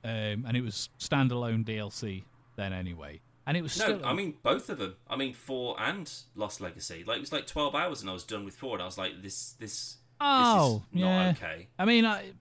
um, 0.04 0.46
and 0.48 0.58
it 0.58 0.62
was 0.62 0.90
standalone 1.00 1.64
DLC 1.64 2.24
then 2.56 2.74
anyway, 2.74 3.22
and 3.46 3.56
it 3.58 3.62
was 3.62 3.78
No, 3.78 3.86
still. 3.86 4.06
I 4.06 4.14
mean 4.14 4.36
both 4.44 4.70
of 4.70 4.78
them. 4.80 4.96
I 5.10 5.16
mean 5.16 5.34
four 5.34 5.76
and 5.80 6.12
Lost 6.36 6.62
Legacy. 6.62 7.04
Like 7.06 7.18
it 7.18 7.22
was 7.22 7.32
like 7.32 7.48
12 7.48 7.76
hours 7.76 8.02
and 8.02 8.10
I 8.10 8.14
was 8.14 8.24
done 8.24 8.46
with 8.46 8.56
four, 8.56 8.74
and 8.74 8.82
I 8.82 8.86
was 8.86 8.98
like, 8.98 9.22
this 9.22 9.54
this 9.54 9.98
oh 10.20 10.84
this 10.92 11.00
is 11.00 11.06
not 11.06 11.22
yeah. 11.22 11.30
okay. 11.32 11.68
I 11.78 11.86
mean, 11.86 12.06
I 12.06 12.32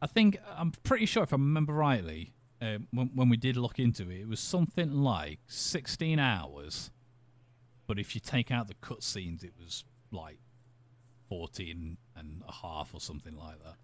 I 0.00 0.06
think 0.06 0.38
I'm 0.56 0.72
pretty 0.82 1.06
sure 1.06 1.22
if 1.22 1.32
I 1.32 1.36
remember 1.36 1.72
rightly, 1.72 2.32
um, 2.60 2.86
when 2.92 3.10
when 3.14 3.28
we 3.28 3.36
did 3.36 3.56
look 3.56 3.78
into 3.78 4.10
it, 4.10 4.20
it 4.20 4.28
was 4.28 4.40
something 4.40 4.92
like 4.92 5.40
16 5.46 6.18
hours, 6.18 6.90
but 7.86 7.98
if 7.98 8.14
you 8.14 8.20
take 8.20 8.50
out 8.50 8.68
the 8.68 8.74
cutscenes, 8.74 9.42
it 9.42 9.52
was 9.58 9.84
like 10.12 10.38
14 11.28 11.96
and 12.14 12.42
a 12.46 12.52
half 12.52 12.94
or 12.94 13.00
something 13.00 13.36
like 13.36 13.62
that. 13.64 13.74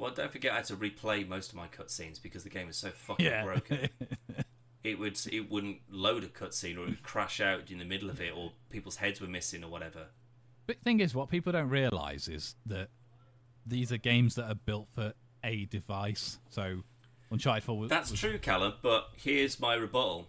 Well, 0.00 0.12
don't 0.12 0.32
forget 0.32 0.52
I 0.52 0.56
had 0.56 0.64
to 0.66 0.76
replay 0.76 1.28
most 1.28 1.50
of 1.50 1.56
my 1.56 1.68
cutscenes 1.68 2.20
because 2.22 2.42
the 2.42 2.48
game 2.48 2.70
is 2.70 2.76
so 2.76 2.88
fucking 2.88 3.44
broken. 3.44 3.88
it 4.84 4.98
would 4.98 5.20
it 5.30 5.50
wouldn't 5.50 5.80
load 5.90 6.24
a 6.24 6.28
cutscene 6.28 6.78
or 6.78 6.84
it 6.84 6.88
would 6.88 7.02
crash 7.02 7.38
out 7.38 7.70
in 7.70 7.78
the 7.78 7.84
middle 7.84 8.08
of 8.08 8.18
it 8.18 8.32
or 8.34 8.52
people's 8.70 8.96
heads 8.96 9.20
were 9.20 9.26
missing 9.26 9.62
or 9.62 9.70
whatever. 9.70 10.06
But 10.66 10.80
thing 10.82 11.00
is, 11.00 11.14
what 11.14 11.28
people 11.28 11.52
don't 11.52 11.68
realise 11.68 12.28
is 12.28 12.54
that 12.64 12.88
these 13.66 13.92
are 13.92 13.98
games 13.98 14.36
that 14.36 14.46
are 14.50 14.54
built 14.54 14.88
for 14.94 15.12
a 15.44 15.66
device. 15.66 16.38
So 16.48 16.82
Uncharted 17.30 17.64
4 17.64 17.78
was, 17.78 17.90
That's 17.90 18.10
was- 18.10 18.20
true, 18.20 18.38
Callum, 18.38 18.74
but 18.80 19.10
here's 19.16 19.60
my 19.60 19.74
rebuttal. 19.74 20.28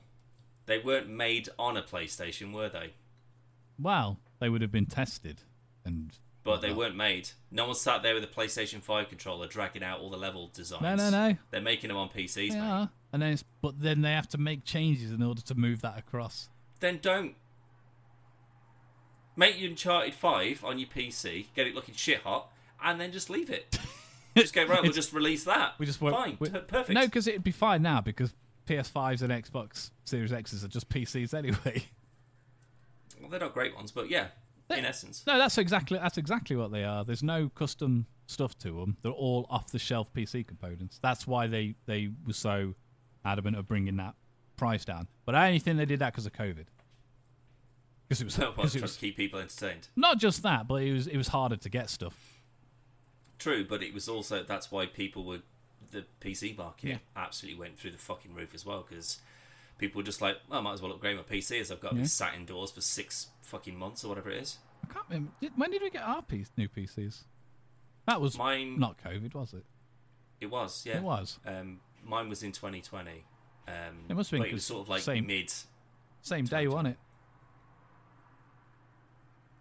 They 0.66 0.80
weren't 0.80 1.10
made 1.10 1.48
on 1.58 1.78
a 1.78 1.82
PlayStation, 1.82 2.52
were 2.54 2.70
they? 2.70 2.94
Well, 3.80 4.20
they 4.40 4.50
would 4.50 4.62
have 4.62 4.72
been 4.72 4.86
tested, 4.86 5.42
and 5.86 6.12
But 6.44 6.62
they 6.62 6.74
weren't 6.74 6.96
made. 6.96 7.30
No 7.52 7.66
one 7.68 7.76
sat 7.76 8.02
there 8.02 8.16
with 8.16 8.24
a 8.24 8.28
PlayStation 8.28 8.82
5 8.82 9.10
controller 9.10 9.48
dragging 9.48 9.84
out 9.84 10.00
all 10.00 10.10
the 10.10 10.18
level 10.18 10.50
designs. 10.52 10.82
no, 10.82 10.96
no, 10.96 11.10
no, 11.12 11.38
They're 11.52 11.62
making 11.62 11.90
them 11.90 11.98
on 11.98 12.10
PCs, 12.10 12.60
are. 12.60 12.90
And 13.14 13.22
then, 13.22 13.34
it's, 13.34 13.44
but 13.62 13.80
then 13.80 14.02
they 14.02 14.14
have 14.14 14.28
to 14.30 14.38
make 14.40 14.66
changes 14.66 15.12
in 15.12 15.22
order 15.22 15.42
to 15.42 15.56
move 15.56 15.82
that 15.82 16.00
across. 16.00 16.50
Then 16.80 17.00
don't. 17.02 17.36
Make 19.36 19.60
your 19.60 19.70
Uncharted 19.70 20.14
5 20.14 20.66
on 20.66 20.80
your 20.80 20.88
PC, 20.90 21.46
get 21.56 21.68
it 21.68 21.76
looking 21.76 21.96
shit 21.96 22.22
hot, 22.22 22.50
and 22.84 23.00
then 23.00 23.12
just 23.12 23.30
leave 23.30 23.50
it. 23.50 23.78
just 24.38 24.54
go, 24.54 24.66
right, 24.66 24.82
we'll 24.82 24.92
just 24.92 25.14
release 25.14 25.44
that. 25.44 25.74
We 25.78 25.86
just 25.86 26.02
won't. 26.02 26.16
Fine, 26.16 26.38
we- 26.40 26.50
perfect. 26.50 26.90
No, 26.90 27.06
because 27.06 27.28
it'd 27.28 27.44
be 27.44 27.52
fine 27.52 27.82
now 27.82 28.02
because 28.02 28.34
PS5s 28.68 29.22
and 29.22 29.32
Xbox 29.32 29.92
Series 30.06 30.34
X's 30.34 30.64
are 30.64 30.68
just 30.70 30.90
PCs 30.90 31.34
anyway. 31.34 31.84
Well, 33.20 33.30
they're 33.30 33.40
not 33.40 33.54
great 33.54 33.76
ones, 33.76 33.92
but 33.92 34.10
yeah, 34.10 34.28
in 34.80 34.86
essence. 34.86 35.24
No, 35.28 35.38
that's 35.38 35.58
exactly 35.58 35.98
that's 35.98 36.18
exactly 36.18 36.56
what 36.56 36.72
they 36.72 36.84
are. 36.84 37.04
There's 37.06 37.24
no 37.24 37.50
custom 37.50 38.06
stuff 38.28 38.58
to 38.60 38.72
them. 38.80 38.98
They're 39.02 39.12
all 39.12 39.46
off 39.50 39.72
the 39.72 39.80
shelf 39.80 40.12
PC 40.14 40.48
components. 40.48 41.00
That's 41.02 41.26
why 41.28 41.48
they 41.48 41.76
they 41.86 42.10
were 42.26 42.34
so 42.34 42.76
adamant 43.26 43.58
of 43.58 43.68
bringing 43.68 43.98
that 43.98 44.16
price 44.58 44.86
down. 44.86 45.08
But 45.26 45.36
I 45.36 45.48
only 45.48 45.60
think 45.60 45.78
they 45.78 45.86
did 45.86 46.00
that 46.00 46.14
because 46.14 46.26
of 46.26 46.34
COVID. 46.34 46.66
Because 48.08 48.22
it 48.22 48.26
was, 48.26 48.38
well, 48.38 48.54
it 48.66 48.82
was 48.82 48.94
to 48.96 49.00
keep 49.00 49.16
people 49.16 49.40
entertained. 49.40 49.88
not 49.96 50.18
just 50.18 50.44
that, 50.44 50.68
but 50.68 50.82
it 50.82 50.92
was 50.92 51.08
it 51.08 51.18
was 51.18 51.30
harder 51.30 51.56
to 51.58 51.70
get 51.70 51.90
stuff. 51.90 52.42
True, 53.40 53.66
but 53.66 53.82
it 53.82 53.94
was 53.94 54.08
also 54.10 54.44
that's 54.44 54.72
why 54.72 54.86
people 54.86 55.24
were 55.24 55.40
the 55.92 56.06
PC 56.22 56.58
market 56.58 56.90
Yeah. 56.90 56.98
absolutely 57.16 57.60
went 57.60 57.78
through 57.78 57.92
the 57.92 57.98
fucking 57.98 58.34
roof 58.34 58.54
as 58.54 58.66
well 58.66 58.86
because 58.88 59.20
people 59.82 60.00
were 60.00 60.06
just 60.06 60.22
like, 60.22 60.38
well, 60.48 60.60
I 60.60 60.62
might 60.62 60.74
as 60.74 60.82
well 60.82 60.92
upgrade 60.94 61.18
my 61.18 61.24
PC 61.24 61.60
as 61.60 61.72
I've 61.72 61.82
got 61.82 61.90
to 61.90 61.96
Yeah. 61.98 62.04
be 62.04 62.08
sat 62.08 62.36
indoors 62.36 62.72
for 62.72 62.80
six 62.82 63.32
fucking 63.42 63.76
months 63.78 64.06
or 64.06 64.10
whatever 64.10 64.30
it 64.30 64.42
is. 64.44 64.60
I 64.88 64.94
can't 64.94 65.06
remember. 65.10 65.32
Did, 65.42 65.52
when 65.58 65.72
did 65.72 65.82
we 65.82 65.90
get 65.90 66.04
our 66.04 66.22
piece, 66.22 66.52
new 66.56 66.70
PCs? 66.70 67.24
That 68.08 68.22
was 68.22 68.38
Mine, 68.38 68.80
not 68.80 68.98
COVID, 69.04 69.34
was 69.34 69.54
it? 69.54 69.66
it 70.40 70.46
was, 70.50 70.86
yeah, 70.86 70.98
It 70.98 71.04
was. 71.04 71.40
Um, 71.46 71.80
mine 72.04 72.30
was 72.30 72.44
in 72.44 72.52
2020. 72.52 73.24
Um, 73.68 73.74
It 74.10 74.16
must 74.16 74.30
have 74.32 74.38
been 74.38 74.42
but 74.44 74.50
it 74.50 74.54
was 74.54 74.66
sort 74.66 74.82
of 74.84 74.90
like 74.90 75.02
same- 75.02 75.28
mid. 75.28 75.52
Same 76.22 76.46
day, 76.46 76.68
wasn't 76.68 76.90
it? 76.90 76.98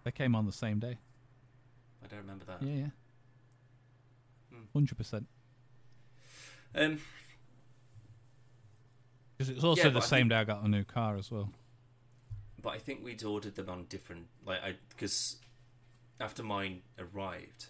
They 0.05 0.11
came 0.11 0.35
on 0.35 0.47
the 0.47 0.53
same 0.53 0.79
day. 0.79 0.99
I 2.05 2.07
don't 2.09 2.21
remember 2.21 2.45
that. 2.47 2.63
Yeah, 2.63 2.75
yeah. 2.75 2.87
Hmm. 4.51 4.65
Hundred 4.73 4.97
percent. 4.97 5.27
Um, 6.75 7.01
Because 9.41 9.49
it 9.49 9.55
was 9.55 9.65
also 9.65 9.85
Yeah, 9.85 9.89
the 9.89 10.03
same 10.03 10.19
think- 10.25 10.29
day 10.33 10.37
I 10.37 10.45
got 10.45 10.63
a 10.63 10.69
new 10.69 10.85
car 10.85 11.17
as 11.17 11.31
well. 11.31 11.51
but 12.61 12.75
I 12.75 12.79
think 12.79 13.03
we'd 13.03 13.25
ordered 13.25 13.55
them 13.55 13.71
on 13.71 13.87
different 13.87 14.27
like 14.45 14.63
I 14.63 14.75
because 14.91 15.39
after 16.21 16.43
mine 16.43 16.83
arrived, 16.99 17.69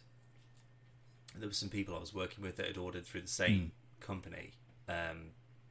there 1.37 1.49
were 1.49 1.55
some 1.55 1.69
people 1.69 1.95
I 1.95 2.01
was 2.01 2.13
working 2.13 2.43
with 2.43 2.57
that 2.57 2.67
had 2.67 2.77
ordered 2.77 3.07
through 3.07 3.21
the 3.21 3.29
same 3.29 3.71
company, 4.01 4.51
um, 4.89 5.31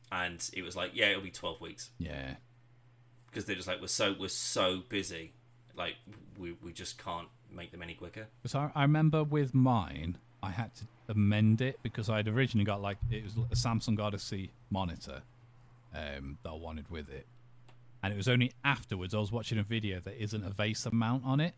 and 0.09 0.49
it 0.53 0.61
was 0.61 0.73
like, 0.77 0.91
yeah, 0.93 1.07
it'll 1.09 1.21
be 1.21 1.31
twelve 1.31 1.59
weeks 1.59 1.89
Yeah. 1.97 2.35
because 3.27 3.43
they're 3.43 3.57
just 3.57 3.67
like 3.67 3.81
we're 3.81 3.87
so 3.87 4.15
we're 4.17 4.29
so 4.29 4.83
busy, 4.87 5.33
like 5.75 5.95
we 6.37 6.53
we 6.53 6.71
just 6.71 6.97
can't 6.97 7.27
make 7.51 7.71
them 7.71 7.83
any 7.83 7.93
quicker. 7.95 8.27
Because 8.41 8.55
I, 8.55 8.71
I 8.73 8.83
remember 8.83 9.25
with 9.25 9.53
mine, 9.53 10.17
I 10.41 10.51
had 10.51 10.73
to 10.75 10.85
amend 11.09 11.59
it 11.59 11.77
because 11.83 12.09
I'd 12.09 12.29
originally 12.29 12.63
got 12.63 12.81
like 12.81 12.99
it 13.11 13.25
was 13.25 13.35
a 13.35 13.55
Samsung 13.55 13.99
Odyssey 13.99 14.51
monitor 14.69 15.23
um, 15.93 16.37
that 16.43 16.49
I 16.49 16.55
wanted 16.55 16.89
with 16.89 17.09
it, 17.09 17.27
and 18.03 18.13
it 18.13 18.17
was 18.17 18.27
only 18.27 18.51
afterwards 18.63 19.13
I 19.13 19.19
was 19.19 19.31
watching 19.31 19.57
a 19.59 19.63
video 19.63 19.99
that 20.01 20.21
isn't 20.21 20.43
a 20.43 20.51
VESA 20.51 20.91
mount 20.93 21.23
on 21.25 21.39
it, 21.39 21.53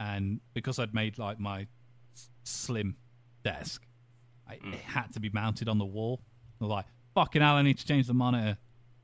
and 0.00 0.40
because 0.54 0.78
I'd 0.78 0.94
made 0.94 1.18
like 1.18 1.38
my 1.40 1.66
s- 2.14 2.30
slim 2.44 2.96
desk, 3.44 3.82
I, 4.48 4.54
it 4.54 4.80
had 4.80 5.12
to 5.14 5.20
be 5.20 5.30
mounted 5.30 5.68
on 5.68 5.78
the 5.78 5.84
wall. 5.84 6.20
I 6.60 6.64
was 6.64 6.70
like, 6.70 6.86
"Fucking 7.14 7.42
hell, 7.42 7.54
I 7.54 7.62
need 7.62 7.78
to 7.78 7.86
change 7.86 8.06
the 8.06 8.14
monitor." 8.14 8.58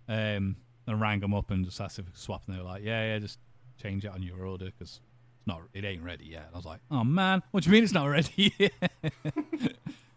Um, 0.08 0.56
and 0.86 0.96
I 0.96 1.00
rang 1.00 1.20
them 1.20 1.34
up 1.34 1.50
and 1.50 1.64
just 1.64 1.80
asked 1.80 1.98
if 1.98 2.06
we 2.06 2.12
could 2.12 2.20
swap, 2.20 2.42
and 2.46 2.54
they 2.56 2.60
were 2.60 2.66
like, 2.68 2.82
"Yeah, 2.82 3.04
yeah, 3.12 3.18
just 3.18 3.38
change 3.82 4.04
it 4.04 4.08
on 4.08 4.22
your 4.22 4.44
order 4.46 4.66
because 4.66 5.00
it's 5.38 5.46
not, 5.46 5.60
it 5.74 5.84
ain't 5.84 6.02
ready 6.02 6.26
yet." 6.26 6.44
And 6.46 6.54
I 6.54 6.58
was 6.58 6.64
like, 6.66 6.80
"Oh 6.90 7.04
man, 7.04 7.42
what 7.50 7.62
do 7.64 7.70
you 7.70 7.74
mean 7.74 7.84
it's 7.84 7.92
not 7.92 8.06
ready?" 8.06 8.54
yet?" 8.58 8.72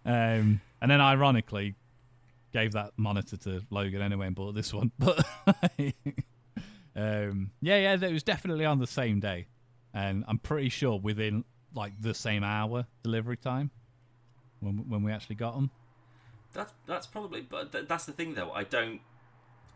um, 0.05 0.61
and 0.81 0.89
then 0.89 1.01
ironically, 1.01 1.75
gave 2.53 2.73
that 2.73 2.91
monitor 2.97 3.37
to 3.37 3.61
Logan 3.69 4.01
anyway 4.01 4.27
and 4.27 4.35
bought 4.35 4.53
this 4.55 4.73
one. 4.73 4.91
But 4.99 5.25
um, 6.95 7.51
yeah, 7.61 7.77
yeah, 7.77 7.93
it 8.07 8.11
was 8.13 8.23
definitely 8.23 8.65
on 8.65 8.79
the 8.79 8.87
same 8.87 9.19
day, 9.21 9.47
and 9.93 10.25
I'm 10.27 10.37
pretty 10.39 10.69
sure 10.69 10.99
within 10.99 11.45
like 11.73 11.93
the 12.01 12.13
same 12.13 12.43
hour 12.43 12.85
delivery 13.03 13.37
time 13.37 13.71
when 14.59 14.89
when 14.89 15.01
we 15.03 15.11
actually 15.13 15.35
got 15.37 15.55
them. 15.55 15.69
That's 16.53 16.73
that's 16.85 17.07
probably, 17.07 17.41
but 17.41 17.71
th- 17.71 17.87
that's 17.87 18.05
the 18.05 18.11
thing 18.11 18.33
though. 18.33 18.51
I 18.51 18.65
don't, 18.65 18.99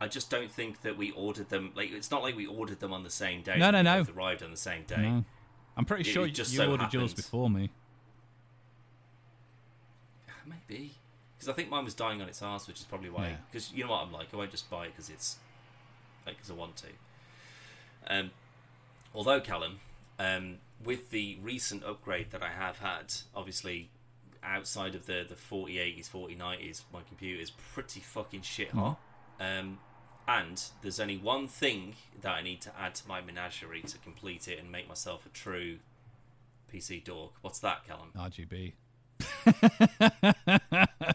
I 0.01 0.07
just 0.09 0.29
don't 0.29 0.51
think 0.51 0.81
that 0.81 0.97
we 0.97 1.11
ordered 1.11 1.47
them. 1.49 1.71
Like 1.73 1.91
it's 1.91 2.11
not 2.11 2.21
like 2.21 2.35
we 2.35 2.45
ordered 2.45 2.81
them 2.81 2.91
on 2.91 3.03
the 3.03 3.09
same 3.09 3.41
day. 3.43 3.57
No, 3.57 3.71
no, 3.71 3.81
no. 3.81 4.03
Arrived 4.13 4.43
on 4.43 4.51
the 4.51 4.57
same 4.57 4.83
day. 4.83 4.97
No. 5.01 5.23
I'm 5.77 5.85
pretty 5.85 6.09
It- 6.09 6.13
sure 6.13 6.25
it 6.25 6.31
just 6.31 6.51
you 6.51 6.57
so 6.57 6.71
ordered 6.71 6.93
yours 6.93 7.13
before 7.13 7.49
me. 7.49 7.69
Maybe 10.45 10.91
because 11.45 11.53
I 11.53 11.55
think 11.55 11.69
mine 11.69 11.85
was 11.85 11.93
dying 11.93 12.21
on 12.21 12.27
its 12.27 12.41
ass, 12.41 12.67
which 12.67 12.79
is 12.79 12.85
probably 12.85 13.09
why. 13.09 13.29
Yeah. 13.29 13.35
Because 13.51 13.71
you 13.71 13.83
know 13.83 13.91
what 13.91 14.01
I'm 14.01 14.11
like, 14.11 14.27
I 14.33 14.37
won't 14.37 14.51
just 14.51 14.69
buy 14.69 14.85
it 14.85 14.93
because 14.95 15.09
it's 15.09 15.37
like 16.25 16.37
because 16.37 16.49
I 16.49 16.55
want 16.55 16.75
to. 16.77 16.87
Um, 18.07 18.31
although 19.13 19.39
Callum, 19.39 19.79
um, 20.17 20.57
with 20.83 21.11
the 21.11 21.37
recent 21.41 21.83
upgrade 21.83 22.31
that 22.31 22.41
I 22.41 22.49
have 22.49 22.79
had, 22.79 23.13
obviously 23.35 23.89
outside 24.43 24.95
of 24.95 25.05
the 25.05 25.25
the 25.27 25.35
4080s, 25.35 26.09
4090s, 26.09 26.81
my 26.91 27.01
computer 27.07 27.41
is 27.41 27.51
pretty 27.51 27.99
fucking 27.99 28.41
shit 28.41 28.71
hot. 28.71 28.97
Um, 29.39 29.77
and 30.27 30.63
there's 30.81 30.99
only 30.99 31.17
one 31.17 31.47
thing 31.47 31.95
that 32.21 32.31
I 32.31 32.41
need 32.41 32.61
to 32.61 32.71
add 32.79 32.95
to 32.95 33.07
my 33.07 33.21
menagerie 33.21 33.83
to 33.83 33.99
complete 33.99 34.47
it 34.47 34.57
and 34.59 34.71
make 34.71 34.87
myself 34.87 35.27
a 35.27 35.29
true 35.29 35.77
PC 36.73 37.03
dork. 37.03 37.33
What's 37.41 37.59
that, 37.59 37.85
Callum? 37.85 38.11
RGB. 38.17 38.73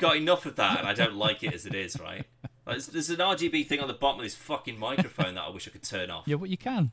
Got 0.00 0.16
enough 0.16 0.46
of 0.46 0.56
that, 0.56 0.80
and 0.80 0.88
I 0.88 0.94
don't 0.94 1.14
like 1.14 1.42
it 1.42 1.54
as 1.54 1.66
it 1.66 1.74
is. 1.74 1.98
Right? 2.00 2.24
Like, 2.66 2.74
there's, 2.74 2.86
there's 2.88 3.10
an 3.10 3.18
RGB 3.18 3.66
thing 3.66 3.80
on 3.80 3.88
the 3.88 3.94
bottom 3.94 4.20
of 4.20 4.24
this 4.24 4.34
fucking 4.34 4.78
microphone 4.78 5.34
that 5.34 5.42
I 5.42 5.50
wish 5.50 5.68
I 5.68 5.70
could 5.70 5.82
turn 5.82 6.10
off. 6.10 6.24
Yeah, 6.26 6.36
but 6.36 6.48
you 6.48 6.56
can. 6.56 6.90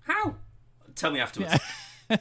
How? 0.00 0.36
Tell 0.94 1.10
me 1.10 1.20
afterwards. 1.20 1.58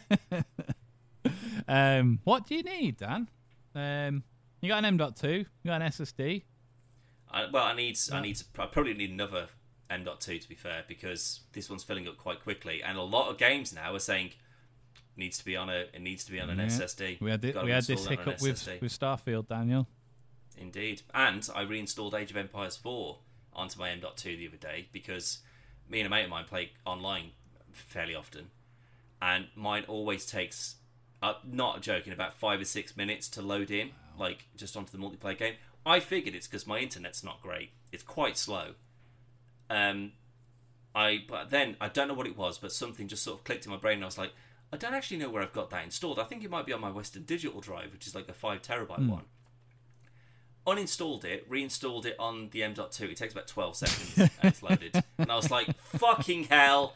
Um, 1.68 2.20
what 2.24 2.48
do 2.48 2.56
you 2.56 2.64
need, 2.64 2.98
Dan? 2.98 3.28
Um, 3.76 4.24
you 4.62 4.70
got 4.70 4.80
an 4.80 4.86
M.2, 4.86 5.40
you 5.40 5.46
got 5.66 5.82
an 5.82 5.90
SSD. 5.90 6.44
I, 7.30 7.46
well, 7.52 7.66
I 7.66 7.76
need, 7.76 7.98
I 8.12 8.22
need, 8.22 8.38
to, 8.38 8.46
I 8.60 8.68
probably 8.68 8.94
need 8.94 9.12
another 9.12 9.48
M.2 9.90 10.42
to 10.42 10.50
be 10.50 10.56
fair, 10.56 10.84
because 10.88 11.42
this 11.52 11.70
one's 11.70 11.84
filling 11.84 12.08
up 12.08 12.18
quite 12.18 12.42
quickly, 12.42 12.82
and 12.82 12.98
a 12.98 13.04
lot 13.04 13.30
of 13.30 13.38
games 13.38 13.74
now 13.74 13.94
are 13.94 14.00
saying 14.00 14.32
needs 15.18 15.38
to 15.40 15.46
be 15.46 15.56
on 15.56 15.70
a, 15.70 15.86
it 15.94 16.02
needs 16.02 16.24
to 16.26 16.32
be 16.32 16.40
on 16.40 16.50
an 16.50 16.60
Yeah. 16.60 16.66
SSD. 16.66 17.20
We 17.22 17.32
had 17.32 17.44
we 17.44 17.72
had 17.72 17.84
this 17.84 17.90
install 17.90 18.14
it 18.14 18.20
on 18.20 18.24
an 18.24 18.26
hiccup 18.32 18.42
with 18.42 18.56
SSD. 18.58 18.82
with 18.82 19.00
Starfield, 19.00 19.48
Daniel. 19.48 19.88
Indeed. 20.58 21.02
And 21.14 21.48
I 21.56 21.62
reinstalled 21.64 22.16
Age 22.16 22.32
of 22.32 22.38
Empires 22.38 22.76
4 22.78 23.20
onto 23.54 23.80
my 23.80 23.90
M.2 23.92 24.24
the 24.24 24.48
other 24.48 24.58
day 24.58 24.88
because 24.92 25.40
me 25.90 26.00
and 26.00 26.08
a 26.08 26.10
mate 26.10 26.24
of 26.24 26.30
mine 26.30 26.46
play 26.46 26.72
online 26.86 27.32
fairly 27.72 28.16
often. 28.16 28.50
And 29.22 29.48
mine 29.56 29.84
always 29.88 30.26
takes, 30.26 30.76
uh, 31.22 31.34
not 31.44 31.82
joking, 31.82 32.14
about 32.14 32.34
five 32.34 32.60
or 32.60 32.66
six 32.66 32.96
minutes 32.98 33.28
to 33.30 33.42
load 33.42 33.72
in, 33.72 33.92
like 34.18 34.46
just 34.56 34.76
onto 34.78 34.92
the 34.92 34.98
multiplayer 35.04 35.38
game. 35.38 35.54
I 35.86 36.00
figured 36.00 36.36
it's 36.36 36.48
because 36.48 36.68
my 36.68 36.80
internet's 36.80 37.24
not 37.24 37.42
great. 37.42 37.72
It's 37.92 38.04
quite 38.04 38.38
slow. 38.38 38.74
Um, 39.70 40.14
I 40.96 41.24
but 41.28 41.50
then 41.50 41.78
I 41.80 41.88
don't 41.90 42.08
know 42.08 42.14
what 42.14 42.28
it 42.28 42.38
was, 42.38 42.58
but 42.58 42.72
something 42.72 43.08
just 43.08 43.24
sort 43.24 43.40
of 43.40 43.44
clicked 43.44 43.66
in 43.66 43.72
my 43.72 43.78
brain, 43.78 43.96
and 43.96 44.04
I 44.04 44.08
was 44.08 44.18
like, 44.18 44.34
I 44.72 44.78
don't 44.78 44.94
actually 44.94 45.18
know 45.18 45.30
where 45.30 45.42
I've 45.42 45.54
got 45.54 45.70
that 45.70 45.84
installed. 45.84 46.20
I 46.20 46.24
think 46.26 46.44
it 46.44 46.50
might 46.50 46.66
be 46.66 46.74
on 46.74 46.82
my 46.82 46.92
Western 46.92 47.24
Digital 47.24 47.62
drive, 47.62 47.94
which 47.94 48.06
is 48.08 48.14
like 48.16 48.28
a 48.28 48.34
five 48.34 48.62
terabyte 48.62 49.08
one 49.08 49.24
uninstalled 50.68 51.24
it, 51.24 51.46
reinstalled 51.48 52.06
it 52.06 52.16
on 52.20 52.50
the 52.52 52.62
M.2. 52.62 53.02
It 53.10 53.16
takes 53.18 53.34
about 53.34 53.48
12 53.48 53.76
seconds 53.78 54.18
and 54.18 54.30
it's 54.44 54.62
loaded. 54.62 55.02
And 55.18 55.32
I 55.32 55.36
was 55.36 55.50
like, 55.50 55.74
fucking 55.82 56.46
hell, 56.46 56.94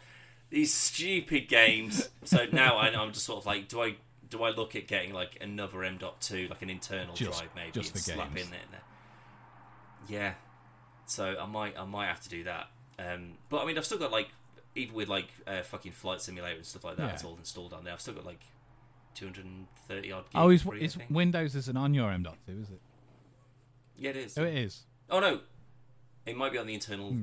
these 0.50 0.74
stupid 0.74 1.48
games. 1.48 2.10
So 2.26 2.46
now 2.52 2.76
I, 2.76 2.88
I'm 2.88 3.14
just 3.14 3.26
sort 3.26 3.40
of 3.40 3.46
like, 3.46 3.70
do 3.70 3.82
I 3.82 3.96
do 4.30 4.44
I 4.44 4.50
look 4.52 4.76
at 4.76 4.88
getting 4.88 5.14
like 5.14 5.38
another 5.42 5.84
M.2, 5.84 6.50
like 6.50 6.62
an 6.62 6.70
internal 6.70 7.16
Just- 7.16 7.40
drive 7.40 7.50
maybe, 7.56 7.72
just 7.72 7.94
and 7.96 8.04
slap 8.04 8.34
games. 8.36 8.48
in 8.48 8.52
there? 8.52 8.82
Yeah. 10.08 10.34
So 11.06 11.36
I 11.40 11.46
might 11.46 11.78
I 11.80 11.86
might 11.86 12.08
have 12.08 12.22
to 12.24 12.30
do 12.30 12.44
that. 12.44 12.68
Um, 13.00 13.34
but 13.50 13.62
I 13.62 13.66
mean, 13.66 13.78
I've 13.78 13.86
still 13.86 13.98
got 13.98 14.12
like, 14.12 14.30
even 14.76 14.96
with 14.96 15.10
like 15.10 15.28
uh, 15.48 15.62
fucking 15.64 15.92
flight 15.92 16.22
simulator 16.22 16.56
and 16.58 16.66
stuff 16.66 16.84
like 16.84 16.98
that, 16.98 17.08
Yeah. 17.08 17.14
it's 17.14 17.24
all 17.24 17.36
installed 17.38 17.74
on 17.74 17.84
there. 17.84 17.94
I've 17.94 18.02
still 18.02 18.14
got 18.14 18.26
like 18.26 18.42
230 19.16 20.12
odd. 20.12 20.26
Oh, 20.36 20.50
is, 20.50 20.62
free, 20.64 20.82
I 20.82 20.84
is 20.86 20.96
think. 20.96 21.10
Windows 21.10 21.56
isn't 21.56 21.78
on 21.78 21.94
your 21.94 22.12
M.2, 22.12 22.62
is 22.62 22.70
it? 22.70 22.82
yeah, 23.98 24.10
it 24.12 24.18
is. 24.18 24.38
Oh, 24.38 24.44
it 24.44 24.56
is. 24.56 24.82
Oh 25.10 25.20
no, 25.20 25.42
it 26.26 26.36
might 26.38 26.52
be 26.52 26.58
on 26.58 26.66
the 26.68 26.74
internal 26.74 27.16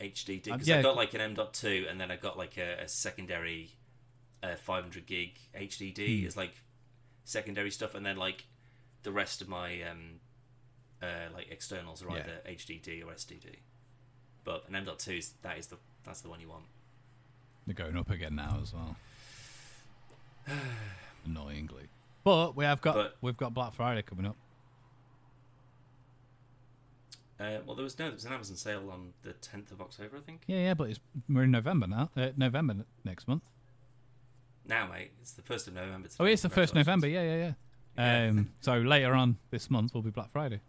HDD 0.00 0.48
Uh, 0.50 0.54
because 0.54 0.68
yeah. 0.68 0.78
I 0.78 0.82
got 0.82 0.96
like 0.96 1.14
an 1.14 1.20
M.2 1.20 1.88
and 1.90 2.00
then 2.00 2.10
I've 2.10 2.20
got 2.20 2.36
like 2.36 2.56
a, 2.58 2.82
a 2.82 2.88
secondary 2.88 3.70
uh, 4.42 4.56
500 4.56 5.06
gig 5.06 5.38
HDD 5.54 6.26
as 6.26 6.36
like 6.36 6.54
secondary 7.24 7.70
stuff, 7.70 7.94
and 7.94 8.04
then 8.04 8.16
like 8.16 8.46
the 9.02 9.12
rest 9.12 9.40
of 9.40 9.48
my 9.48 9.82
um, 9.82 10.20
uh, 11.02 11.32
like 11.32 11.48
externals 11.50 12.02
are 12.02 12.08
Yeah. 12.10 12.16
either 12.24 12.40
HDD 12.48 13.02
or 13.06 13.12
SDD. 13.12 13.56
But 14.42 14.64
an 14.68 14.74
M.2 14.74 15.18
is 15.18 15.34
that 15.42 15.58
is 15.58 15.68
the 15.68 15.76
that's 16.04 16.22
the 16.22 16.28
one 16.30 16.40
you 16.40 16.48
want. 16.48 16.64
They're 17.70 17.86
going 17.86 17.96
up 17.96 18.10
again 18.10 18.34
now 18.34 18.58
as 18.60 18.72
well. 18.74 18.96
Annoyingly. 21.24 21.84
But 22.24 22.56
we 22.56 22.64
have 22.64 22.80
got 22.80 22.94
But- 22.96 23.16
we've 23.20 23.36
got 23.36 23.54
Black 23.54 23.74
Friday 23.74 24.02
coming 24.02 24.26
up. 24.26 24.34
Uh, 27.38 27.58
well, 27.64 27.74
there 27.76 27.84
was 27.84 27.96
no, 27.98 28.06
there 28.06 28.14
was 28.14 28.24
an 28.26 28.32
Amazon 28.32 28.56
sale 28.56 28.90
on 28.92 29.12
the 29.22 29.32
10th 29.34 29.70
of 29.72 29.80
October, 29.80 30.16
I 30.18 30.20
think. 30.20 30.42
Yeah, 30.46 30.58
yeah, 30.58 30.74
but 30.74 30.90
it's, 30.90 31.00
we're 31.28 31.44
in 31.44 31.50
November 31.52 31.86
now. 31.86 32.10
Uh, 32.16 32.30
November 32.36 32.74
n- 32.74 32.84
next 33.04 33.26
month. 33.28 33.42
Now, 34.66 34.88
mate, 34.88 35.12
it's 35.22 35.32
the 35.32 35.42
first 35.42 35.66
of 35.68 35.74
November. 35.74 36.08
Oh, 36.18 36.24
it's 36.26 36.42
the 36.42 36.50
first 36.50 36.74
November. 36.74 37.06
Yeah, 37.06 37.22
yeah, 37.22 37.36
yeah. 37.36 37.52
Yeah. 37.96 38.28
Um, 38.30 38.50
so 38.60 38.78
later 38.78 39.14
on 39.14 39.36
this 39.50 39.70
month 39.70 39.94
will 39.94 40.02
be 40.02 40.10
Black 40.10 40.30
Friday. 40.32 40.60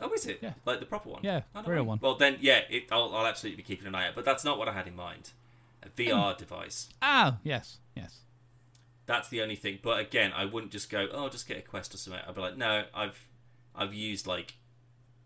Oh, 0.00 0.12
is 0.12 0.26
it? 0.26 0.40
Yeah. 0.42 0.52
Like 0.66 0.80
the 0.80 0.86
proper 0.86 1.08
one? 1.08 1.20
Yeah, 1.22 1.42
Oh, 1.54 1.62
real 1.62 1.84
one. 1.84 1.98
Well, 2.02 2.16
then, 2.16 2.36
yeah, 2.40 2.60
it, 2.68 2.88
I'll, 2.92 3.14
I'll 3.14 3.26
absolutely 3.26 3.56
be 3.56 3.62
keeping 3.62 3.86
an 3.86 3.94
eye 3.94 4.08
out. 4.08 4.14
But 4.16 4.24
that's 4.26 4.44
not 4.44 4.58
what 4.58 4.68
I 4.68 4.72
had 4.72 4.86
in 4.86 4.94
mind. 4.96 5.30
A 5.86 5.90
VR 5.90 6.36
device. 6.36 6.88
Ah, 7.00 7.38
yes, 7.44 7.78
yes. 7.96 8.20
That's 9.06 9.28
the 9.28 9.40
only 9.42 9.56
thing. 9.56 9.78
But 9.82 10.00
again, 10.00 10.32
I 10.34 10.44
wouldn't 10.46 10.72
just 10.72 10.90
go, 10.90 11.06
oh, 11.12 11.28
just 11.28 11.46
get 11.46 11.58
a 11.58 11.62
Quest 11.62 11.94
or 11.94 11.96
something. 11.96 12.20
I'd 12.26 12.34
be 12.34 12.40
like, 12.40 12.56
no, 12.56 12.84
I've, 12.92 13.24
I've 13.74 13.94
used 13.94 14.26
like, 14.26 14.54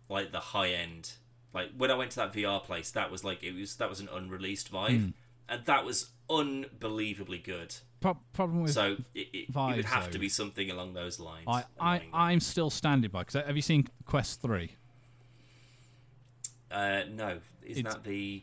like 0.08 0.32
the 0.32 0.40
high 0.40 0.68
end. 0.70 1.12
Like 1.54 1.70
when 1.76 1.90
I 1.90 1.94
went 1.94 2.10
to 2.12 2.16
that 2.16 2.32
VR 2.32 2.62
place, 2.62 2.90
that 2.92 3.10
was 3.10 3.24
like 3.24 3.42
it 3.42 3.54
was 3.54 3.76
that 3.76 3.88
was 3.88 3.98
an 4.00 4.08
unreleased 4.12 4.68
Vive, 4.68 5.00
Hmm. 5.00 5.08
and 5.48 5.64
that 5.64 5.84
was 5.84 6.10
unbelievably 6.28 7.38
good. 7.38 7.74
Pro- 8.00 8.18
problem 8.32 8.62
with 8.62 8.72
So 8.72 8.98
it, 9.14 9.28
it, 9.32 9.36
it 9.48 9.54
would 9.54 9.84
have 9.86 10.04
though. 10.06 10.10
to 10.12 10.18
be 10.20 10.28
something 10.28 10.70
along 10.70 10.94
those 10.94 11.18
lines. 11.18 11.46
I, 11.48 11.64
I 11.80 12.02
I'm 12.12 12.38
still 12.40 12.70
standing 12.70 13.10
by 13.10 13.20
because 13.24 13.44
have 13.44 13.56
you 13.56 13.62
seen 13.62 13.88
Quest 14.04 14.40
Three? 14.40 14.76
Uh, 16.70 17.00
no, 17.10 17.38
isn't 17.64 17.86
It's- 17.86 17.94
that 17.94 18.04
the 18.04 18.42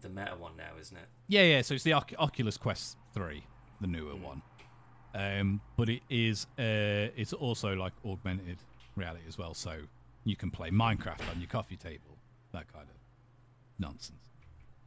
the 0.00 0.08
meta 0.08 0.36
one 0.36 0.56
now? 0.56 0.72
Isn't 0.78 0.96
it? 0.98 1.08
Yeah, 1.32 1.44
yeah. 1.44 1.62
So 1.62 1.72
it's 1.72 1.82
the 1.82 1.94
Oc- 1.94 2.12
Oculus 2.18 2.58
Quest 2.58 2.98
Three, 3.14 3.42
the 3.80 3.86
newer 3.86 4.16
one. 4.16 4.42
Um, 5.14 5.62
but 5.78 5.88
it 5.88 6.02
is 6.10 6.46
uh, 6.58 7.08
it's 7.16 7.32
also 7.32 7.72
like 7.72 7.94
augmented 8.04 8.58
reality 8.96 9.22
as 9.26 9.38
well. 9.38 9.54
So 9.54 9.78
you 10.24 10.36
can 10.36 10.50
play 10.50 10.68
Minecraft 10.68 11.26
on 11.30 11.40
your 11.40 11.48
coffee 11.48 11.78
table, 11.78 12.18
that 12.52 12.70
kind 12.70 12.84
of 12.84 12.96
nonsense. 13.78 14.28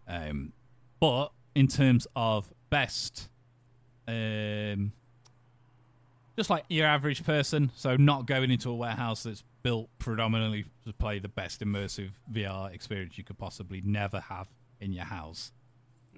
Um, 0.08 0.54
but 1.00 1.32
in 1.56 1.68
terms 1.68 2.06
of 2.16 2.48
best, 2.70 3.28
um, 4.08 4.92
just 6.38 6.52
like 6.52 6.66
your 6.70 6.86
average 6.86 7.24
person, 7.24 7.72
so 7.76 7.96
not 7.96 8.28
going 8.28 8.52
into 8.52 8.70
a 8.70 8.76
warehouse 8.76 9.24
that's 9.24 9.44
built 9.64 9.90
predominantly 9.98 10.66
to 10.86 10.94
play 10.94 11.18
the 11.18 11.28
best 11.28 11.62
immersive 11.62 12.12
VR 12.32 12.72
experience 12.72 13.18
you 13.18 13.24
could 13.24 13.40
possibly 13.40 13.82
never 13.84 14.20
have 14.20 14.48
in 14.80 14.94
your 14.94 15.06
house. 15.06 15.52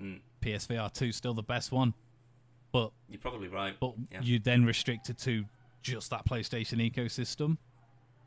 Mm, 0.02 0.20
PSVR 0.42 0.92
2 0.94 1.12
still 1.12 1.34
the 1.34 1.44
best 1.44 1.72
one, 1.72 1.94
but 2.72 2.92
you're 3.10 3.20
probably 3.20 3.48
right. 3.48 3.76
but 3.80 3.94
Yeah. 4.12 4.22
you 4.22 4.40
then 4.40 4.66
restricted 4.66 5.18
to 5.20 5.46
just 5.82 6.10
that 6.10 6.26
PlayStation 6.26 6.80
ecosystem. 6.92 7.58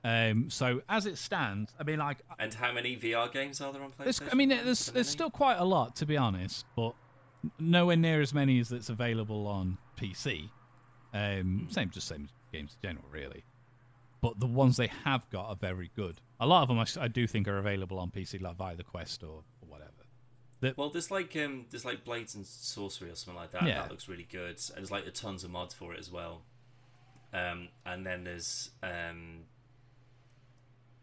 Um, 0.03 0.49
so 0.49 0.81
as 0.89 1.05
it 1.07 1.19
stands, 1.19 1.75
I 1.79 1.83
mean, 1.85 1.99
like, 1.99 2.19
And 2.39 2.53
how 2.55 2.73
many 2.73 2.97
VR 2.97 3.31
games 3.31 3.61
are 3.61 3.73
there 3.73 3.83
on 3.83 3.93
PlayStation? 3.93 4.29
I 4.33 4.35
mean, 4.35 4.49
there's 4.49 4.87
there's 4.87 5.09
still 5.09 5.31
quite 5.31 5.59
a 5.59 5.65
lot 5.65 5.95
to 5.97 6.07
be 6.07 6.17
honest, 6.17 6.65
but 6.75 6.95
nowhere 7.59 7.97
near 7.97 8.21
as 8.21 8.33
many 8.35 8.59
as 8.61 8.69
that's 8.71 8.89
available 8.89 9.47
on 9.47 9.77
PC. 9.97 10.49
Um, 11.13 11.67
same, 11.71 11.91
just 11.91 12.09
same 12.09 12.29
games 12.53 12.77
in 12.83 12.89
general, 12.89 13.05
really. 13.11 13.45
But 14.23 14.39
the 14.41 14.47
ones 14.47 14.77
they 14.77 14.89
have 15.05 15.29
got 15.31 15.47
are 15.49 15.57
very 15.57 15.91
good. 15.97 16.21
A 16.41 16.47
lot 16.47 16.63
of 16.63 16.69
them 16.69 16.79
I 17.03 17.09
do 17.09 17.27
think 17.27 17.49
are 17.49 17.59
available 17.59 17.99
on 17.99 18.11
PC, 18.11 18.41
like 18.41 18.57
via 18.57 18.77
the 18.77 18.85
Quest 18.85 19.23
or, 19.23 19.43
whatever. 20.61 20.75
Well, 20.77 20.91
there's 20.91 21.11
like 21.11 21.37
um, 21.37 21.67
there's 21.71 21.85
like 21.85 22.05
Blades 22.05 22.35
and 22.35 22.47
Sorcery 22.47 23.11
or 23.11 23.15
something 23.15 23.41
like 23.41 23.51
that. 23.53 23.65
Yeah. 23.65 23.83
That 23.83 23.91
looks 23.91 24.09
really 24.09 24.27
good. 24.31 24.61
And 24.75 24.77
there's 24.79 24.91
like 24.91 25.07
a 25.07 25.11
tons 25.11 25.45
of 25.45 25.51
mods 25.51 25.75
for 25.75 25.93
it 25.93 25.99
as 25.99 26.11
well. 26.11 26.43
Um, 27.33 27.69
and 27.87 28.05
then 28.05 28.25
there's 28.25 28.71
um, 28.83 29.45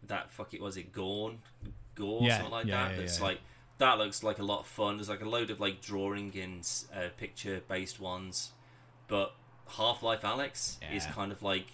that 0.06 0.30
fuck 0.30 0.54
it 0.54 0.60
was 0.60 0.76
it 0.76 0.92
Gorn, 0.92 1.38
Gore 1.94 2.22
Yeah, 2.22 2.36
something 2.36 2.52
like 2.52 2.66
yeah, 2.66 2.88
that. 2.88 2.96
That's 2.96 3.20
like 3.20 3.40
that 3.78 3.98
looks 3.98 4.22
like 4.22 4.38
a 4.38 4.44
lot 4.44 4.60
of 4.60 4.66
fun. 4.66 4.96
There's 4.96 5.08
like 5.08 5.22
a 5.22 5.28
load 5.28 5.50
of 5.50 5.60
like 5.60 5.80
drawing 5.80 6.36
and 6.38 6.68
uh, 6.94 7.08
picture 7.16 7.62
based 7.68 8.00
ones, 8.00 8.52
but 9.06 9.34
Half 9.76 10.02
Life 10.02 10.22
Alyx 10.22 10.76
is 10.92 11.06
kind 11.06 11.32
of 11.32 11.42
like 11.42 11.66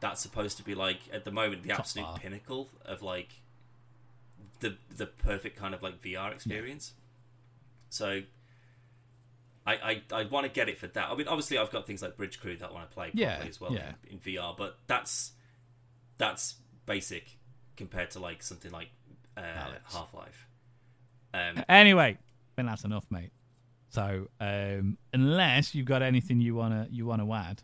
that's 0.00 0.20
supposed 0.20 0.56
to 0.56 0.62
be 0.62 0.74
like 0.74 0.98
at 1.12 1.24
the 1.24 1.30
moment 1.30 1.62
the 1.62 1.68
Top 1.70 1.80
absolute 1.80 2.06
bar. 2.06 2.18
pinnacle 2.18 2.68
of 2.84 3.02
like 3.02 3.28
the 4.60 4.76
the 4.96 5.06
perfect 5.06 5.56
kind 5.58 5.74
of 5.74 5.82
like 5.82 6.00
VR 6.02 6.32
experience. 6.32 6.92
So 7.90 8.22
I 9.66 9.72
I, 9.74 10.02
I 10.12 10.24
want 10.24 10.46
to 10.46 10.50
get 10.50 10.68
it 10.68 10.78
for 10.78 10.86
that. 10.88 11.10
I 11.10 11.14
mean, 11.14 11.28
obviously 11.28 11.58
I've 11.58 11.70
got 11.70 11.86
things 11.86 12.02
like 12.02 12.16
Bridge 12.16 12.40
Crew 12.40 12.56
that 12.56 12.70
I 12.70 12.72
want 12.72 12.88
to 12.88 12.94
play 12.94 13.06
properly 13.10 13.22
Yeah, 13.22 13.44
as 13.48 13.60
well 13.60 13.72
yeah. 13.72 13.92
in, 14.08 14.14
in 14.14 14.18
VR, 14.18 14.56
but 14.56 14.78
that's 14.86 15.32
that's 16.18 16.56
basic 16.86 17.36
compared 17.76 18.10
to 18.12 18.18
like 18.20 18.42
something 18.42 18.70
like 18.70 18.88
uh, 19.36 19.42
Half 19.84 20.14
Life. 20.14 20.48
Um, 21.32 21.62
Anyway, 21.68 22.18
I 22.18 22.50
think 22.56 22.68
that's 22.68 22.84
enough, 22.84 23.06
mate. 23.10 23.30
So, 23.88 24.28
um, 24.40 24.98
unless 25.12 25.74
you've 25.74 25.86
got 25.86 26.02
anything 26.02 26.40
you 26.40 26.54
wanna 26.54 26.86
you 26.90 27.06
wanna 27.06 27.30
add, 27.32 27.62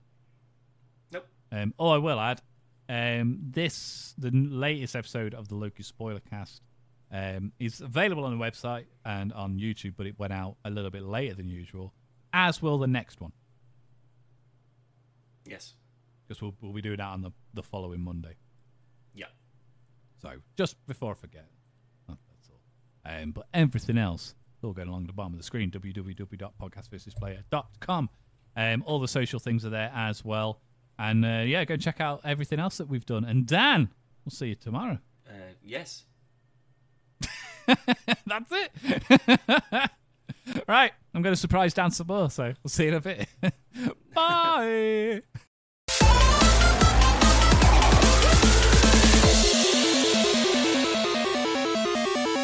Nope. 1.13 1.27
Um, 1.53 1.75
oh, 1.79 1.89
I 1.91 1.99
will 1.99 2.21
add. 2.21 2.41
Um, 2.89 3.39
this 3.51 4.15
the 4.17 4.31
latest 4.31 4.95
episode 4.95 5.35
of 5.35 5.49
the 5.49 5.57
Loki 5.57 5.83
spoiler 5.83 6.21
cast 6.21 6.63
um, 7.17 7.53
is 7.59 7.81
available 7.81 8.25
on 8.25 8.39
the 8.39 8.45
website 8.45 8.85
and 9.05 9.33
on 9.33 9.59
YouTube, 9.59 9.95
but 9.97 10.07
it 10.07 10.17
went 10.19 10.35
out 10.35 10.57
a 10.65 10.71
little 10.71 10.91
bit 10.91 11.03
later 11.03 11.35
than 11.35 11.49
usual. 11.49 11.95
As 12.33 12.61
will 12.61 12.79
the 12.79 12.87
next 12.87 13.21
one, 13.21 13.33
yes. 15.47 15.75
because 16.27 16.43
we'll 16.43 16.55
we'll 16.61 16.75
be 16.75 16.83
doing 16.83 16.99
that 16.99 17.07
on 17.07 17.23
the 17.23 17.31
the 17.55 17.63
following 17.63 18.03
Monday. 18.03 18.37
Yeah. 19.15 19.29
So 20.21 20.33
just 20.59 20.77
before 20.87 21.13
I 21.13 21.15
forget, 21.15 21.47
that's 22.07 22.51
all. 22.51 22.61
Um, 23.11 23.31
but 23.31 23.47
everything 23.55 23.97
else, 23.97 24.35
it's 24.55 24.65
all 24.65 24.75
going 24.75 24.89
along 24.89 25.07
the 25.07 25.15
bottom 25.15 25.33
of 25.33 25.39
the 25.39 25.45
screen. 25.45 25.71
www.podcastversusplayer.com. 25.71 28.11
Um, 28.59 28.83
all 28.87 29.01
the 29.01 29.09
social 29.09 29.41
things 29.41 29.65
are 29.65 29.71
there 29.71 29.91
as 29.95 30.23
well. 30.23 30.61
And 30.99 31.25
uh, 31.25 31.45
yeah, 31.47 31.65
go 31.65 31.77
check 31.77 32.03
out 32.03 32.21
everything 32.25 32.59
else 32.59 32.77
that 32.79 32.89
we've 32.89 33.05
done. 33.07 33.25
And 33.25 33.47
Dan, 33.47 33.89
we'll 34.25 34.33
see 34.33 34.49
you 34.49 34.55
tomorrow. 34.55 34.99
Uh, 35.27 35.53
yes. 35.63 36.05
That's 38.27 38.53
it. 38.53 39.91
right, 40.69 40.93
I'm 41.15 41.23
going 41.23 41.35
to 41.35 41.41
surprise 41.41 41.75
Dan 41.75 41.91
some 41.91 42.07
more. 42.07 42.31
So 42.31 42.45
we'll 42.63 42.69
see 42.69 42.85
you 42.85 42.89
in 42.91 42.95
a 42.95 43.01
bit. 43.01 43.29
Bye. 44.15 45.23